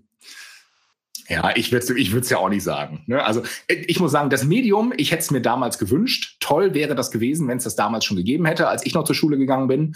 Ja, 1.28 1.56
ich 1.56 1.72
würde 1.72 1.84
es 1.84 1.90
ich 1.90 2.12
würd's 2.12 2.30
ja 2.30 2.38
auch 2.38 2.48
nicht 2.48 2.62
sagen. 2.62 3.02
Ne? 3.06 3.22
Also 3.22 3.42
ich 3.68 3.98
muss 3.98 4.12
sagen, 4.12 4.30
das 4.30 4.44
Medium, 4.44 4.92
ich 4.96 5.10
hätte 5.10 5.22
es 5.22 5.30
mir 5.30 5.40
damals 5.40 5.78
gewünscht. 5.78 6.36
Toll 6.40 6.74
wäre 6.74 6.94
das 6.94 7.10
gewesen, 7.10 7.48
wenn 7.48 7.58
es 7.58 7.64
das 7.64 7.74
damals 7.74 8.04
schon 8.04 8.16
gegeben 8.16 8.46
hätte, 8.46 8.68
als 8.68 8.86
ich 8.86 8.94
noch 8.94 9.04
zur 9.04 9.14
Schule 9.14 9.36
gegangen 9.36 9.66
bin. 9.66 9.94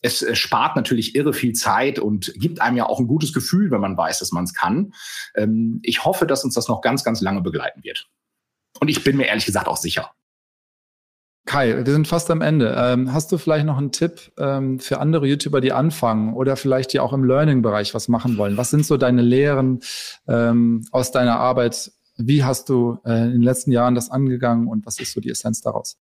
Es, 0.00 0.22
es 0.22 0.38
spart 0.38 0.76
natürlich 0.76 1.14
irre 1.14 1.32
viel 1.32 1.52
Zeit 1.52 1.98
und 1.98 2.32
gibt 2.36 2.60
einem 2.60 2.76
ja 2.76 2.86
auch 2.86 2.98
ein 2.98 3.06
gutes 3.06 3.32
Gefühl, 3.32 3.70
wenn 3.70 3.80
man 3.80 3.96
weiß, 3.96 4.18
dass 4.18 4.32
man 4.32 4.44
es 4.44 4.54
kann. 4.54 4.92
Ähm, 5.36 5.80
ich 5.82 6.04
hoffe, 6.04 6.26
dass 6.26 6.44
uns 6.44 6.54
das 6.54 6.68
noch 6.68 6.80
ganz, 6.80 7.04
ganz 7.04 7.20
lange 7.20 7.42
begleiten 7.42 7.84
wird. 7.84 8.08
Und 8.80 8.88
ich 8.88 9.04
bin 9.04 9.16
mir 9.16 9.26
ehrlich 9.26 9.46
gesagt 9.46 9.68
auch 9.68 9.76
sicher. 9.76 10.10
Kai, 11.44 11.84
wir 11.84 11.92
sind 11.92 12.06
fast 12.06 12.30
am 12.30 12.40
Ende. 12.40 12.74
Ähm, 12.78 13.12
hast 13.12 13.32
du 13.32 13.38
vielleicht 13.38 13.66
noch 13.66 13.76
einen 13.76 13.90
Tipp 13.90 14.32
ähm, 14.38 14.78
für 14.78 15.00
andere 15.00 15.26
YouTuber, 15.26 15.60
die 15.60 15.72
anfangen 15.72 16.34
oder 16.34 16.56
vielleicht 16.56 16.92
die 16.92 17.00
auch 17.00 17.12
im 17.12 17.24
Learning-Bereich 17.24 17.94
was 17.94 18.08
machen 18.08 18.38
wollen? 18.38 18.56
Was 18.56 18.70
sind 18.70 18.86
so 18.86 18.96
deine 18.96 19.22
Lehren 19.22 19.80
ähm, 20.28 20.86
aus 20.92 21.10
deiner 21.10 21.40
Arbeit? 21.40 21.90
Wie 22.16 22.44
hast 22.44 22.68
du 22.68 22.98
äh, 23.04 23.24
in 23.24 23.32
den 23.32 23.42
letzten 23.42 23.72
Jahren 23.72 23.94
das 23.96 24.10
angegangen 24.10 24.68
und 24.68 24.86
was 24.86 25.00
ist 25.00 25.12
so 25.12 25.20
die 25.20 25.30
Essenz 25.30 25.60
daraus? 25.60 25.98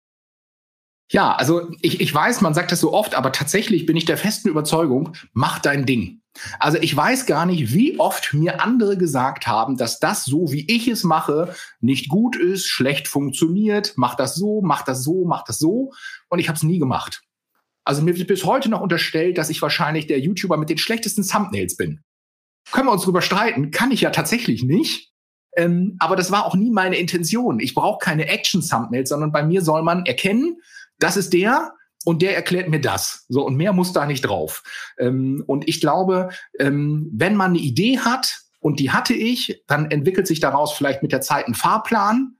Ja, 1.11 1.33
also 1.33 1.69
ich, 1.81 1.99
ich 1.99 2.13
weiß, 2.13 2.39
man 2.39 2.53
sagt 2.53 2.71
das 2.71 2.79
so 2.79 2.93
oft, 2.93 3.15
aber 3.15 3.33
tatsächlich 3.33 3.85
bin 3.85 3.97
ich 3.97 4.05
der 4.05 4.17
festen 4.17 4.47
Überzeugung, 4.47 5.13
mach 5.33 5.59
dein 5.59 5.85
Ding. 5.85 6.21
Also 6.57 6.77
ich 6.77 6.95
weiß 6.95 7.25
gar 7.25 7.45
nicht, 7.45 7.73
wie 7.73 7.99
oft 7.99 8.33
mir 8.33 8.61
andere 8.61 8.97
gesagt 8.97 9.45
haben, 9.45 9.75
dass 9.75 9.99
das 9.99 10.23
so, 10.23 10.53
wie 10.53 10.65
ich 10.73 10.87
es 10.87 11.03
mache, 11.03 11.53
nicht 11.81 12.07
gut 12.07 12.37
ist, 12.37 12.67
schlecht 12.67 13.09
funktioniert, 13.09 13.91
mach 13.97 14.15
das 14.15 14.35
so, 14.35 14.61
mach 14.61 14.83
das 14.83 15.03
so, 15.03 15.25
mach 15.25 15.43
das 15.43 15.59
so. 15.59 15.91
Und 16.29 16.39
ich 16.39 16.47
habe 16.47 16.55
es 16.55 16.63
nie 16.63 16.79
gemacht. 16.79 17.23
Also 17.83 18.01
mir 18.01 18.15
wird 18.15 18.29
bis 18.29 18.45
heute 18.45 18.69
noch 18.69 18.79
unterstellt, 18.79 19.37
dass 19.37 19.49
ich 19.49 19.61
wahrscheinlich 19.61 20.07
der 20.07 20.19
YouTuber 20.21 20.55
mit 20.55 20.69
den 20.69 20.77
schlechtesten 20.77 21.27
Thumbnails 21.27 21.75
bin. 21.75 21.99
Können 22.71 22.87
wir 22.87 22.93
uns 22.93 23.03
drüber 23.03 23.21
streiten? 23.21 23.71
Kann 23.71 23.91
ich 23.91 23.99
ja 23.99 24.11
tatsächlich 24.11 24.63
nicht. 24.63 25.11
Ähm, 25.57 25.97
aber 25.99 26.15
das 26.15 26.31
war 26.31 26.45
auch 26.45 26.55
nie 26.55 26.71
meine 26.71 26.95
Intention. 26.95 27.59
Ich 27.59 27.75
brauche 27.75 27.99
keine 27.99 28.27
Action-Thumbnails, 28.27 29.09
sondern 29.09 29.33
bei 29.33 29.43
mir 29.43 29.61
soll 29.61 29.83
man 29.83 30.05
erkennen, 30.05 30.61
das 31.03 31.17
ist 31.17 31.33
der, 31.33 31.73
und 32.03 32.21
der 32.21 32.35
erklärt 32.35 32.69
mir 32.69 32.81
das. 32.81 33.25
So, 33.29 33.45
und 33.45 33.55
mehr 33.55 33.73
muss 33.73 33.93
da 33.93 34.05
nicht 34.05 34.21
drauf. 34.21 34.63
Ähm, 34.97 35.43
und 35.45 35.67
ich 35.67 35.81
glaube, 35.81 36.29
ähm, 36.59 37.09
wenn 37.13 37.35
man 37.35 37.51
eine 37.51 37.59
Idee 37.59 37.99
hat, 37.99 38.41
und 38.59 38.79
die 38.79 38.91
hatte 38.91 39.13
ich, 39.13 39.63
dann 39.67 39.89
entwickelt 39.89 40.27
sich 40.27 40.39
daraus 40.39 40.73
vielleicht 40.73 41.01
mit 41.01 41.11
der 41.11 41.21
Zeit 41.21 41.47
ein 41.47 41.55
Fahrplan 41.55 42.35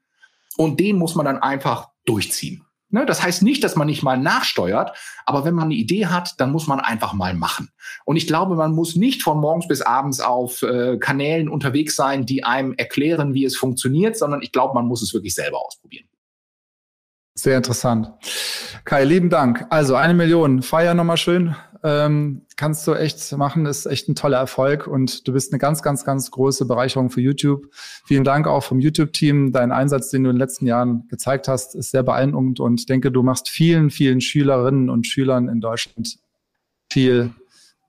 und 0.56 0.80
den 0.80 0.98
muss 0.98 1.16
man 1.16 1.26
dann 1.26 1.40
einfach 1.40 1.90
durchziehen. 2.06 2.64
Ne? 2.90 3.06
Das 3.06 3.24
heißt 3.24 3.42
nicht, 3.42 3.64
dass 3.64 3.76
man 3.76 3.88
nicht 3.88 4.04
mal 4.04 4.18
nachsteuert, 4.18 4.96
aber 5.26 5.46
wenn 5.46 5.56
man 5.56 5.66
eine 5.66 5.74
Idee 5.74 6.08
hat, 6.08 6.40
dann 6.40 6.52
muss 6.52 6.68
man 6.68 6.80
einfach 6.80 7.14
mal 7.14 7.34
machen. 7.34 7.72
Und 8.06 8.18
ich 8.18 8.28
glaube, 8.28 8.56
man 8.56 8.74
muss 8.74 8.96
nicht 8.96 9.24
von 9.24 9.40
morgens 9.40 9.68
bis 9.68 9.82
abends 9.82 10.20
auf 10.20 10.62
äh, 10.62 10.98
Kanälen 10.98 11.50
unterwegs 11.50 11.96
sein, 11.96 12.26
die 12.26 12.44
einem 12.44 12.74
erklären, 12.74 13.34
wie 13.34 13.46
es 13.46 13.58
funktioniert, 13.58 14.18
sondern 14.18 14.42
ich 14.44 14.52
glaube, 14.52 14.76
man 14.76 14.86
muss 14.86 15.02
es 15.02 15.14
wirklich 15.14 15.34
selber 15.34 15.66
ausprobieren. 15.66 16.06
Sehr 17.42 17.58
interessant. 17.58 18.08
Kai, 18.86 19.04
lieben 19.04 19.32
Dank. 19.32 19.66
Also 19.72 19.96
eine 19.96 20.14
Million. 20.14 20.62
Feier 20.62 20.94
nochmal 20.94 21.18
schön 21.18 21.56
Ähm, 21.84 22.46
kannst 22.56 22.86
du 22.86 22.94
echt 22.94 23.36
machen, 23.36 23.66
ist 23.66 23.88
echt 23.88 24.08
ein 24.08 24.14
toller 24.14 24.38
Erfolg 24.38 24.86
und 24.86 25.28
du 25.28 25.34
bist 25.34 25.52
eine 25.52 25.58
ganz, 25.58 25.82
ganz, 25.82 26.06
ganz 26.06 26.30
große 26.30 26.66
Bereicherung 26.66 27.10
für 27.10 27.22
YouTube. 27.22 27.66
Vielen 28.06 28.24
Dank 28.24 28.46
auch 28.46 28.62
vom 28.62 28.80
YouTube-Team. 28.80 29.52
Dein 29.52 29.72
Einsatz, 29.72 30.12
den 30.12 30.24
du 30.24 30.30
in 30.30 30.36
den 30.36 30.40
letzten 30.40 30.68
Jahren 30.68 31.08
gezeigt 31.08 31.48
hast, 31.48 31.74
ist 31.74 31.90
sehr 31.90 32.04
beeindruckend 32.04 32.60
und 32.60 32.80
ich 32.80 32.86
denke, 32.86 33.12
du 33.12 33.24
machst 33.24 33.50
vielen, 33.50 33.90
vielen 33.90 34.22
Schülerinnen 34.22 34.92
und 34.92 35.08
Schülern 35.08 35.50
in 35.50 35.62
Deutschland 35.62 36.20
viel 36.92 37.32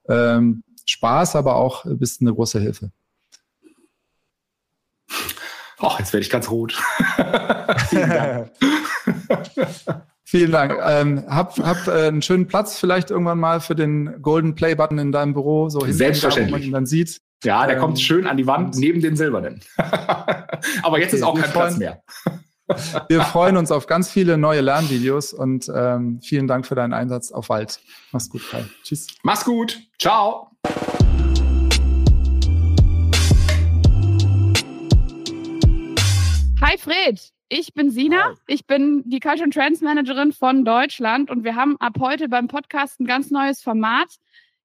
ähm, 0.09 0.63
Spaß, 0.87 1.35
aber 1.35 1.57
auch 1.57 1.85
bist 1.85 2.21
eine 2.21 2.33
große 2.33 2.59
Hilfe. 2.59 2.91
Oh, 5.79 5.91
jetzt 5.99 6.11
werde 6.11 6.23
ich 6.23 6.31
ganz 6.31 6.49
rot. 6.49 6.71
Vielen 7.89 8.09
Dank. 8.09 8.51
Vielen 10.25 10.51
Dank. 10.51 10.79
Ähm, 10.83 11.23
hab 11.27 11.57
hab 11.59 11.87
äh, 11.87 12.07
einen 12.07 12.21
schönen 12.21 12.47
Platz 12.47 12.79
vielleicht 12.79 13.11
irgendwann 13.11 13.39
mal 13.39 13.59
für 13.59 13.75
den 13.75 14.21
Golden 14.21 14.55
Play 14.55 14.73
Button 14.73 14.97
in 14.97 15.11
deinem 15.11 15.33
Büro, 15.33 15.69
so 15.69 15.81
Selbstverständlich. 15.81 16.51
Da, 16.51 16.55
wo 16.55 16.59
man 16.59 16.67
ihn 16.67 16.71
dann 16.71 16.85
sieht. 16.85 17.21
Ja, 17.43 17.67
der 17.67 17.75
ähm, 17.75 17.81
kommt 17.81 17.99
schön 17.99 18.25
an 18.25 18.37
die 18.37 18.47
Wand 18.47 18.75
neben 18.77 19.01
den 19.01 19.15
silbernen. 19.15 19.59
Aber 19.77 20.99
jetzt 20.99 21.09
okay, 21.09 21.17
ist 21.17 21.23
auch 21.23 21.35
kein 21.35 21.49
freuen, 21.51 21.77
Platz 21.77 21.77
mehr. 21.77 22.03
wir 23.09 23.21
freuen 23.23 23.57
uns 23.57 23.69
auf 23.71 23.85
ganz 23.85 24.09
viele 24.09 24.37
neue 24.37 24.61
Lernvideos 24.61 25.33
und 25.33 25.69
ähm, 25.73 26.21
vielen 26.23 26.47
Dank 26.47 26.65
für 26.65 26.75
deinen 26.75 26.93
Einsatz 26.93 27.31
auf 27.31 27.49
Wald. 27.49 27.79
Mach's 28.11 28.29
gut, 28.29 28.41
Kai. 28.49 28.63
Tschüss. 28.83 29.07
Mach's 29.23 29.43
gut. 29.43 29.81
Ciao. 29.99 30.49
Hi 36.61 36.77
Fred. 36.77 37.32
Ich 37.55 37.75
bin 37.75 37.91
Sina, 37.91 38.33
ich 38.47 38.65
bin 38.65 39.03
die 39.05 39.19
Culture 39.19 39.43
and 39.43 39.53
Trends 39.53 39.81
Managerin 39.81 40.31
von 40.31 40.65
Deutschland 40.65 41.29
und 41.29 41.43
wir 41.43 41.55
haben 41.55 41.79
ab 41.79 41.97
heute 41.99 42.27
beim 42.27 42.47
Podcast 42.47 42.99
ein 42.99 43.05
ganz 43.05 43.29
neues 43.29 43.61
Format. 43.61 44.15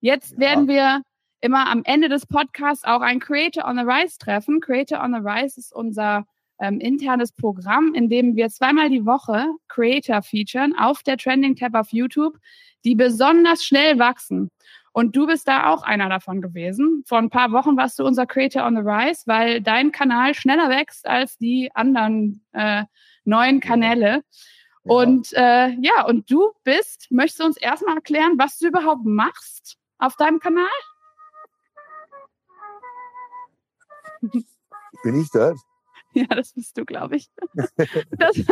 Jetzt 0.01 0.32
ja. 0.32 0.39
werden 0.39 0.68
wir 0.68 1.03
immer 1.43 1.68
am 1.68 1.82
Ende 1.84 2.09
des 2.09 2.24
Podcasts 2.24 2.84
auch 2.84 3.03
ein 3.03 3.20
Creator 3.20 3.66
on 3.68 3.76
the 3.76 3.82
Rise 3.82 4.16
treffen. 4.16 4.62
Creator 4.62 5.05
on 5.05 5.12
the 5.12 5.20
Rise 5.20 5.61
ist 5.61 5.74
unser 5.74 6.24
ähm, 6.61 6.80
internes 6.80 7.30
Programm, 7.30 7.93
in 7.93 8.09
dem 8.09 8.36
wir 8.36 8.49
zweimal 8.49 8.89
die 8.89 9.05
Woche 9.05 9.49
Creator 9.68 10.22
featuren 10.22 10.74
auf 10.74 11.03
der 11.03 11.18
Trending 11.18 11.57
Tab 11.57 11.74
auf 11.74 11.93
YouTube, 11.93 12.39
die 12.86 12.95
besonders 12.95 13.66
schnell 13.66 13.99
wachsen. 13.99 14.51
Und 14.93 15.14
du 15.16 15.26
bist 15.26 15.47
da 15.49 15.68
auch 15.70 15.82
einer 15.82 16.09
davon 16.09 16.41
gewesen. 16.41 17.03
Vor 17.07 17.18
ein 17.18 17.30
paar 17.30 17.53
Wochen 17.53 17.76
warst 17.76 17.99
du 17.99 18.05
unser 18.05 18.26
Creator 18.26 18.64
on 18.66 18.76
the 18.76 18.82
Rise, 18.82 19.22
weil 19.26 19.61
dein 19.61 19.93
Kanal 19.93 20.34
schneller 20.34 20.68
wächst 20.68 21.07
als 21.07 21.39
die 21.39 21.70
anderen 21.74 22.45
äh, 22.53 22.84
neuen 23.24 23.61
Kanäle. 23.61 24.22
Ja. 24.84 24.95
Und 24.95 25.32
äh, 25.34 25.70
ja, 25.80 26.07
und 26.07 26.30
du 26.30 26.53
bist, 26.64 27.09
möchtest 27.11 27.41
du 27.41 27.45
uns 27.45 27.57
erstmal 27.57 27.97
erklären, 27.97 28.34
was 28.39 28.59
du 28.59 28.68
überhaupt 28.68 29.05
machst 29.05 29.76
auf 29.99 30.16
deinem 30.16 30.41
Kanal? 30.41 30.66
Bin 35.03 35.20
ich 35.20 35.30
das? 35.30 35.61
Ja, 36.14 36.26
das 36.26 36.53
bist 36.53 36.76
du, 36.76 36.84
glaube 36.84 37.16
ich. 37.16 37.30
Das, 37.55 38.36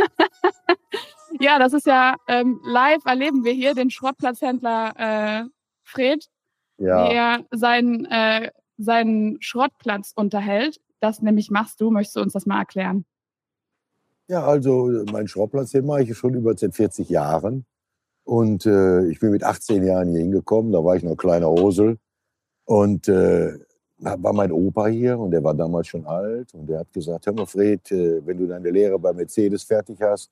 ja, 1.41 1.59
das 1.59 1.72
ist 1.72 1.87
ja 1.87 2.16
ähm, 2.28 2.61
live 2.64 3.05
erleben 3.05 3.45
wir 3.45 3.53
hier 3.53 3.74
den 3.74 3.91
Schrottplatzhändler 3.91 4.95
äh, 4.97 5.45
Fred, 5.87 6.26
ja. 6.78 7.09
der 7.09 7.45
seinen, 7.53 8.05
äh, 8.07 8.51
seinen 8.76 9.41
Schrottplatz 9.41 10.12
unterhält. 10.14 10.80
Das 11.01 11.22
nämlich 11.22 11.51
machst 11.51 11.80
du. 11.80 11.91
Möchtest 11.91 12.16
du 12.16 12.20
uns 12.20 12.32
das 12.32 12.47
mal 12.47 12.59
erklären? 12.59 13.05
Ja, 14.28 14.45
also 14.45 15.05
mein 15.12 15.28
Schrottplatz, 15.28 15.70
den 15.70 15.87
mache 15.87 16.03
ich 16.03 16.16
schon 16.16 16.34
über 16.34 16.57
seit 16.57 16.74
40 16.74 17.09
Jahren. 17.09 17.64
Und 18.24 18.66
äh, 18.66 19.07
ich 19.07 19.20
bin 19.20 19.30
mit 19.30 19.45
18 19.45 19.84
Jahren 19.84 20.09
hier 20.09 20.20
hingekommen, 20.20 20.72
da 20.72 20.82
war 20.82 20.97
ich 20.97 21.05
noch 21.05 21.16
kleiner 21.16 21.51
Osel. 21.51 21.99
Und 22.64 23.07
äh, 23.07 23.53
war 23.99 24.32
mein 24.32 24.51
Opa 24.53 24.89
hier 24.89 25.18
und 25.18 25.30
der 25.30 25.43
war 25.43 25.55
damals 25.55 25.87
schon 25.87 26.05
alt 26.07 26.53
und 26.55 26.66
der 26.66 26.80
hat 26.80 26.93
gesagt, 26.93 27.26
hör 27.26 27.32
mal 27.32 27.47
Fred, 27.47 27.91
äh, 27.93 28.26
wenn 28.26 28.37
du 28.37 28.47
deine 28.47 28.70
Lehre 28.70 28.99
bei 28.99 29.12
Mercedes 29.12 29.62
fertig 29.62 30.03
hast, 30.03 30.30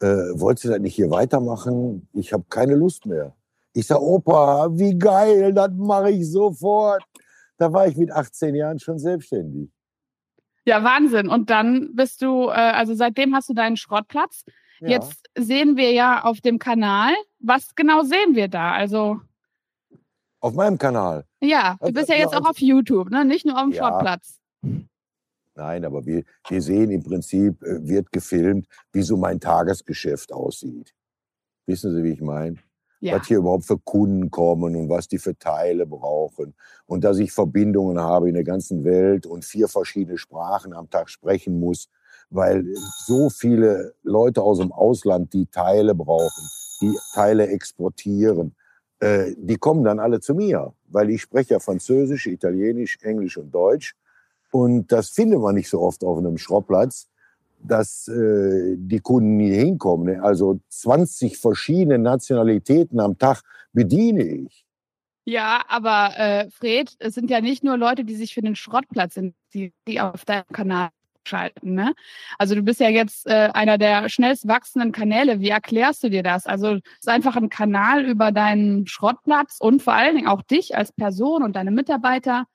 äh, 0.00 0.06
wolltest 0.06 0.66
du 0.66 0.68
das 0.68 0.80
nicht 0.80 0.94
hier 0.94 1.10
weitermachen? 1.10 2.08
Ich 2.12 2.32
habe 2.32 2.44
keine 2.48 2.74
Lust 2.74 3.06
mehr. 3.06 3.34
Ich 3.72 3.86
sage, 3.86 4.02
Opa, 4.02 4.68
wie 4.72 4.98
geil, 4.98 5.52
das 5.52 5.70
mache 5.74 6.10
ich 6.10 6.30
sofort. 6.30 7.02
Da 7.56 7.72
war 7.72 7.86
ich 7.86 7.96
mit 7.96 8.10
18 8.10 8.54
Jahren 8.54 8.78
schon 8.78 8.98
selbstständig. 8.98 9.70
Ja, 10.64 10.82
Wahnsinn. 10.82 11.28
Und 11.28 11.50
dann 11.50 11.94
bist 11.94 12.22
du, 12.22 12.48
äh, 12.48 12.52
also 12.52 12.94
seitdem 12.94 13.34
hast 13.34 13.48
du 13.48 13.54
deinen 13.54 13.76
Schrottplatz. 13.76 14.44
Ja. 14.80 14.88
Jetzt 14.88 15.24
sehen 15.36 15.76
wir 15.76 15.92
ja 15.92 16.24
auf 16.24 16.40
dem 16.40 16.58
Kanal, 16.58 17.12
was 17.38 17.74
genau 17.74 18.02
sehen 18.02 18.34
wir 18.34 18.48
da? 18.48 18.72
Also 18.72 19.20
auf 20.40 20.54
meinem 20.54 20.78
Kanal. 20.78 21.24
Ja, 21.40 21.76
du 21.82 21.92
bist 21.92 22.08
ja 22.08 22.16
jetzt 22.16 22.34
auch 22.34 22.48
auf 22.48 22.58
YouTube, 22.58 23.10
ne? 23.10 23.24
nicht 23.26 23.44
nur 23.44 23.56
auf 23.56 23.64
dem 23.64 23.72
ja. 23.72 23.86
Schrottplatz. 23.86 24.40
Nein, 25.54 25.84
aber 25.84 26.06
wir, 26.06 26.24
wir 26.48 26.62
sehen 26.62 26.90
im 26.90 27.02
Prinzip, 27.02 27.62
äh, 27.62 27.86
wird 27.86 28.10
gefilmt, 28.10 28.66
wie 28.92 29.02
so 29.02 29.18
mein 29.18 29.38
Tagesgeschäft 29.38 30.32
aussieht. 30.32 30.94
Wissen 31.66 31.94
Sie, 31.94 32.02
wie 32.02 32.12
ich 32.12 32.22
meine? 32.22 32.56
Ja. 33.00 33.16
was 33.16 33.26
hier 33.26 33.38
überhaupt 33.38 33.64
für 33.64 33.78
Kunden 33.78 34.30
kommen 34.30 34.76
und 34.76 34.88
was 34.88 35.08
die 35.08 35.18
für 35.18 35.36
Teile 35.36 35.86
brauchen. 35.86 36.54
Und 36.86 37.04
dass 37.04 37.18
ich 37.18 37.32
Verbindungen 37.32 37.98
habe 37.98 38.28
in 38.28 38.34
der 38.34 38.44
ganzen 38.44 38.84
Welt 38.84 39.26
und 39.26 39.44
vier 39.44 39.68
verschiedene 39.68 40.18
Sprachen 40.18 40.72
am 40.72 40.88
Tag 40.90 41.08
sprechen 41.08 41.58
muss, 41.58 41.88
weil 42.30 42.64
so 43.06 43.28
viele 43.30 43.94
Leute 44.02 44.42
aus 44.42 44.58
dem 44.58 44.72
Ausland, 44.72 45.32
die 45.32 45.46
Teile 45.46 45.94
brauchen, 45.94 46.48
die 46.80 46.96
Teile 47.14 47.48
exportieren, 47.48 48.54
äh, 49.00 49.34
die 49.36 49.56
kommen 49.56 49.82
dann 49.82 49.98
alle 49.98 50.20
zu 50.20 50.34
mir, 50.34 50.72
weil 50.88 51.10
ich 51.10 51.22
spreche 51.22 51.54
ja 51.54 51.60
Französisch, 51.60 52.26
Italienisch, 52.26 52.98
Englisch 53.02 53.36
und 53.36 53.50
Deutsch. 53.52 53.96
Und 54.52 54.90
das 54.92 55.10
findet 55.10 55.40
man 55.40 55.54
nicht 55.54 55.70
so 55.70 55.80
oft 55.80 56.04
auf 56.04 56.18
einem 56.18 56.38
Schrottplatz 56.38 57.08
dass 57.62 58.08
äh, 58.08 58.76
die 58.76 59.00
Kunden 59.00 59.38
hier 59.38 59.56
hinkommen. 59.56 60.14
Ne? 60.14 60.22
Also 60.22 60.60
20 60.68 61.38
verschiedene 61.38 61.98
Nationalitäten 61.98 63.00
am 63.00 63.18
Tag 63.18 63.42
bediene 63.72 64.24
ich. 64.24 64.64
Ja, 65.24 65.62
aber 65.68 66.18
äh, 66.18 66.50
Fred, 66.50 66.96
es 66.98 67.14
sind 67.14 67.30
ja 67.30 67.40
nicht 67.40 67.62
nur 67.62 67.76
Leute, 67.76 68.04
die 68.04 68.16
sich 68.16 68.34
für 68.34 68.40
den 68.40 68.56
Schrottplatz 68.56 69.14
sind, 69.14 69.34
die, 69.54 69.72
die 69.86 70.00
auf 70.00 70.24
deinem 70.24 70.46
Kanal 70.52 70.88
schalten. 71.24 71.74
Ne? 71.74 71.94
Also 72.38 72.54
du 72.54 72.62
bist 72.62 72.80
ja 72.80 72.88
jetzt 72.88 73.26
äh, 73.26 73.50
einer 73.52 73.78
der 73.78 74.08
schnellst 74.08 74.48
wachsenden 74.48 74.92
Kanäle. 74.92 75.40
Wie 75.40 75.50
erklärst 75.50 76.02
du 76.02 76.10
dir 76.10 76.22
das? 76.22 76.46
Also 76.46 76.74
es 76.74 76.82
ist 77.00 77.08
einfach 77.08 77.36
ein 77.36 77.50
Kanal 77.50 78.04
über 78.04 78.32
deinen 78.32 78.86
Schrottplatz 78.86 79.58
und 79.60 79.82
vor 79.82 79.92
allen 79.92 80.16
Dingen 80.16 80.28
auch 80.28 80.42
dich 80.42 80.76
als 80.76 80.92
Person 80.92 81.42
und 81.42 81.54
deine 81.56 81.70
Mitarbeiter. 81.70 82.46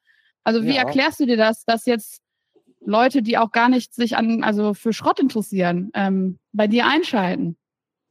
Also 0.43 0.63
wie 0.63 0.75
ja. 0.75 0.83
erklärst 0.83 1.19
du 1.19 1.25
dir 1.25 1.37
das, 1.37 1.65
dass 1.65 1.85
jetzt 1.85 2.21
Leute, 2.85 3.21
die 3.21 3.37
auch 3.37 3.51
gar 3.51 3.69
nicht 3.69 3.93
sich 3.93 4.15
an, 4.15 4.43
also 4.43 4.73
für 4.73 4.93
Schrott 4.93 5.19
interessieren, 5.19 5.91
ähm, 5.93 6.39
bei 6.53 6.67
dir 6.67 6.85
einschalten? 6.87 7.57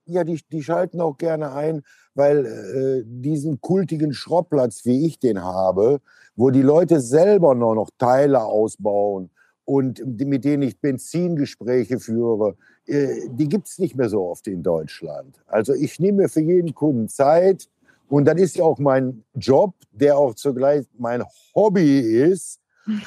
Ja, 0.06 0.24
die, 0.24 0.40
die 0.52 0.62
schalten 0.62 1.00
auch 1.00 1.16
gerne 1.16 1.52
ein, 1.52 1.82
weil 2.14 2.44
äh, 2.44 3.02
diesen 3.06 3.60
kultigen 3.60 4.12
Schrottplatz, 4.12 4.84
wie 4.84 5.06
ich 5.06 5.18
den 5.18 5.42
habe, 5.42 6.00
wo 6.36 6.50
die 6.50 6.62
Leute 6.62 7.00
selber 7.00 7.54
nur 7.54 7.74
noch 7.74 7.90
Teile 7.98 8.42
ausbauen 8.42 9.30
und 9.64 10.04
mit 10.20 10.44
denen 10.44 10.62
ich 10.62 10.78
Benzingespräche 10.78 11.98
führe, 11.98 12.56
äh, 12.86 13.28
die 13.30 13.48
gibt 13.48 13.68
es 13.68 13.78
nicht 13.78 13.96
mehr 13.96 14.10
so 14.10 14.28
oft 14.28 14.46
in 14.46 14.62
Deutschland. 14.62 15.40
Also 15.46 15.72
ich 15.72 15.98
nehme 15.98 16.28
für 16.28 16.42
jeden 16.42 16.74
Kunden 16.74 17.08
Zeit 17.08 17.68
und 18.08 18.26
das 18.26 18.38
ist 18.40 18.56
ja 18.56 18.64
auch 18.64 18.78
mein 18.78 19.24
Job, 19.34 19.74
der 19.90 20.18
auch 20.18 20.34
zugleich 20.34 20.84
mein 20.98 21.24
Hobby 21.54 22.00
ist 22.00 22.60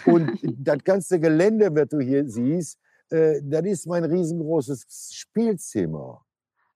und 0.06 0.40
das 0.44 0.84
ganze 0.84 1.20
Gelände, 1.20 1.74
was 1.74 1.88
du 1.90 2.00
hier 2.00 2.28
siehst, 2.28 2.78
äh, 3.10 3.40
das 3.44 3.66
ist 3.66 3.88
mein 3.88 4.04
riesengroßes 4.04 5.12
Spielzimmer. 5.14 6.22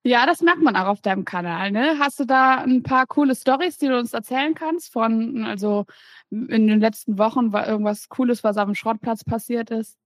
Ja, 0.03 0.25
das 0.25 0.41
merkt 0.41 0.63
man 0.63 0.75
auch 0.75 0.87
auf 0.87 1.01
deinem 1.01 1.25
Kanal. 1.25 1.71
Ne? 1.71 1.99
Hast 1.99 2.19
du 2.19 2.25
da 2.25 2.63
ein 2.63 2.81
paar 2.81 3.05
coole 3.05 3.35
Stories, 3.35 3.77
die 3.77 3.87
du 3.87 3.99
uns 3.99 4.13
erzählen 4.13 4.55
kannst? 4.55 4.91
Von, 4.91 5.43
also 5.45 5.85
in 6.31 6.67
den 6.67 6.79
letzten 6.79 7.19
Wochen 7.19 7.53
war 7.53 7.67
irgendwas 7.67 8.09
Cooles, 8.09 8.43
was 8.43 8.57
auf 8.57 8.65
dem 8.65 8.73
Schrottplatz 8.73 9.23
passiert 9.23 9.69
ist? 9.69 9.97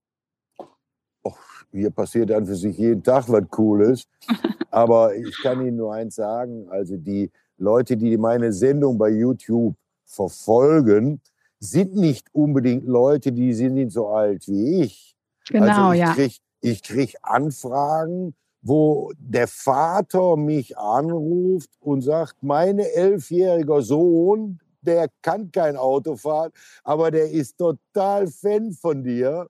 Och, 1.24 1.40
hier 1.72 1.92
passiert 1.92 2.30
an 2.32 2.46
für 2.46 2.56
sich 2.56 2.78
jeden 2.78 3.04
Tag 3.04 3.30
was 3.30 3.48
Cooles. 3.50 4.08
Aber 4.70 5.16
ich 5.16 5.42
kann 5.42 5.66
Ihnen 5.66 5.78
nur 5.78 5.94
eins 5.94 6.16
sagen: 6.16 6.68
Also, 6.70 6.98
die 6.98 7.32
Leute, 7.58 7.96
die 7.96 8.18
meine 8.18 8.52
Sendung 8.52 8.98
bei 8.98 9.10
YouTube 9.10 9.76
verfolgen, 10.04 11.22
sind 11.70 11.96
nicht 11.96 12.28
unbedingt 12.34 12.86
Leute, 12.86 13.32
die 13.32 13.54
sind 13.54 13.76
nicht 13.76 13.92
so 13.92 14.08
alt 14.08 14.48
wie 14.48 14.82
ich. 14.82 15.16
Genau, 15.50 15.90
also 15.90 15.92
ich 15.94 16.00
ja. 16.00 16.14
Krieg, 16.14 16.38
ich 16.62 16.84
kriege 16.84 17.14
Anfragen, 17.22 18.36
wo 18.62 19.12
der 19.20 19.48
Vater 19.48 20.38
mich 20.38 20.78
anruft 20.78 21.70
und 21.80 22.02
sagt, 22.02 22.42
mein 22.42 22.80
elfjähriger 22.80 23.82
Sohn, 23.82 24.60
der 24.82 25.08
kann 25.22 25.52
kein 25.52 25.78
Auto 25.78 26.16
fahren, 26.16 26.52
aber 26.84 27.12
der 27.12 27.30
ist 27.30 27.58
total 27.58 28.28
Fan 28.28 28.72
von 28.72 29.04
dir. 29.04 29.48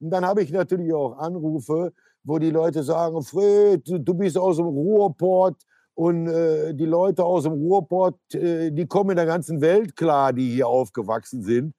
Und 0.00 0.10
dann 0.10 0.24
habe 0.24 0.42
ich 0.42 0.50
natürlich 0.50 0.92
auch 0.92 1.18
Anrufe, 1.18 1.92
wo 2.24 2.38
die 2.38 2.50
Leute 2.50 2.82
sagen, 2.82 3.22
Fred, 3.22 3.82
du 3.86 4.14
bist 4.14 4.36
aus 4.36 4.56
dem 4.56 4.66
Ruhrport 4.66 5.62
Und 5.98 6.28
äh, 6.28 6.74
die 6.74 6.84
Leute 6.84 7.24
aus 7.24 7.42
dem 7.42 7.54
Ruhrpott, 7.54 8.32
äh, 8.32 8.70
die 8.70 8.86
kommen 8.86 9.10
in 9.10 9.16
der 9.16 9.26
ganzen 9.26 9.60
Welt 9.60 9.96
klar, 9.96 10.32
die 10.32 10.48
hier 10.48 10.68
aufgewachsen 10.68 11.42
sind. 11.42 11.74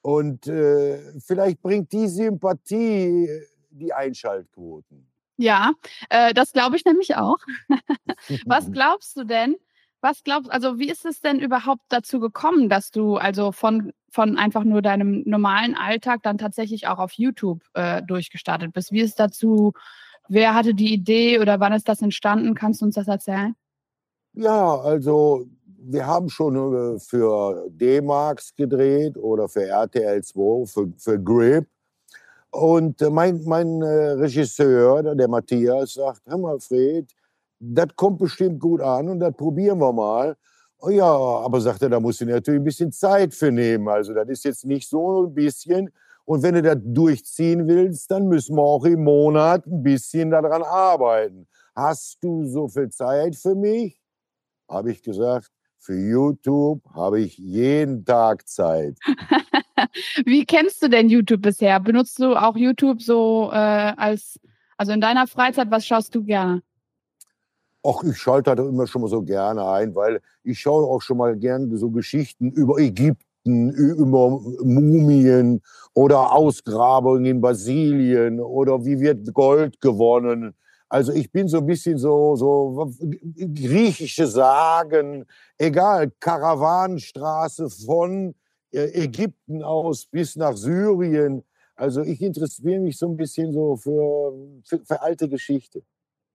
Und 0.00 0.46
äh, 0.46 0.98
vielleicht 1.20 1.60
bringt 1.60 1.92
die 1.92 2.08
Sympathie 2.08 3.26
äh, 3.26 3.46
die 3.68 3.92
Einschaltquoten. 3.92 5.06
Ja, 5.36 5.72
äh, 6.08 6.32
das 6.32 6.54
glaube 6.54 6.76
ich 6.76 6.86
nämlich 6.86 7.16
auch. 7.16 7.36
Was 8.46 8.72
glaubst 8.72 9.18
du 9.18 9.24
denn? 9.24 9.56
Was 10.00 10.24
glaubst 10.24 10.50
also 10.50 10.78
wie 10.78 10.88
ist 10.88 11.04
es 11.04 11.20
denn 11.20 11.38
überhaupt 11.38 11.82
dazu 11.90 12.20
gekommen, 12.20 12.70
dass 12.70 12.90
du 12.90 13.18
also 13.18 13.52
von, 13.52 13.92
von 14.08 14.38
einfach 14.38 14.64
nur 14.64 14.80
deinem 14.80 15.24
normalen 15.26 15.74
Alltag 15.74 16.22
dann 16.22 16.38
tatsächlich 16.38 16.86
auch 16.86 16.98
auf 16.98 17.12
YouTube 17.12 17.60
äh, 17.74 18.00
durchgestartet 18.02 18.72
bist? 18.72 18.92
Wie 18.92 19.00
ist 19.00 19.20
dazu, 19.20 19.74
wer 20.28 20.54
hatte 20.54 20.74
die 20.74 20.92
Idee 20.92 21.40
oder 21.40 21.60
wann 21.60 21.72
ist 21.72 21.88
das 21.88 22.02
entstanden? 22.02 22.54
Kannst 22.54 22.80
du 22.80 22.86
uns 22.86 22.94
das 22.94 23.08
erzählen? 23.08 23.54
Ja, 24.34 24.78
also 24.80 25.46
wir 25.80 26.06
haben 26.06 26.28
schon 26.28 26.56
äh, 26.56 26.98
für 26.98 27.68
D-Max 27.70 28.54
gedreht 28.54 29.16
oder 29.16 29.48
für 29.48 29.64
RTL 29.64 30.22
2, 30.22 30.66
für, 30.66 30.92
für 30.96 31.18
Grip. 31.18 31.66
Und 32.50 33.00
äh, 33.02 33.10
mein, 33.10 33.42
mein 33.44 33.82
äh, 33.82 34.10
Regisseur, 34.12 35.14
der 35.14 35.28
Matthias, 35.28 35.94
sagt, 35.94 36.22
hör 36.26 36.38
mal, 36.38 36.60
Fred, 36.60 37.06
das 37.58 37.88
kommt 37.96 38.18
bestimmt 38.18 38.60
gut 38.60 38.80
an 38.80 39.08
und 39.08 39.20
das 39.20 39.34
probieren 39.34 39.78
wir 39.78 39.92
mal. 39.92 40.36
Oh 40.80 40.90
ja, 40.90 41.04
aber 41.04 41.60
sagt 41.60 41.82
er, 41.82 41.88
da 41.88 41.98
musst 41.98 42.20
du 42.20 42.26
natürlich 42.26 42.60
ein 42.60 42.64
bisschen 42.64 42.92
Zeit 42.92 43.34
für 43.34 43.50
nehmen. 43.50 43.88
Also 43.88 44.14
das 44.14 44.28
ist 44.28 44.44
jetzt 44.44 44.64
nicht 44.64 44.88
so 44.88 45.24
ein 45.24 45.34
bisschen. 45.34 45.90
Und 46.28 46.42
wenn 46.42 46.56
du 46.56 46.60
das 46.60 46.76
durchziehen 46.84 47.66
willst, 47.68 48.10
dann 48.10 48.26
müssen 48.26 48.54
wir 48.54 48.62
auch 48.62 48.84
im 48.84 49.02
Monat 49.02 49.64
ein 49.64 49.82
bisschen 49.82 50.30
daran 50.30 50.62
arbeiten. 50.62 51.48
Hast 51.74 52.22
du 52.22 52.44
so 52.44 52.68
viel 52.68 52.90
Zeit 52.90 53.34
für 53.34 53.54
mich? 53.54 53.98
Habe 54.68 54.92
ich 54.92 55.02
gesagt, 55.02 55.50
für 55.78 55.98
YouTube 55.98 56.82
habe 56.92 57.20
ich 57.20 57.38
jeden 57.38 58.04
Tag 58.04 58.46
Zeit. 58.46 58.98
Wie 60.26 60.44
kennst 60.44 60.82
du 60.82 60.88
denn 60.88 61.08
YouTube 61.08 61.40
bisher? 61.40 61.80
Benutzt 61.80 62.18
du 62.18 62.36
auch 62.36 62.58
YouTube 62.58 63.00
so 63.00 63.48
äh, 63.50 63.56
als, 63.96 64.38
also 64.76 64.92
in 64.92 65.00
deiner 65.00 65.26
Freizeit, 65.26 65.70
was 65.70 65.86
schaust 65.86 66.14
du 66.14 66.24
gerne? 66.24 66.62
Ach, 67.82 68.02
ich 68.04 68.18
schalte 68.18 68.54
da 68.54 68.62
immer 68.62 68.86
schon 68.86 69.00
mal 69.00 69.08
so 69.08 69.22
gerne 69.22 69.66
ein, 69.66 69.94
weil 69.94 70.20
ich 70.42 70.60
schaue 70.60 70.84
auch 70.84 71.00
schon 71.00 71.16
mal 71.16 71.38
gerne 71.38 71.74
so 71.78 71.90
Geschichten 71.90 72.50
über 72.50 72.76
Ägypten, 72.76 73.27
über 73.44 74.40
Mumien 74.62 75.62
oder 75.94 76.32
Ausgrabungen 76.32 77.24
in 77.24 77.40
Brasilien 77.40 78.40
oder 78.40 78.84
wie 78.84 79.00
wird 79.00 79.32
Gold 79.32 79.80
gewonnen. 79.80 80.54
Also 80.88 81.12
ich 81.12 81.30
bin 81.30 81.48
so 81.48 81.58
ein 81.58 81.66
bisschen 81.66 81.98
so, 81.98 82.34
so 82.36 82.90
griechische 83.54 84.26
Sagen, 84.26 85.26
egal, 85.58 86.10
Karawanenstraße 86.18 87.68
von 87.68 88.34
äh, 88.72 89.04
Ägypten 89.04 89.62
aus 89.62 90.06
bis 90.06 90.36
nach 90.36 90.56
Syrien. 90.56 91.44
Also 91.76 92.02
ich 92.02 92.22
interessiere 92.22 92.80
mich 92.80 92.98
so 92.98 93.06
ein 93.08 93.16
bisschen 93.16 93.52
so 93.52 93.76
für, 93.76 94.32
für, 94.64 94.84
für 94.84 95.02
alte 95.02 95.28
Geschichte. 95.28 95.82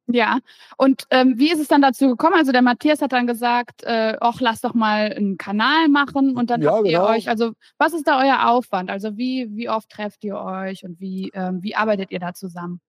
Ja, 0.08 0.40
und 0.78 1.06
ähm, 1.12 1.36
wie 1.38 1.52
ist 1.52 1.62
es 1.62 1.70
dann 1.70 1.82
dazu 1.82 2.10
gekommen? 2.10 2.36
Also 2.36 2.52
der 2.52 2.62
Matthias 2.62 3.02
hat 3.02 3.14
dann 3.14 3.26
gesagt, 3.26 3.84
äh, 3.84 4.18
ach, 4.20 4.42
lass 4.42 4.60
doch 4.60 4.74
mal 4.74 5.14
einen 5.14 5.38
Kanal 5.38 5.88
machen 5.88 6.36
und 6.36 6.50
dann 6.50 6.62
ja, 6.62 6.72
habt 6.72 6.84
genau. 6.84 7.08
ihr 7.08 7.10
euch, 7.10 7.30
also 7.30 7.54
was 7.78 7.94
ist 7.94 8.06
da 8.06 8.22
euer 8.22 8.50
Aufwand? 8.52 8.90
Also 8.90 9.18
wie, 9.18 9.50
wie 9.56 9.70
oft 9.70 9.90
trefft 9.90 10.26
ihr 10.26 10.36
euch 10.36 10.84
und 10.84 11.00
wie, 11.00 11.32
ähm, 11.34 11.64
wie 11.64 11.76
arbeitet 11.76 12.12
ihr 12.12 12.20
da 12.20 12.34
zusammen? 12.34 12.82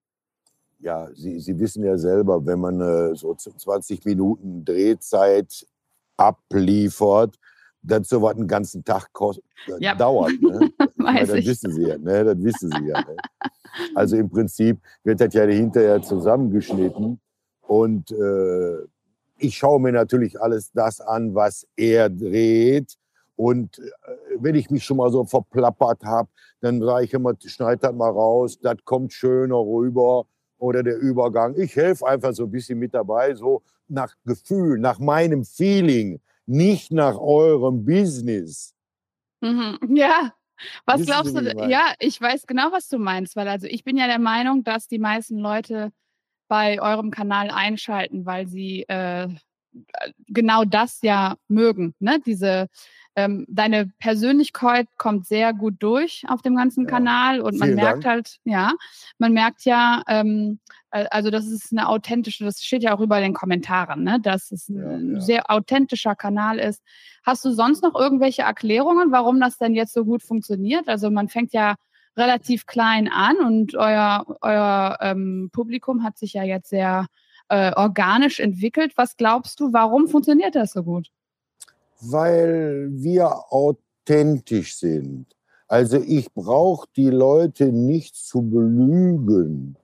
Ja, 0.80 1.08
Sie, 1.14 1.38
Sie 1.38 1.58
wissen 1.58 1.84
ja 1.84 1.96
selber, 1.96 2.44
wenn 2.44 2.58
man 2.58 2.80
äh, 2.80 3.14
so 3.14 3.34
20 3.34 4.04
Minuten 4.04 4.64
Drehzeit 4.64 5.66
abliefert, 6.16 7.38
dann 7.84 8.04
so 8.04 8.22
was 8.22 8.36
einen 8.36 8.48
ganzen 8.48 8.84
Tag 8.84 9.12
kostet, 9.12 9.44
äh, 9.68 9.76
ja. 9.80 9.94
dauert. 9.94 10.32
Ne? 10.40 10.70
Weiß 10.96 11.28
das 11.28 11.38
ich. 11.38 11.46
wissen 11.46 11.72
Sie 11.72 11.82
ja, 11.82 11.98
ne? 11.98 12.24
das 12.24 12.42
wissen 12.42 12.70
Sie 12.70 12.88
ja. 12.88 13.00
Ne? 13.00 13.16
Also 13.96 14.16
im 14.16 14.30
Prinzip 14.30 14.78
wird 15.02 15.20
das 15.20 15.34
ja 15.34 15.42
hinterher 15.44 16.00
zusammengeschnitten 16.00 17.20
und 17.66 18.12
äh, 18.12 18.84
ich 19.38 19.56
schaue 19.56 19.80
mir 19.80 19.92
natürlich 19.92 20.40
alles 20.40 20.70
das 20.72 21.00
an, 21.00 21.34
was 21.34 21.66
er 21.76 22.08
dreht. 22.08 22.94
Und 23.36 23.78
äh, 23.78 23.82
wenn 24.38 24.54
ich 24.54 24.70
mich 24.70 24.84
schon 24.84 24.98
mal 24.98 25.10
so 25.10 25.24
verplappert 25.24 26.04
habe, 26.04 26.28
dann 26.60 26.80
sage 26.80 27.04
ich 27.04 27.12
immer, 27.12 27.34
schneid 27.44 27.82
das 27.82 27.92
mal 27.92 28.10
raus, 28.10 28.58
das 28.60 28.76
kommt 28.84 29.12
schöner 29.12 29.56
rüber 29.56 30.26
oder 30.58 30.82
der 30.82 30.98
Übergang. 30.98 31.54
Ich 31.56 31.74
helfe 31.74 32.06
einfach 32.06 32.32
so 32.32 32.44
ein 32.44 32.50
bisschen 32.50 32.78
mit 32.78 32.94
dabei, 32.94 33.34
so 33.34 33.62
nach 33.88 34.14
Gefühl, 34.24 34.78
nach 34.78 34.98
meinem 34.98 35.44
Feeling, 35.44 36.20
nicht 36.46 36.92
nach 36.92 37.16
eurem 37.16 37.84
Business. 37.84 38.74
Mhm. 39.40 39.78
Ja, 39.94 40.32
was 40.86 41.00
Wissen 41.00 41.06
glaubst 41.06 41.36
du? 41.36 41.40
Ich 41.40 41.68
ja, 41.68 41.94
ich 41.98 42.20
weiß 42.20 42.46
genau, 42.46 42.72
was 42.72 42.88
du 42.88 42.98
meinst, 42.98 43.36
weil 43.36 43.48
also 43.48 43.66
ich 43.66 43.84
bin 43.84 43.96
ja 43.96 44.06
der 44.06 44.18
Meinung, 44.18 44.64
dass 44.64 44.86
die 44.86 44.98
meisten 44.98 45.38
Leute 45.38 45.92
bei 46.48 46.80
eurem 46.80 47.10
Kanal 47.10 47.50
einschalten, 47.50 48.26
weil 48.26 48.46
sie 48.46 48.84
äh, 48.88 49.28
genau 50.28 50.64
das 50.64 51.00
ja 51.02 51.36
mögen, 51.48 51.94
ne? 51.98 52.20
Diese 52.24 52.68
ähm, 53.16 53.46
deine 53.48 53.86
Persönlichkeit 53.98 54.88
kommt 54.98 55.26
sehr 55.26 55.52
gut 55.52 55.76
durch 55.78 56.24
auf 56.28 56.42
dem 56.42 56.56
ganzen 56.56 56.84
ja. 56.84 56.90
Kanal 56.90 57.40
und 57.40 57.58
man 57.58 57.68
Vielen 57.68 57.76
merkt 57.76 58.04
Dank. 58.04 58.06
halt, 58.06 58.38
ja, 58.44 58.72
man 59.18 59.32
merkt 59.32 59.64
ja, 59.64 60.02
ähm, 60.08 60.58
also 61.10 61.30
das 61.30 61.46
ist 61.46 61.72
eine 61.72 61.88
authentische, 61.88 62.44
das 62.44 62.62
steht 62.62 62.82
ja 62.82 62.96
auch 62.96 63.00
über 63.00 63.20
den 63.20 63.34
Kommentaren, 63.34 64.04
ne, 64.04 64.20
dass 64.20 64.52
es 64.52 64.68
ein 64.68 64.76
ja, 64.76 65.14
ja. 65.14 65.20
sehr 65.20 65.50
authentischer 65.50 66.14
Kanal 66.14 66.58
ist. 66.58 66.82
Hast 67.24 67.44
du 67.44 67.50
sonst 67.50 67.82
noch 67.82 67.94
irgendwelche 67.94 68.42
Erklärungen, 68.42 69.10
warum 69.10 69.40
das 69.40 69.58
denn 69.58 69.74
jetzt 69.74 69.92
so 69.94 70.04
gut 70.04 70.22
funktioniert? 70.22 70.88
Also 70.88 71.10
man 71.10 71.28
fängt 71.28 71.52
ja 71.52 71.74
relativ 72.16 72.66
klein 72.66 73.08
an 73.08 73.36
und 73.38 73.74
euer, 73.74 74.24
euer 74.40 74.98
ähm, 75.00 75.50
Publikum 75.52 76.04
hat 76.04 76.16
sich 76.16 76.34
ja 76.34 76.44
jetzt 76.44 76.70
sehr 76.70 77.06
äh, 77.48 77.72
organisch 77.74 78.38
entwickelt. 78.38 78.92
Was 78.96 79.16
glaubst 79.16 79.58
du, 79.58 79.72
warum 79.72 80.06
funktioniert 80.06 80.54
das 80.54 80.72
so 80.72 80.84
gut? 80.84 81.08
weil 82.10 82.88
wir 82.92 83.52
authentisch 83.52 84.76
sind. 84.76 85.26
Also 85.66 85.98
ich 85.98 86.32
brauche 86.32 86.86
die 86.96 87.10
Leute 87.10 87.72
nicht 87.72 88.16
zu 88.16 88.42
belügen. 88.42 89.76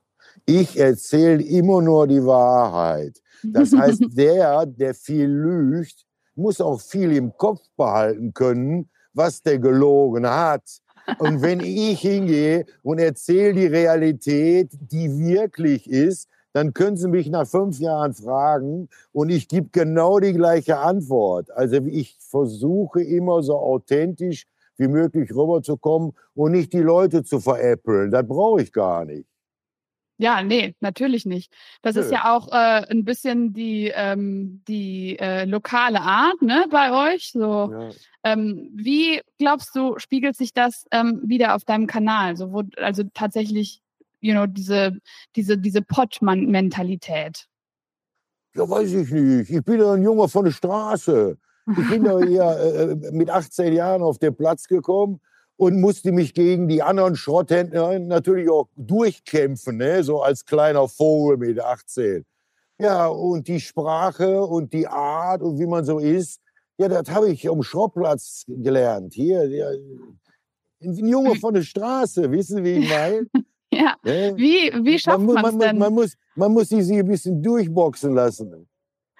Ich 0.53 0.77
erzähle 0.77 1.41
immer 1.43 1.81
nur 1.81 2.07
die 2.07 2.25
Wahrheit. 2.25 3.21
Das 3.41 3.71
heißt, 3.71 4.03
der, 4.11 4.65
der 4.65 4.93
viel 4.93 5.29
lügt, 5.29 6.05
muss 6.35 6.59
auch 6.59 6.81
viel 6.81 7.15
im 7.15 7.31
Kopf 7.37 7.61
behalten 7.77 8.33
können, 8.33 8.89
was 9.13 9.41
der 9.41 9.59
gelogen 9.59 10.27
hat. 10.27 10.63
Und 11.19 11.41
wenn 11.41 11.61
ich 11.61 12.01
hingehe 12.01 12.65
und 12.83 12.99
erzähle 12.99 13.53
die 13.53 13.67
Realität, 13.67 14.71
die 14.73 15.17
wirklich 15.17 15.89
ist, 15.89 16.27
dann 16.51 16.73
können 16.73 16.97
Sie 16.97 17.07
mich 17.07 17.29
nach 17.29 17.47
fünf 17.47 17.79
Jahren 17.79 18.13
fragen 18.13 18.89
und 19.13 19.29
ich 19.29 19.47
gebe 19.47 19.69
genau 19.71 20.19
die 20.19 20.33
gleiche 20.33 20.79
Antwort. 20.79 21.49
Also 21.51 21.77
ich 21.77 22.17
versuche 22.19 23.01
immer 23.01 23.41
so 23.41 23.55
authentisch 23.55 24.47
wie 24.75 24.89
möglich 24.89 25.33
rüberzukommen 25.33 26.11
und 26.35 26.51
nicht 26.51 26.73
die 26.73 26.79
Leute 26.79 27.23
zu 27.23 27.39
veräppeln. 27.39 28.11
Das 28.11 28.27
brauche 28.27 28.61
ich 28.61 28.73
gar 28.73 29.05
nicht. 29.05 29.30
Ja, 30.21 30.43
nee, 30.43 30.75
natürlich 30.81 31.25
nicht. 31.25 31.51
Das 31.81 31.95
Nö. 31.95 32.01
ist 32.01 32.11
ja 32.11 32.31
auch 32.31 32.51
äh, 32.51 32.85
ein 32.91 33.03
bisschen 33.05 33.53
die, 33.53 33.91
ähm, 33.93 34.61
die 34.67 35.17
äh, 35.17 35.45
lokale 35.45 35.99
Art 35.99 36.39
ne, 36.43 36.65
bei 36.69 37.13
euch. 37.13 37.31
So, 37.31 37.71
ja. 37.71 37.89
ähm, 38.23 38.69
wie 38.75 39.19
glaubst 39.39 39.75
du, 39.75 39.97
spiegelt 39.97 40.37
sich 40.37 40.53
das 40.53 40.85
ähm, 40.91 41.21
wieder 41.25 41.55
auf 41.55 41.65
deinem 41.65 41.87
Kanal? 41.87 42.37
So, 42.37 42.53
wo, 42.53 42.61
also 42.77 43.01
tatsächlich 43.15 43.81
you 44.19 44.33
know, 44.33 44.45
diese, 44.45 44.95
diese, 45.35 45.57
diese 45.57 45.81
Pott-Mentalität? 45.81 47.47
Ja, 48.53 48.69
weiß 48.69 48.93
ich 48.93 49.09
nicht. 49.09 49.49
Ich 49.49 49.63
bin 49.63 49.79
ja 49.79 49.93
ein 49.93 50.03
Junge 50.03 50.29
von 50.29 50.45
der 50.45 50.51
Straße. 50.51 51.35
Ich 51.65 51.89
bin 51.89 52.05
ja 52.05 52.19
hier 52.19 52.43
äh, 52.59 52.91
äh 52.91 53.11
mit 53.11 53.31
18 53.31 53.73
Jahren 53.73 54.03
auf 54.03 54.19
den 54.19 54.35
Platz 54.35 54.67
gekommen 54.67 55.19
und 55.61 55.79
musste 55.79 56.11
mich 56.11 56.33
gegen 56.33 56.67
die 56.67 56.81
anderen 56.81 57.15
Schrotthändler 57.15 57.99
natürlich 57.99 58.49
auch 58.49 58.67
durchkämpfen, 58.77 59.77
ne? 59.77 60.03
so 60.03 60.23
als 60.23 60.43
kleiner 60.43 60.87
Vogel 60.87 61.37
mit 61.37 61.59
18. 61.59 62.25
Ja, 62.79 63.05
und 63.05 63.47
die 63.47 63.59
Sprache 63.59 64.41
und 64.41 64.73
die 64.73 64.87
Art 64.87 65.43
und 65.43 65.59
wie 65.59 65.67
man 65.67 65.85
so 65.85 65.99
ist, 65.99 66.41
ja, 66.79 66.87
das 66.87 67.11
habe 67.11 67.29
ich 67.29 67.47
am 67.47 67.61
Schrottplatz 67.61 68.43
gelernt. 68.47 69.13
Hier, 69.13 69.47
ja, 69.49 69.67
ein 70.81 71.07
Junge 71.07 71.35
von 71.35 71.53
der 71.53 71.61
Straße, 71.61 72.31
wissen 72.31 72.57
Sie, 72.57 72.63
wie 72.63 72.79
ich 72.79 72.89
meine? 72.89 73.27
Ja. 73.73 73.95
Wie, 74.03 74.69
wie 74.83 74.99
schafft 74.99 75.21
man 75.21 75.45
es 75.45 75.57
denn? 75.57 75.77
Man 75.77 75.93
muss, 75.93 76.17
man 76.35 76.51
muss 76.51 76.67
sich 76.67 76.91
ein 76.91 77.07
bisschen 77.07 77.41
durchboxen 77.41 78.13
lassen. 78.13 78.67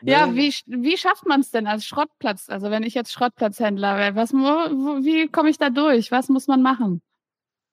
Ja, 0.04 0.28
ne? 0.28 0.36
wie, 0.36 0.54
wie 0.66 0.98
schafft 0.98 1.26
man 1.26 1.42
es 1.42 1.52
denn 1.52 1.68
als 1.68 1.86
Schrottplatz? 1.86 2.50
Also 2.50 2.72
wenn 2.72 2.84
ich 2.84 2.94
jetzt 2.94 3.12
Schrottplatzhändler 3.12 3.98
wäre, 3.98 4.16
was, 4.16 4.34
wie 4.34 5.28
komme 5.28 5.50
ich 5.50 5.58
da 5.58 5.70
durch? 5.70 6.12
Was 6.12 6.30
muss 6.30 6.48
man 6.48 6.62
machen? 6.62 7.02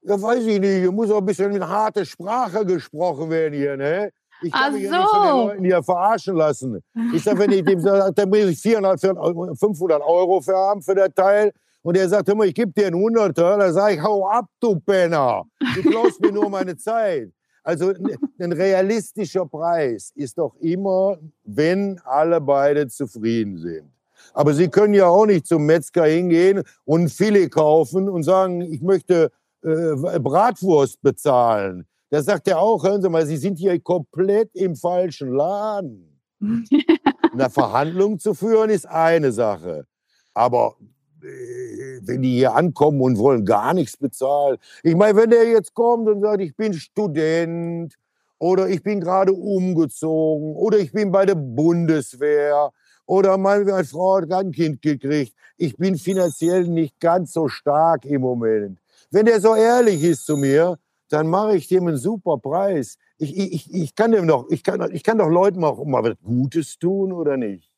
Ja, 0.02 0.20
weiß 0.20 0.44
ich 0.46 0.60
nicht. 0.60 0.78
Hier 0.80 0.92
muss 0.92 1.10
auch 1.10 1.18
ein 1.18 1.26
bisschen 1.26 1.52
mit 1.52 1.62
harter 1.62 2.04
Sprache 2.04 2.64
gesprochen 2.64 3.30
werden 3.30 3.54
hier, 3.54 3.76
ne? 3.76 4.10
Ich 4.40 4.52
kann 4.52 4.66
Ach 4.68 4.72
mich 4.72 4.86
so. 4.86 4.92
ja 4.92 5.00
nicht 5.00 5.10
von 5.10 5.26
den 5.26 5.46
Leuten 5.46 5.64
hier 5.64 5.82
verarschen 5.82 6.36
lassen. 6.36 6.80
Ich 7.12 7.24
sage, 7.24 7.40
wenn 7.40 7.50
ich 7.50 7.64
dem 7.64 7.80
sage, 7.80 8.12
dann 8.14 8.30
will 8.30 8.48
ich 8.48 8.60
400, 8.60 9.00
500 9.00 10.00
Euro 10.02 10.40
für 10.40 10.56
haben 10.56 10.80
für 10.80 10.94
das 10.94 11.12
Teil. 11.14 11.52
Und 11.82 11.96
er 11.96 12.08
sagt, 12.08 12.28
hör 12.28 12.34
mal, 12.34 12.46
ich 12.46 12.54
gebe 12.54 12.72
dir 12.72 12.86
einen 12.86 12.96
100 12.96 13.36
Dann 13.36 13.72
sage 13.72 13.94
ich, 13.94 14.02
hau 14.02 14.28
ab, 14.28 14.46
du 14.60 14.78
Penner. 14.78 15.44
Du 15.74 15.82
klaust 15.82 16.20
mir 16.20 16.32
nur 16.32 16.48
meine 16.50 16.76
Zeit. 16.76 17.30
Also 17.68 17.92
ein 18.38 18.52
realistischer 18.52 19.44
Preis 19.44 20.10
ist 20.14 20.38
doch 20.38 20.54
immer, 20.58 21.18
wenn 21.44 22.00
alle 22.02 22.40
beide 22.40 22.88
zufrieden 22.88 23.58
sind. 23.58 23.92
Aber 24.32 24.54
Sie 24.54 24.68
können 24.68 24.94
ja 24.94 25.06
auch 25.06 25.26
nicht 25.26 25.46
zum 25.46 25.66
Metzger 25.66 26.06
hingehen 26.06 26.62
und 26.86 27.02
ein 27.02 27.08
Filet 27.10 27.50
kaufen 27.50 28.08
und 28.08 28.22
sagen, 28.22 28.62
ich 28.62 28.80
möchte 28.80 29.30
äh, 29.62 30.18
Bratwurst 30.18 31.02
bezahlen. 31.02 31.86
Da 32.08 32.22
sagt 32.22 32.48
er 32.48 32.58
auch, 32.58 32.82
hören 32.82 33.02
Sie 33.02 33.10
mal, 33.10 33.26
Sie 33.26 33.36
sind 33.36 33.58
hier 33.58 33.78
komplett 33.80 34.48
im 34.54 34.74
falschen 34.74 35.34
Laden. 35.34 36.22
Eine 36.40 37.50
Verhandlung 37.50 38.18
zu 38.18 38.32
führen 38.32 38.70
ist 38.70 38.86
eine 38.86 39.30
Sache. 39.30 39.84
Aber 40.32 40.76
wenn 41.20 42.22
die 42.22 42.36
hier 42.36 42.54
ankommen 42.54 43.00
und 43.00 43.18
wollen 43.18 43.44
gar 43.44 43.74
nichts 43.74 43.96
bezahlen. 43.96 44.58
Ich 44.82 44.94
meine, 44.94 45.16
wenn 45.16 45.30
der 45.30 45.48
jetzt 45.48 45.74
kommt 45.74 46.08
und 46.08 46.20
sagt, 46.20 46.40
ich 46.40 46.54
bin 46.56 46.74
Student 46.74 47.94
oder 48.38 48.68
ich 48.68 48.82
bin 48.82 49.00
gerade 49.00 49.32
umgezogen 49.32 50.54
oder 50.54 50.78
ich 50.78 50.92
bin 50.92 51.10
bei 51.10 51.26
der 51.26 51.34
Bundeswehr 51.34 52.70
oder 53.06 53.38
meine 53.38 53.84
Frau 53.84 54.20
hat 54.20 54.32
ein 54.32 54.52
Kind 54.52 54.82
gekriegt. 54.82 55.34
Ich 55.56 55.76
bin 55.76 55.96
finanziell 55.96 56.64
nicht 56.64 57.00
ganz 57.00 57.32
so 57.32 57.48
stark 57.48 58.04
im 58.04 58.20
Moment. 58.20 58.78
Wenn 59.10 59.26
der 59.26 59.40
so 59.40 59.54
ehrlich 59.54 60.02
ist 60.04 60.26
zu 60.26 60.36
mir, 60.36 60.78
dann 61.08 61.26
mache 61.26 61.56
ich 61.56 61.68
dem 61.68 61.86
einen 61.86 61.96
super 61.96 62.38
Preis. 62.38 62.98
Ich, 63.16 63.36
ich, 63.36 63.74
ich, 63.74 63.94
kann 63.94 64.12
dem 64.12 64.28
doch, 64.28 64.48
ich, 64.50 64.62
kann, 64.62 64.94
ich 64.94 65.02
kann 65.02 65.18
doch 65.18 65.28
Leuten 65.28 65.64
auch 65.64 65.84
mal 65.84 66.04
was 66.04 66.16
Gutes 66.22 66.78
tun, 66.78 67.12
oder 67.12 67.36
nicht? 67.36 67.72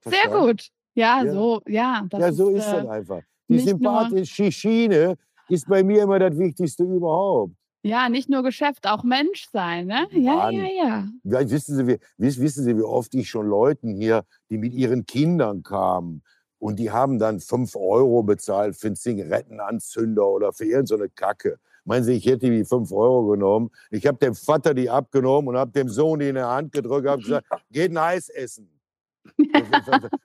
Verstanden? 0.00 0.30
Sehr 0.30 0.40
gut. 0.40 0.72
Ja, 0.94 1.24
ja, 1.24 1.32
so, 1.32 1.60
ja. 1.66 2.06
ja, 2.12 2.32
so 2.32 2.50
ist, 2.50 2.58
ist 2.58 2.72
das 2.72 2.84
äh, 2.84 2.88
einfach. 2.88 3.22
Die 3.48 3.58
sympathische 3.58 4.52
Schiene 4.52 5.16
ist 5.48 5.68
bei 5.68 5.82
mir 5.82 6.02
immer 6.02 6.18
das 6.18 6.38
Wichtigste 6.38 6.84
überhaupt. 6.84 7.54
Ja, 7.84 8.08
nicht 8.08 8.28
nur 8.28 8.44
Geschäft, 8.44 8.86
auch 8.86 9.02
Mensch 9.02 9.48
sein, 9.52 9.86
ne? 9.86 10.06
Ja, 10.12 10.36
Mann. 10.36 10.54
ja, 10.54 10.64
ja. 10.64 11.08
ja 11.24 11.50
wissen, 11.50 11.76
Sie, 11.76 11.86
wie, 11.86 11.98
wissen 12.16 12.64
Sie, 12.64 12.76
wie 12.76 12.82
oft 12.82 13.12
ich 13.14 13.28
schon 13.28 13.48
Leuten 13.48 13.94
hier, 13.96 14.24
die 14.50 14.58
mit 14.58 14.72
ihren 14.72 15.04
Kindern 15.04 15.64
kamen 15.64 16.22
und 16.58 16.78
die 16.78 16.92
haben 16.92 17.18
dann 17.18 17.40
5 17.40 17.74
Euro 17.74 18.22
bezahlt 18.22 18.76
für 18.76 18.86
einen 18.86 18.96
Zigarettenanzünder 18.96 20.24
oder 20.28 20.52
für 20.52 20.64
irgendeine 20.64 21.08
Kacke. 21.08 21.58
Meinen 21.84 22.04
Sie, 22.04 22.12
ich 22.12 22.26
hätte 22.26 22.48
die 22.48 22.64
5 22.64 22.92
Euro 22.92 23.26
genommen? 23.26 23.70
Ich 23.90 24.06
habe 24.06 24.18
dem 24.18 24.36
Vater 24.36 24.72
die 24.72 24.88
abgenommen 24.88 25.48
und 25.48 25.56
habe 25.56 25.72
dem 25.72 25.88
Sohn 25.88 26.20
die 26.20 26.28
in 26.28 26.36
der 26.36 26.48
Hand 26.48 26.70
gedrückt 26.70 27.08
und 27.08 27.20
gesagt, 27.24 27.48
geht 27.72 27.90
ein 27.90 27.98
Eis 27.98 28.28
essen. 28.28 28.68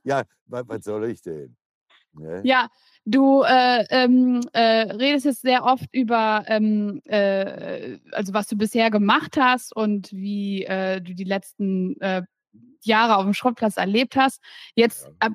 Ja, 0.03 0.23
was 0.45 0.83
soll 0.83 1.09
ich 1.09 1.21
denn? 1.21 1.55
Ne? 2.19 2.41
Ja, 2.43 2.69
du 3.05 3.43
äh, 3.43 3.85
ähm, 3.89 4.41
äh, 4.53 4.91
redest 4.91 5.25
jetzt 5.25 5.41
sehr 5.41 5.63
oft 5.63 5.85
über, 5.91 6.43
ähm, 6.47 7.01
äh, 7.05 7.97
also 8.11 8.33
was 8.33 8.47
du 8.47 8.57
bisher 8.57 8.89
gemacht 8.89 9.37
hast 9.37 9.75
und 9.75 10.11
wie 10.11 10.63
äh, 10.63 11.01
du 11.01 11.13
die 11.13 11.23
letzten 11.23 11.99
äh, 12.01 12.23
Jahre 12.81 13.17
auf 13.17 13.23
dem 13.23 13.33
Schrottplatz 13.33 13.77
erlebt 13.77 14.15
hast. 14.15 14.41
Jetzt 14.75 15.09
ja. 15.21 15.29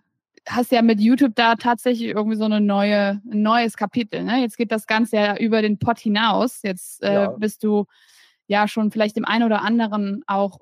hast 0.48 0.70
du 0.70 0.76
ja 0.76 0.82
mit 0.82 1.00
YouTube 1.00 1.34
da 1.34 1.56
tatsächlich 1.56 2.08
irgendwie 2.08 2.36
so 2.36 2.44
eine 2.44 2.60
neue, 2.60 3.20
ein 3.30 3.42
neues 3.42 3.76
Kapitel. 3.76 4.24
Ne? 4.24 4.40
Jetzt 4.40 4.56
geht 4.56 4.72
das 4.72 4.86
Ganze 4.86 5.16
ja 5.16 5.36
über 5.36 5.62
den 5.62 5.78
Pott 5.78 5.98
hinaus. 5.98 6.62
Jetzt 6.62 7.02
äh, 7.02 7.14
ja. 7.14 7.30
bist 7.30 7.62
du 7.62 7.86
ja 8.46 8.66
schon 8.68 8.90
vielleicht 8.90 9.16
dem 9.16 9.24
einen 9.24 9.44
oder 9.44 9.62
anderen 9.62 10.22
auch 10.26 10.58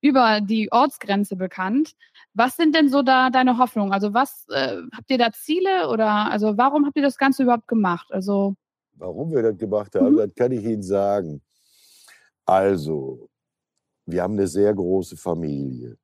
über 0.00 0.40
die 0.40 0.70
Ortsgrenze 0.70 1.36
bekannt. 1.36 1.92
Was 2.36 2.54
sind 2.56 2.74
denn 2.74 2.90
so 2.90 3.02
da 3.02 3.30
deine 3.30 3.56
Hoffnungen? 3.56 3.92
Also 3.92 4.12
was 4.12 4.44
äh, 4.50 4.76
habt 4.94 5.10
ihr 5.10 5.16
da 5.16 5.32
Ziele 5.32 5.88
oder 5.88 6.30
also 6.30 6.58
warum 6.58 6.84
habt 6.84 6.96
ihr 6.96 7.02
das 7.02 7.16
Ganze 7.16 7.44
überhaupt 7.44 7.66
gemacht? 7.66 8.08
Also 8.10 8.54
warum 8.92 9.32
wir 9.32 9.42
das 9.42 9.56
gemacht 9.56 9.94
haben, 9.94 10.12
mhm. 10.12 10.18
das 10.18 10.34
kann 10.34 10.52
ich 10.52 10.62
Ihnen 10.62 10.82
sagen. 10.82 11.40
Also 12.44 13.30
wir 14.04 14.22
haben 14.22 14.34
eine 14.34 14.48
sehr 14.48 14.74
große 14.74 15.16
Familie. 15.16 15.96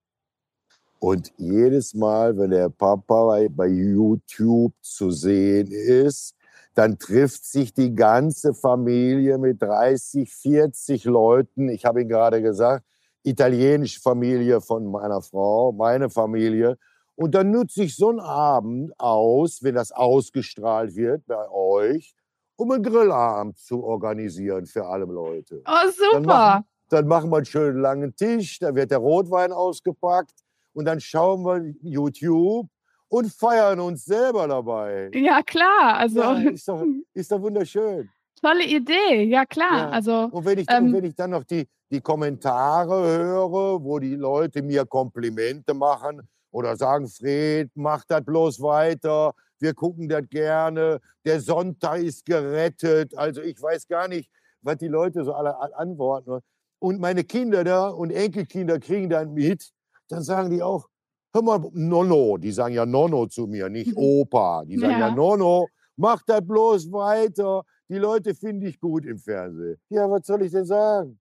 Und 0.99 1.33
jedes 1.37 1.93
Mal, 1.95 2.39
wenn 2.39 2.51
der 2.51 2.70
Papa 2.70 3.47
bei, 3.51 3.66
YouTube 3.66 4.72
zu 4.80 5.11
sehen 5.11 5.70
ist, 5.70 6.35
dann 6.74 6.99
trifft 6.99 7.45
sich 7.45 7.74
die 7.74 7.95
ganze 7.95 8.55
Familie 8.55 9.37
mit 9.37 9.61
30, 9.61 10.33
40 10.33 11.05
Leuten. 11.05 11.68
Ich 11.68 11.85
habe 11.85 12.01
Ihnen 12.01 12.09
gerade 12.09 12.41
gesagt, 12.41 12.87
italienische 13.25 14.01
Familie 14.01 14.61
von 14.61 14.91
meiner 14.91 15.23
Frau, 15.23 15.73
meine 15.73 16.11
Familie. 16.11 16.79
Und 17.14 17.35
dann 17.35 17.51
nutze 17.51 17.85
ich 17.85 17.97
so 17.97 18.09
einen 18.09 18.20
Abend 18.20 18.93
aus, 18.99 19.62
wenn 19.62 19.75
das 19.75 19.93
ausgestrahlt 19.93 20.97
wird 20.97 21.27
bei 21.27 21.49
euch, 21.51 22.14
um 22.57 22.70
einen 22.70 22.83
Grillabend 22.83 23.59
zu 23.59 23.85
organisieren 23.85 24.66
für 24.66 24.87
alle 24.87 25.05
Leute. 25.05 25.62
Oh, 25.66 25.91
super. 25.91 26.12
Dann 26.12 26.23
machen, 26.25 26.64
dann 26.89 27.07
machen 27.07 27.31
wir 27.31 27.37
einen 27.37 27.47
schönen 27.47 27.81
langen 27.81 28.16
Tisch, 28.16 28.59
da 28.59 28.75
wird 28.75 28.91
der 28.91 28.99
Rotwein 28.99 29.53
ausgepackt 29.53 30.35
und 30.73 30.85
dann 30.85 31.01
schauen 31.01 31.45
wir 31.45 31.75
YouTube 31.83 32.68
und 33.09 33.33
feiern 33.33 33.79
uns 33.79 34.05
selber 34.05 34.49
dabei. 34.49 35.11
Ja, 35.12 35.43
klar. 35.43 35.99
Also 35.99 36.20
ja, 36.20 36.33
ist, 36.49 36.66
doch, 36.66 36.83
ist 37.12 37.31
doch 37.31 37.43
wunderschön. 37.43 38.09
Tolle 38.43 38.64
Idee, 38.64 39.22
ja 39.24 39.47
klar. 39.47 39.78
Ja. 39.78 39.90
Also, 39.90 40.28
und, 40.32 40.45
wenn 40.45 40.59
ich, 40.59 40.66
ähm, 40.68 40.86
und 40.86 40.93
wenn 40.95 41.05
ich 41.05 41.14
dann 41.14 41.30
noch 41.30 41.45
die, 41.45 41.68
die 41.90 42.01
Kommentare 42.01 43.07
höre, 43.18 43.84
wo 43.84 43.99
die 44.01 44.16
Leute 44.16 44.62
mir 44.62 44.84
Komplimente 44.84 45.74
machen 45.74 46.22
oder 46.51 46.76
sagen, 46.76 47.07
Fred, 47.07 47.70
mach 47.74 48.05
das 48.05 48.24
bloß 48.24 48.61
weiter, 48.61 49.32
wir 49.61 49.74
gucken 49.74 50.09
das 50.09 50.28
gerne, 50.28 51.01
der 51.24 51.40
Sonntag 51.40 52.01
ist 52.01 52.26
gerettet. 52.26 53.16
Also 53.16 53.43
ich 53.43 53.62
weiß 53.62 53.86
gar 53.86 54.09
nicht, 54.09 54.28
was 54.61 54.76
die 54.78 54.88
Leute 54.88 55.24
so 55.24 55.34
alle 55.34 55.57
antworten. 55.76 56.40
Und 56.80 57.01
meine 57.01 57.22
Kinder 57.22 57.62
da 57.62 57.88
und 57.90 58.11
Enkelkinder 58.11 58.80
kriegen 58.80 59.09
dann 59.09 59.34
mit, 59.34 59.70
dann 60.09 60.22
sagen 60.22 60.51
die 60.51 60.62
auch, 60.62 60.88
hör 61.32 61.43
mal, 61.43 61.61
Nonno, 61.72 62.38
die 62.38 62.51
sagen 62.51 62.74
ja 62.74 62.84
Nonno 62.84 63.26
zu 63.26 63.47
mir, 63.47 63.68
nicht. 63.68 63.93
Opa. 63.97 64.64
Die 64.64 64.78
sagen 64.78 64.95
ja, 64.95 65.09
ja 65.09 65.14
Nonno, 65.14 65.68
mach 65.97 66.22
das 66.26 66.45
bloß 66.45 66.90
weiter. 66.90 67.62
Die 67.93 67.99
Leute 67.99 68.34
finde 68.34 68.68
ich 68.68 68.80
gut 68.80 69.05
im 69.05 69.18
Fernsehen. 69.18 69.76
Ja, 69.90 70.11
was 70.11 70.26
soll 70.26 70.40
ich 70.43 70.51
denn 70.51 70.64
sagen? 70.64 71.18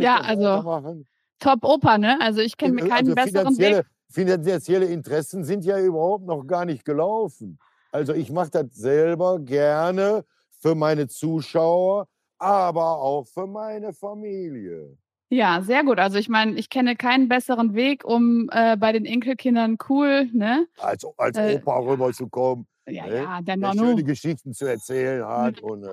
ja, 0.00 0.16
also 0.20 1.04
Top 1.38 1.62
Opa, 1.62 1.96
ne? 1.96 2.20
Also 2.20 2.40
ich 2.40 2.56
kenne 2.56 2.74
mir 2.74 2.88
keinen 2.88 3.10
also 3.10 3.14
besseren 3.14 3.56
Weg. 3.56 3.86
Finanzielle 4.10 4.86
Interessen 4.86 5.44
sind 5.44 5.64
ja 5.64 5.78
überhaupt 5.78 6.26
noch 6.26 6.44
gar 6.44 6.64
nicht 6.64 6.84
gelaufen. 6.84 7.60
Also 7.92 8.14
ich 8.14 8.32
mache 8.32 8.50
das 8.50 8.66
selber 8.72 9.38
gerne 9.38 10.24
für 10.60 10.74
meine 10.74 11.06
Zuschauer, 11.06 12.08
aber 12.38 12.98
auch 12.98 13.28
für 13.28 13.46
meine 13.46 13.92
Familie. 13.92 14.98
Ja, 15.30 15.62
sehr 15.62 15.84
gut. 15.84 16.00
Also 16.00 16.18
ich 16.18 16.28
meine, 16.28 16.58
ich 16.58 16.68
kenne 16.68 16.96
keinen 16.96 17.28
besseren 17.28 17.74
Weg, 17.74 18.04
um 18.04 18.48
äh, 18.50 18.76
bei 18.76 18.90
den 18.90 19.04
Enkelkindern 19.04 19.78
cool, 19.88 20.28
ne? 20.32 20.66
Als, 20.78 21.06
als 21.16 21.38
äh, 21.38 21.60
Opa 21.62 21.78
rüberzukommen 21.78 22.66
ja, 22.90 23.06
ne? 23.06 23.16
ja, 23.16 23.40
der, 23.42 23.56
der 23.56 23.72
schöne 23.72 24.04
Geschichten 24.04 24.52
zu 24.52 24.66
erzählen 24.66 25.24
hat 25.24 25.60
und 25.60 25.84
äh, 25.84 25.88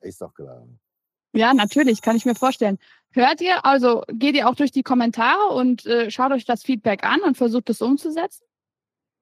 ist 0.00 0.20
doch 0.20 0.34
klar. 0.34 0.66
Ja, 1.32 1.54
natürlich, 1.54 2.02
kann 2.02 2.16
ich 2.16 2.26
mir 2.26 2.34
vorstellen. 2.34 2.78
Hört 3.12 3.40
ihr, 3.40 3.64
also 3.64 4.02
geht 4.08 4.34
ihr 4.34 4.48
auch 4.48 4.54
durch 4.54 4.72
die 4.72 4.82
Kommentare 4.82 5.54
und 5.54 5.86
äh, 5.86 6.10
schaut 6.10 6.32
euch 6.32 6.44
das 6.44 6.62
Feedback 6.62 7.04
an 7.04 7.20
und 7.20 7.36
versucht 7.36 7.70
es 7.70 7.80
umzusetzen? 7.82 8.44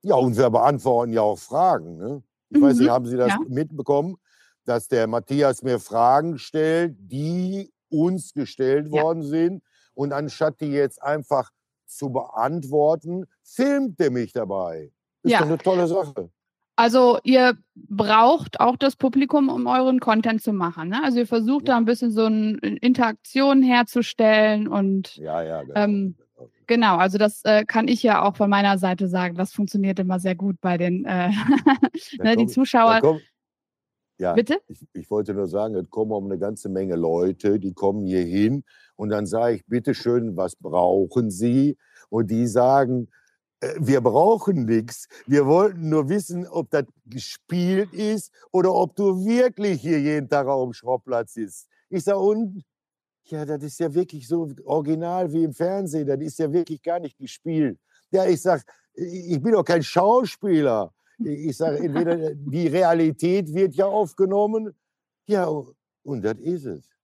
Ja, 0.03 0.15
und 0.15 0.37
wir 0.37 0.49
beantworten 0.51 1.13
ja 1.13 1.23
auch 1.23 1.39
Fragen. 1.39 1.97
Ne? 1.99 2.23
Ich 2.51 2.59
mhm. 2.59 2.63
weiß 2.63 2.77
nicht, 2.79 2.87
mhm, 2.87 2.93
haben 2.93 3.07
Sie 3.07 3.17
das 3.17 3.31
ja. 3.31 3.39
mitbekommen, 3.49 4.17
dass 4.65 4.89
der 4.89 5.07
Matthias 5.07 5.63
mir 5.63 5.79
Fragen 5.79 6.39
stellt, 6.39 6.97
die 6.99 7.73
uns 7.91 8.33
gestellt 8.33 8.89
ja. 8.91 9.03
worden 9.03 9.23
sind. 9.23 9.63
Und 9.95 10.13
anstatt 10.13 10.61
die 10.61 10.71
jetzt 10.71 11.03
einfach 11.03 11.51
zu 11.87 12.11
beantworten, 12.11 13.25
filmt 13.43 13.99
er 14.01 14.11
mich 14.11 14.33
dabei. 14.33 14.93
Ist 15.23 15.33
ja. 15.33 15.41
doch 15.41 15.47
eine 15.47 15.59
tolle 15.59 15.87
Sache. 15.89 16.31
Also 16.79 17.19
ihr 17.25 17.59
braucht 17.75 18.61
auch 18.61 18.77
das 18.77 18.95
Publikum, 18.95 19.49
um 19.49 19.67
euren 19.67 19.99
Content 19.99 20.41
zu 20.41 20.53
machen. 20.53 20.91
Ne? 20.91 21.03
Also 21.03 21.19
ihr 21.19 21.27
versucht 21.27 21.67
ja. 21.67 21.75
da 21.75 21.77
ein 21.77 21.87
bisschen 21.87 22.13
so 22.13 22.27
eine 22.27 22.57
Interaktion 22.59 23.65
herzustellen 23.65 24.69
und 24.69 25.17
ja, 25.17 25.43
ja, 25.43 25.63
genau. 25.65 25.75
Ähm, 25.75 26.15
genau. 26.37 26.51
genau. 26.69 26.97
Also 26.99 27.19
das 27.19 27.45
äh, 27.45 27.65
kann 27.65 27.89
ich 27.89 28.05
ja 28.05 28.23
auch 28.23 28.37
von 28.37 28.49
meiner 28.49 28.79
Seite 28.79 29.09
sagen. 29.09 29.35
Das 29.35 29.53
funktioniert 29.53 29.99
immer 29.99 30.21
sehr 30.21 30.37
gut 30.37 30.61
bei 30.61 30.79
den 30.79 31.05
äh, 31.05 31.31
ne, 32.23 32.37
die 32.37 32.47
Zuschauer. 32.47 33.01
Komm, 33.01 33.21
ja, 34.19 34.35
Bitte? 34.35 34.61
Ich, 34.69 34.87
ich, 34.93 35.11
wollte 35.11 35.35
nur 35.35 35.49
sagen, 35.49 35.75
es 35.75 35.91
kommen 35.91 36.13
um 36.13 36.27
eine 36.27 36.39
ganze 36.39 36.69
Menge 36.69 36.95
Leute, 36.95 37.59
die 37.59 37.73
kommen 37.73 38.07
hier 38.07 38.23
hin 38.23 38.63
und 38.95 39.09
dann 39.09 39.27
sage 39.27 39.57
ich, 39.57 39.67
bitteschön, 39.67 40.37
was 40.37 40.55
brauchen 40.55 41.33
Sie? 41.33 41.77
Und 42.09 42.31
die 42.31 42.47
sagen, 42.47 43.09
äh, 43.09 43.28
wir 43.79 44.01
brauchen 44.01 44.67
nichts. 44.67 45.09
Wir 45.27 45.47
wollten 45.47 45.89
nur 45.89 46.09
wissen, 46.09 46.47
ob 46.47 46.71
das 46.71 46.85
gespielt 47.07 47.93
ist 47.93 48.33
oder 48.53 48.73
ob 48.73 48.95
du 48.95 49.25
wirklich 49.25 49.81
hier 49.81 50.01
jeden 50.01 50.29
Tag 50.29 50.47
auf 50.47 50.65
dem 50.65 50.73
Schrottplatz 50.73 51.35
sitzt. 51.35 51.69
Ich 51.91 52.05
sage, 52.05 52.19
und 52.19 52.65
Ja, 53.25 53.45
das 53.45 53.63
ist 53.63 53.81
ja 53.81 53.93
wirklich 53.93 54.27
so 54.27 54.49
original 54.65 55.33
wie 55.33 55.45
im 55.45 55.53
Fernsehen. 55.53 56.07
Das 56.07 56.21
ist 56.21 56.39
ja 56.39 56.51
wirklich 56.53 56.83
gar 56.83 57.01
nicht 57.01 57.19
gespielt. 57.19 57.79
Ja, 58.11 58.25
ich 58.27 58.41
sage, 58.41 58.63
ich 58.95 59.41
bin 59.43 59.53
doch 59.53 59.65
kein 59.65 59.83
Schauspieler. 59.83 60.93
Ich 61.19 61.57
sage, 61.57 61.79
entweder 61.79 62.35
die 62.35 62.69
Realität 62.69 63.53
wird 63.53 63.75
ja 63.75 63.87
aufgenommen. 63.87 64.75
Ja, 65.27 65.47
und 66.05 66.25
das 66.25 66.39
ist 66.39 66.65
es. 66.65 66.98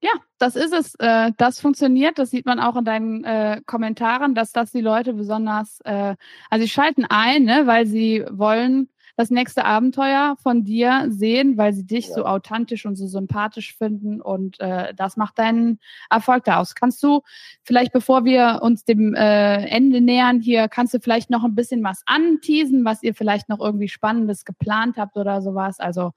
Ja, 0.00 0.12
das 0.38 0.54
ist 0.54 0.72
es. 0.72 0.94
Äh, 1.00 1.32
das 1.36 1.60
funktioniert. 1.60 2.18
Das 2.18 2.30
sieht 2.30 2.46
man 2.46 2.60
auch 2.60 2.76
in 2.76 2.84
deinen 2.84 3.24
äh, 3.24 3.60
Kommentaren, 3.66 4.34
dass 4.34 4.52
das 4.52 4.70
die 4.70 4.80
Leute 4.80 5.12
besonders, 5.14 5.80
äh, 5.84 6.14
also 6.50 6.62
sie 6.64 6.70
schalten 6.70 7.04
ein, 7.08 7.44
ne, 7.44 7.66
weil 7.66 7.86
sie 7.86 8.24
wollen 8.30 8.88
das 9.18 9.30
nächste 9.30 9.64
Abenteuer 9.64 10.36
von 10.40 10.62
dir 10.62 11.06
sehen, 11.08 11.56
weil 11.58 11.72
sie 11.72 11.84
dich 11.84 12.06
ja. 12.06 12.14
so 12.14 12.24
authentisch 12.24 12.86
und 12.86 12.94
so 12.94 13.08
sympathisch 13.08 13.76
finden 13.76 14.20
und 14.20 14.60
äh, 14.60 14.94
das 14.94 15.16
macht 15.16 15.40
deinen 15.40 15.80
Erfolg 16.08 16.44
daraus. 16.44 16.76
Kannst 16.76 17.02
du 17.02 17.22
vielleicht, 17.64 17.92
bevor 17.92 18.24
wir 18.24 18.60
uns 18.62 18.84
dem 18.84 19.16
äh, 19.16 19.66
Ende 19.66 20.00
nähern 20.00 20.40
hier, 20.40 20.68
kannst 20.68 20.94
du 20.94 21.00
vielleicht 21.00 21.30
noch 21.30 21.42
ein 21.42 21.56
bisschen 21.56 21.82
was 21.82 22.02
anteasen, 22.06 22.84
was 22.84 23.02
ihr 23.02 23.12
vielleicht 23.12 23.48
noch 23.48 23.58
irgendwie 23.58 23.88
Spannendes 23.88 24.44
geplant 24.44 24.96
habt 24.98 25.16
oder 25.16 25.42
sowas? 25.42 25.80
Also 25.80 26.12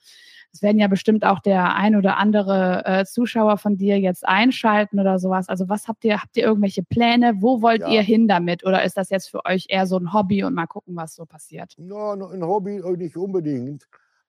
es 0.54 0.62
werden 0.62 0.80
ja 0.80 0.88
bestimmt 0.88 1.26
auch 1.26 1.40
der 1.40 1.76
ein 1.76 1.96
oder 1.96 2.18
andere 2.18 2.84
äh, 2.86 3.06
Zuschauer 3.06 3.58
von 3.58 3.78
dir 3.78 4.00
jetzt 4.00 4.28
einschalten 4.28 5.00
oder 5.00 5.18
sowas. 5.18 5.48
Also 5.48 5.70
was 5.70 5.88
habt 5.88 6.04
ihr, 6.04 6.22
habt 6.22 6.36
ihr 6.36 6.44
irgendwelche 6.44 6.84
Pläne? 6.84 7.36
Wo 7.40 7.62
wollt 7.62 7.82
ja. 7.82 7.88
ihr 7.88 8.02
hin 8.02 8.28
damit? 8.28 8.66
Oder 8.66 8.84
ist 8.84 8.98
das 8.98 9.10
jetzt 9.10 9.30
für 9.30 9.46
euch 9.46 9.68
eher 9.70 9.88
so 9.88 9.98
ein 9.98 10.14
Hobby 10.14 10.44
und 10.44 10.54
mal 10.54 10.68
gucken, 10.68 10.96
was 10.96 11.16
so 11.16 11.26
passiert? 11.26 11.74
No, 11.78 12.16
no 12.16 12.28
ein 12.28 12.44
Hobby 12.44 12.82
nicht 12.98 13.16
unbedingt. 13.16 13.88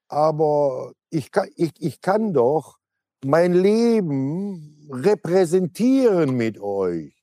Aber 0.08 0.92
ich 1.10 1.32
kann, 1.32 1.48
ich, 1.56 1.72
ich 1.78 2.00
kann 2.00 2.32
doch 2.32 2.78
mein 3.24 3.52
Leben 3.52 4.88
repräsentieren 4.90 6.36
mit 6.36 6.60
euch. 6.60 7.14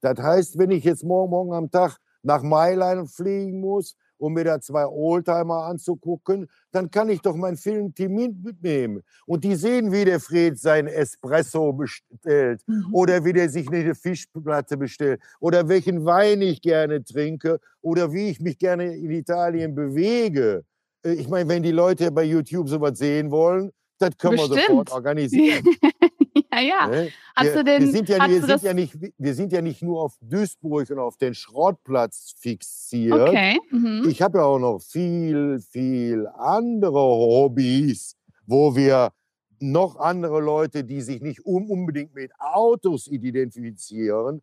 Das 0.00 0.18
heißt, 0.18 0.58
wenn 0.58 0.70
ich 0.70 0.84
jetzt 0.84 1.04
morgen, 1.04 1.30
morgen 1.30 1.52
am 1.52 1.70
Tag 1.70 1.98
nach 2.22 2.42
Mailand 2.42 3.10
fliegen 3.10 3.60
muss, 3.60 3.96
um 4.18 4.34
mir 4.34 4.44
da 4.44 4.60
zwei 4.60 4.86
Oldtimer 4.86 5.64
anzugucken, 5.64 6.48
dann 6.72 6.90
kann 6.90 7.08
ich 7.08 7.20
doch 7.20 7.36
mein 7.36 7.56
Filmteam 7.56 8.14
mitnehmen. 8.14 9.02
Und 9.26 9.44
die 9.44 9.54
sehen, 9.54 9.92
wie 9.92 10.04
der 10.04 10.20
Fred 10.20 10.58
sein 10.58 10.86
Espresso 10.86 11.72
bestellt 11.72 12.62
mhm. 12.66 12.86
oder 12.92 13.24
wie 13.24 13.32
der 13.32 13.48
sich 13.48 13.68
eine 13.68 13.94
Fischplatte 13.94 14.76
bestellt 14.76 15.20
oder 15.40 15.68
welchen 15.68 16.04
Wein 16.04 16.42
ich 16.42 16.60
gerne 16.60 17.02
trinke 17.02 17.60
oder 17.80 18.12
wie 18.12 18.28
ich 18.28 18.40
mich 18.40 18.58
gerne 18.58 18.94
in 18.94 19.10
Italien 19.10 19.74
bewege. 19.74 20.64
Äh, 21.04 21.12
ich 21.12 21.28
meine, 21.28 21.48
wenn 21.48 21.62
die 21.62 21.72
Leute 21.72 22.10
bei 22.10 22.24
YouTube 22.24 22.68
sowas 22.68 22.98
sehen 22.98 23.30
wollen, 23.30 23.72
das 23.98 24.16
können 24.16 24.36
Bestimmt. 24.36 24.56
wir 24.56 24.66
sofort 24.66 24.92
organisieren. 24.92 25.64
ja, 26.60 26.60
ja. 26.60 26.86
Ne? 26.86 27.10
Hast 27.36 27.46
wir, 27.46 27.54
du 27.54 27.64
den, 27.64 27.82
wir 27.82 27.92
sind, 27.92 28.08
ja, 28.08 28.28
wir, 28.28 28.42
sind 28.42 28.62
ja 28.62 28.74
nicht, 28.74 28.96
wir 29.16 29.34
sind 29.34 29.52
ja 29.52 29.62
nicht 29.62 29.82
nur 29.82 30.02
auf 30.02 30.18
Duisburg 30.20 30.90
und 30.90 30.98
auf 30.98 31.16
den 31.16 31.34
Schrottplatz 31.34 32.34
fixiert. 32.38 33.28
Okay. 33.28 33.58
Mhm. 33.70 34.06
Ich 34.08 34.22
habe 34.22 34.38
ja 34.38 34.44
auch 34.44 34.58
noch 34.58 34.80
viel, 34.80 35.60
viel 35.60 36.26
andere 36.36 36.98
Hobbys, 36.98 38.16
wo 38.46 38.74
wir 38.74 39.12
noch 39.60 39.96
andere 39.96 40.40
Leute, 40.40 40.84
die 40.84 41.00
sich 41.00 41.20
nicht 41.20 41.44
unbedingt 41.44 42.14
mit 42.14 42.32
Autos 42.38 43.06
identifizieren, 43.06 44.42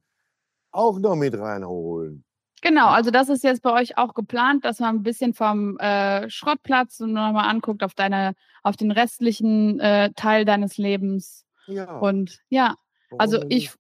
auch 0.72 1.00
noch 1.00 1.16
mit 1.16 1.38
reinholen. 1.38 2.24
Genau, 2.62 2.88
also 2.88 3.12
das 3.12 3.30
ist 3.30 3.44
jetzt 3.44 3.62
bei 3.62 3.72
euch 3.72 3.98
auch 3.98 4.16
geplant, 4.16 4.66
dass 4.66 4.80
man 4.80 4.96
ein 4.96 5.04
bisschen 5.04 5.34
vom 5.34 5.78
äh, 5.78 6.28
Schrottplatz 6.30 7.00
nochmal 7.00 7.48
anguckt 7.48 7.84
auf 7.84 7.94
deine, 7.94 8.34
auf 8.64 8.76
den 8.76 8.90
restlichen 8.92 9.80
äh, 9.80 10.12
Teil 10.16 10.46
deines 10.46 10.78
Lebens. 10.78 11.45
Ja. 11.68 11.98
Und 11.98 12.40
ja, 12.50 12.76
also 13.18 13.44
ich, 13.50 13.72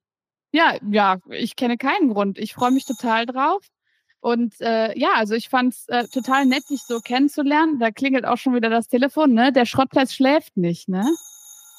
ja, 0.51 0.75
ja, 0.89 1.17
ich 1.29 1.55
kenne 1.55 1.77
keinen 1.77 2.13
Grund. 2.13 2.37
Ich 2.37 2.53
freue 2.53 2.71
mich 2.71 2.85
total 2.85 3.25
drauf. 3.25 3.65
Und 4.19 4.59
äh, 4.59 4.97
ja, 4.97 5.09
also 5.15 5.35
ich 5.35 5.49
fand 5.49 5.73
es 5.73 5.87
äh, 5.87 6.07
total 6.07 6.45
nett, 6.45 6.63
dich 6.69 6.81
so 6.81 6.99
kennenzulernen. 6.99 7.79
Da 7.79 7.91
klingelt 7.91 8.25
auch 8.25 8.37
schon 8.37 8.55
wieder 8.55 8.69
das 8.69 8.87
Telefon, 8.87 9.33
ne? 9.33 9.51
Der 9.51 9.65
Schrottplatz 9.65 10.13
schläft 10.13 10.57
nicht, 10.57 10.89
ne? 10.89 11.05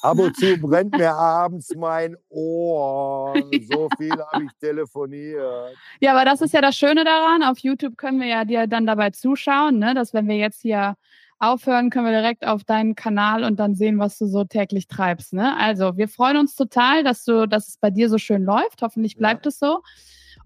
Ab 0.01 0.17
und 0.19 0.35
zu 0.37 0.55
brennt 0.57 0.95
mir 0.97 1.13
abends 1.13 1.75
mein 1.75 2.15
Ohr. 2.29 3.33
So 3.69 3.89
viel 3.97 4.11
habe 4.11 4.45
ich 4.45 4.51
telefoniert. 4.59 5.75
Ja, 5.99 6.11
aber 6.13 6.23
das 6.23 6.41
ist 6.41 6.53
ja 6.53 6.61
das 6.61 6.77
Schöne 6.77 7.03
daran. 7.03 7.43
Auf 7.43 7.59
YouTube 7.59 7.97
können 7.97 8.19
wir 8.19 8.27
ja 8.27 8.45
dir 8.45 8.67
dann 8.67 8.85
dabei 8.85 9.09
zuschauen, 9.09 9.79
ne? 9.79 9.93
dass 9.93 10.13
wenn 10.13 10.27
wir 10.27 10.37
jetzt 10.37 10.61
hier 10.61 10.95
aufhören, 11.39 11.89
können 11.89 12.05
wir 12.05 12.11
direkt 12.11 12.45
auf 12.45 12.63
deinen 12.63 12.95
Kanal 12.95 13.43
und 13.43 13.59
dann 13.59 13.75
sehen, 13.75 13.99
was 13.99 14.17
du 14.17 14.25
so 14.25 14.43
täglich 14.43 14.87
treibst. 14.87 15.33
Ne? 15.33 15.55
Also 15.57 15.97
wir 15.97 16.07
freuen 16.07 16.37
uns 16.37 16.55
total, 16.55 17.03
dass 17.03 17.23
du, 17.23 17.47
dass 17.47 17.67
es 17.67 17.77
bei 17.77 17.89
dir 17.89 18.09
so 18.09 18.17
schön 18.17 18.43
läuft. 18.43 18.81
Hoffentlich 18.81 19.17
bleibt 19.17 19.45
ja. 19.45 19.49
es 19.49 19.59
so. 19.59 19.81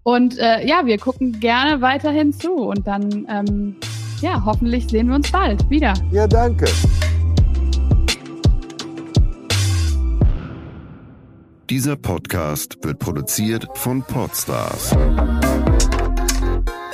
Und 0.02 0.38
äh, 0.38 0.66
ja, 0.66 0.84
wir 0.86 0.98
gucken 0.98 1.38
gerne 1.40 1.80
weiterhin 1.80 2.32
zu 2.32 2.54
und 2.54 2.86
dann 2.86 3.26
ähm, 3.28 3.76
ja, 4.20 4.42
hoffentlich 4.44 4.88
sehen 4.88 5.08
wir 5.08 5.16
uns 5.16 5.30
bald 5.30 5.68
wieder. 5.68 5.94
Ja, 6.10 6.26
danke. 6.26 6.66
Dieser 11.68 11.96
Podcast 11.96 12.78
wird 12.82 12.98
produziert 12.98 13.66
von 13.74 14.02
Podstars 14.02 14.94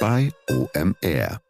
bei 0.01 0.31
OMR. 0.49 1.48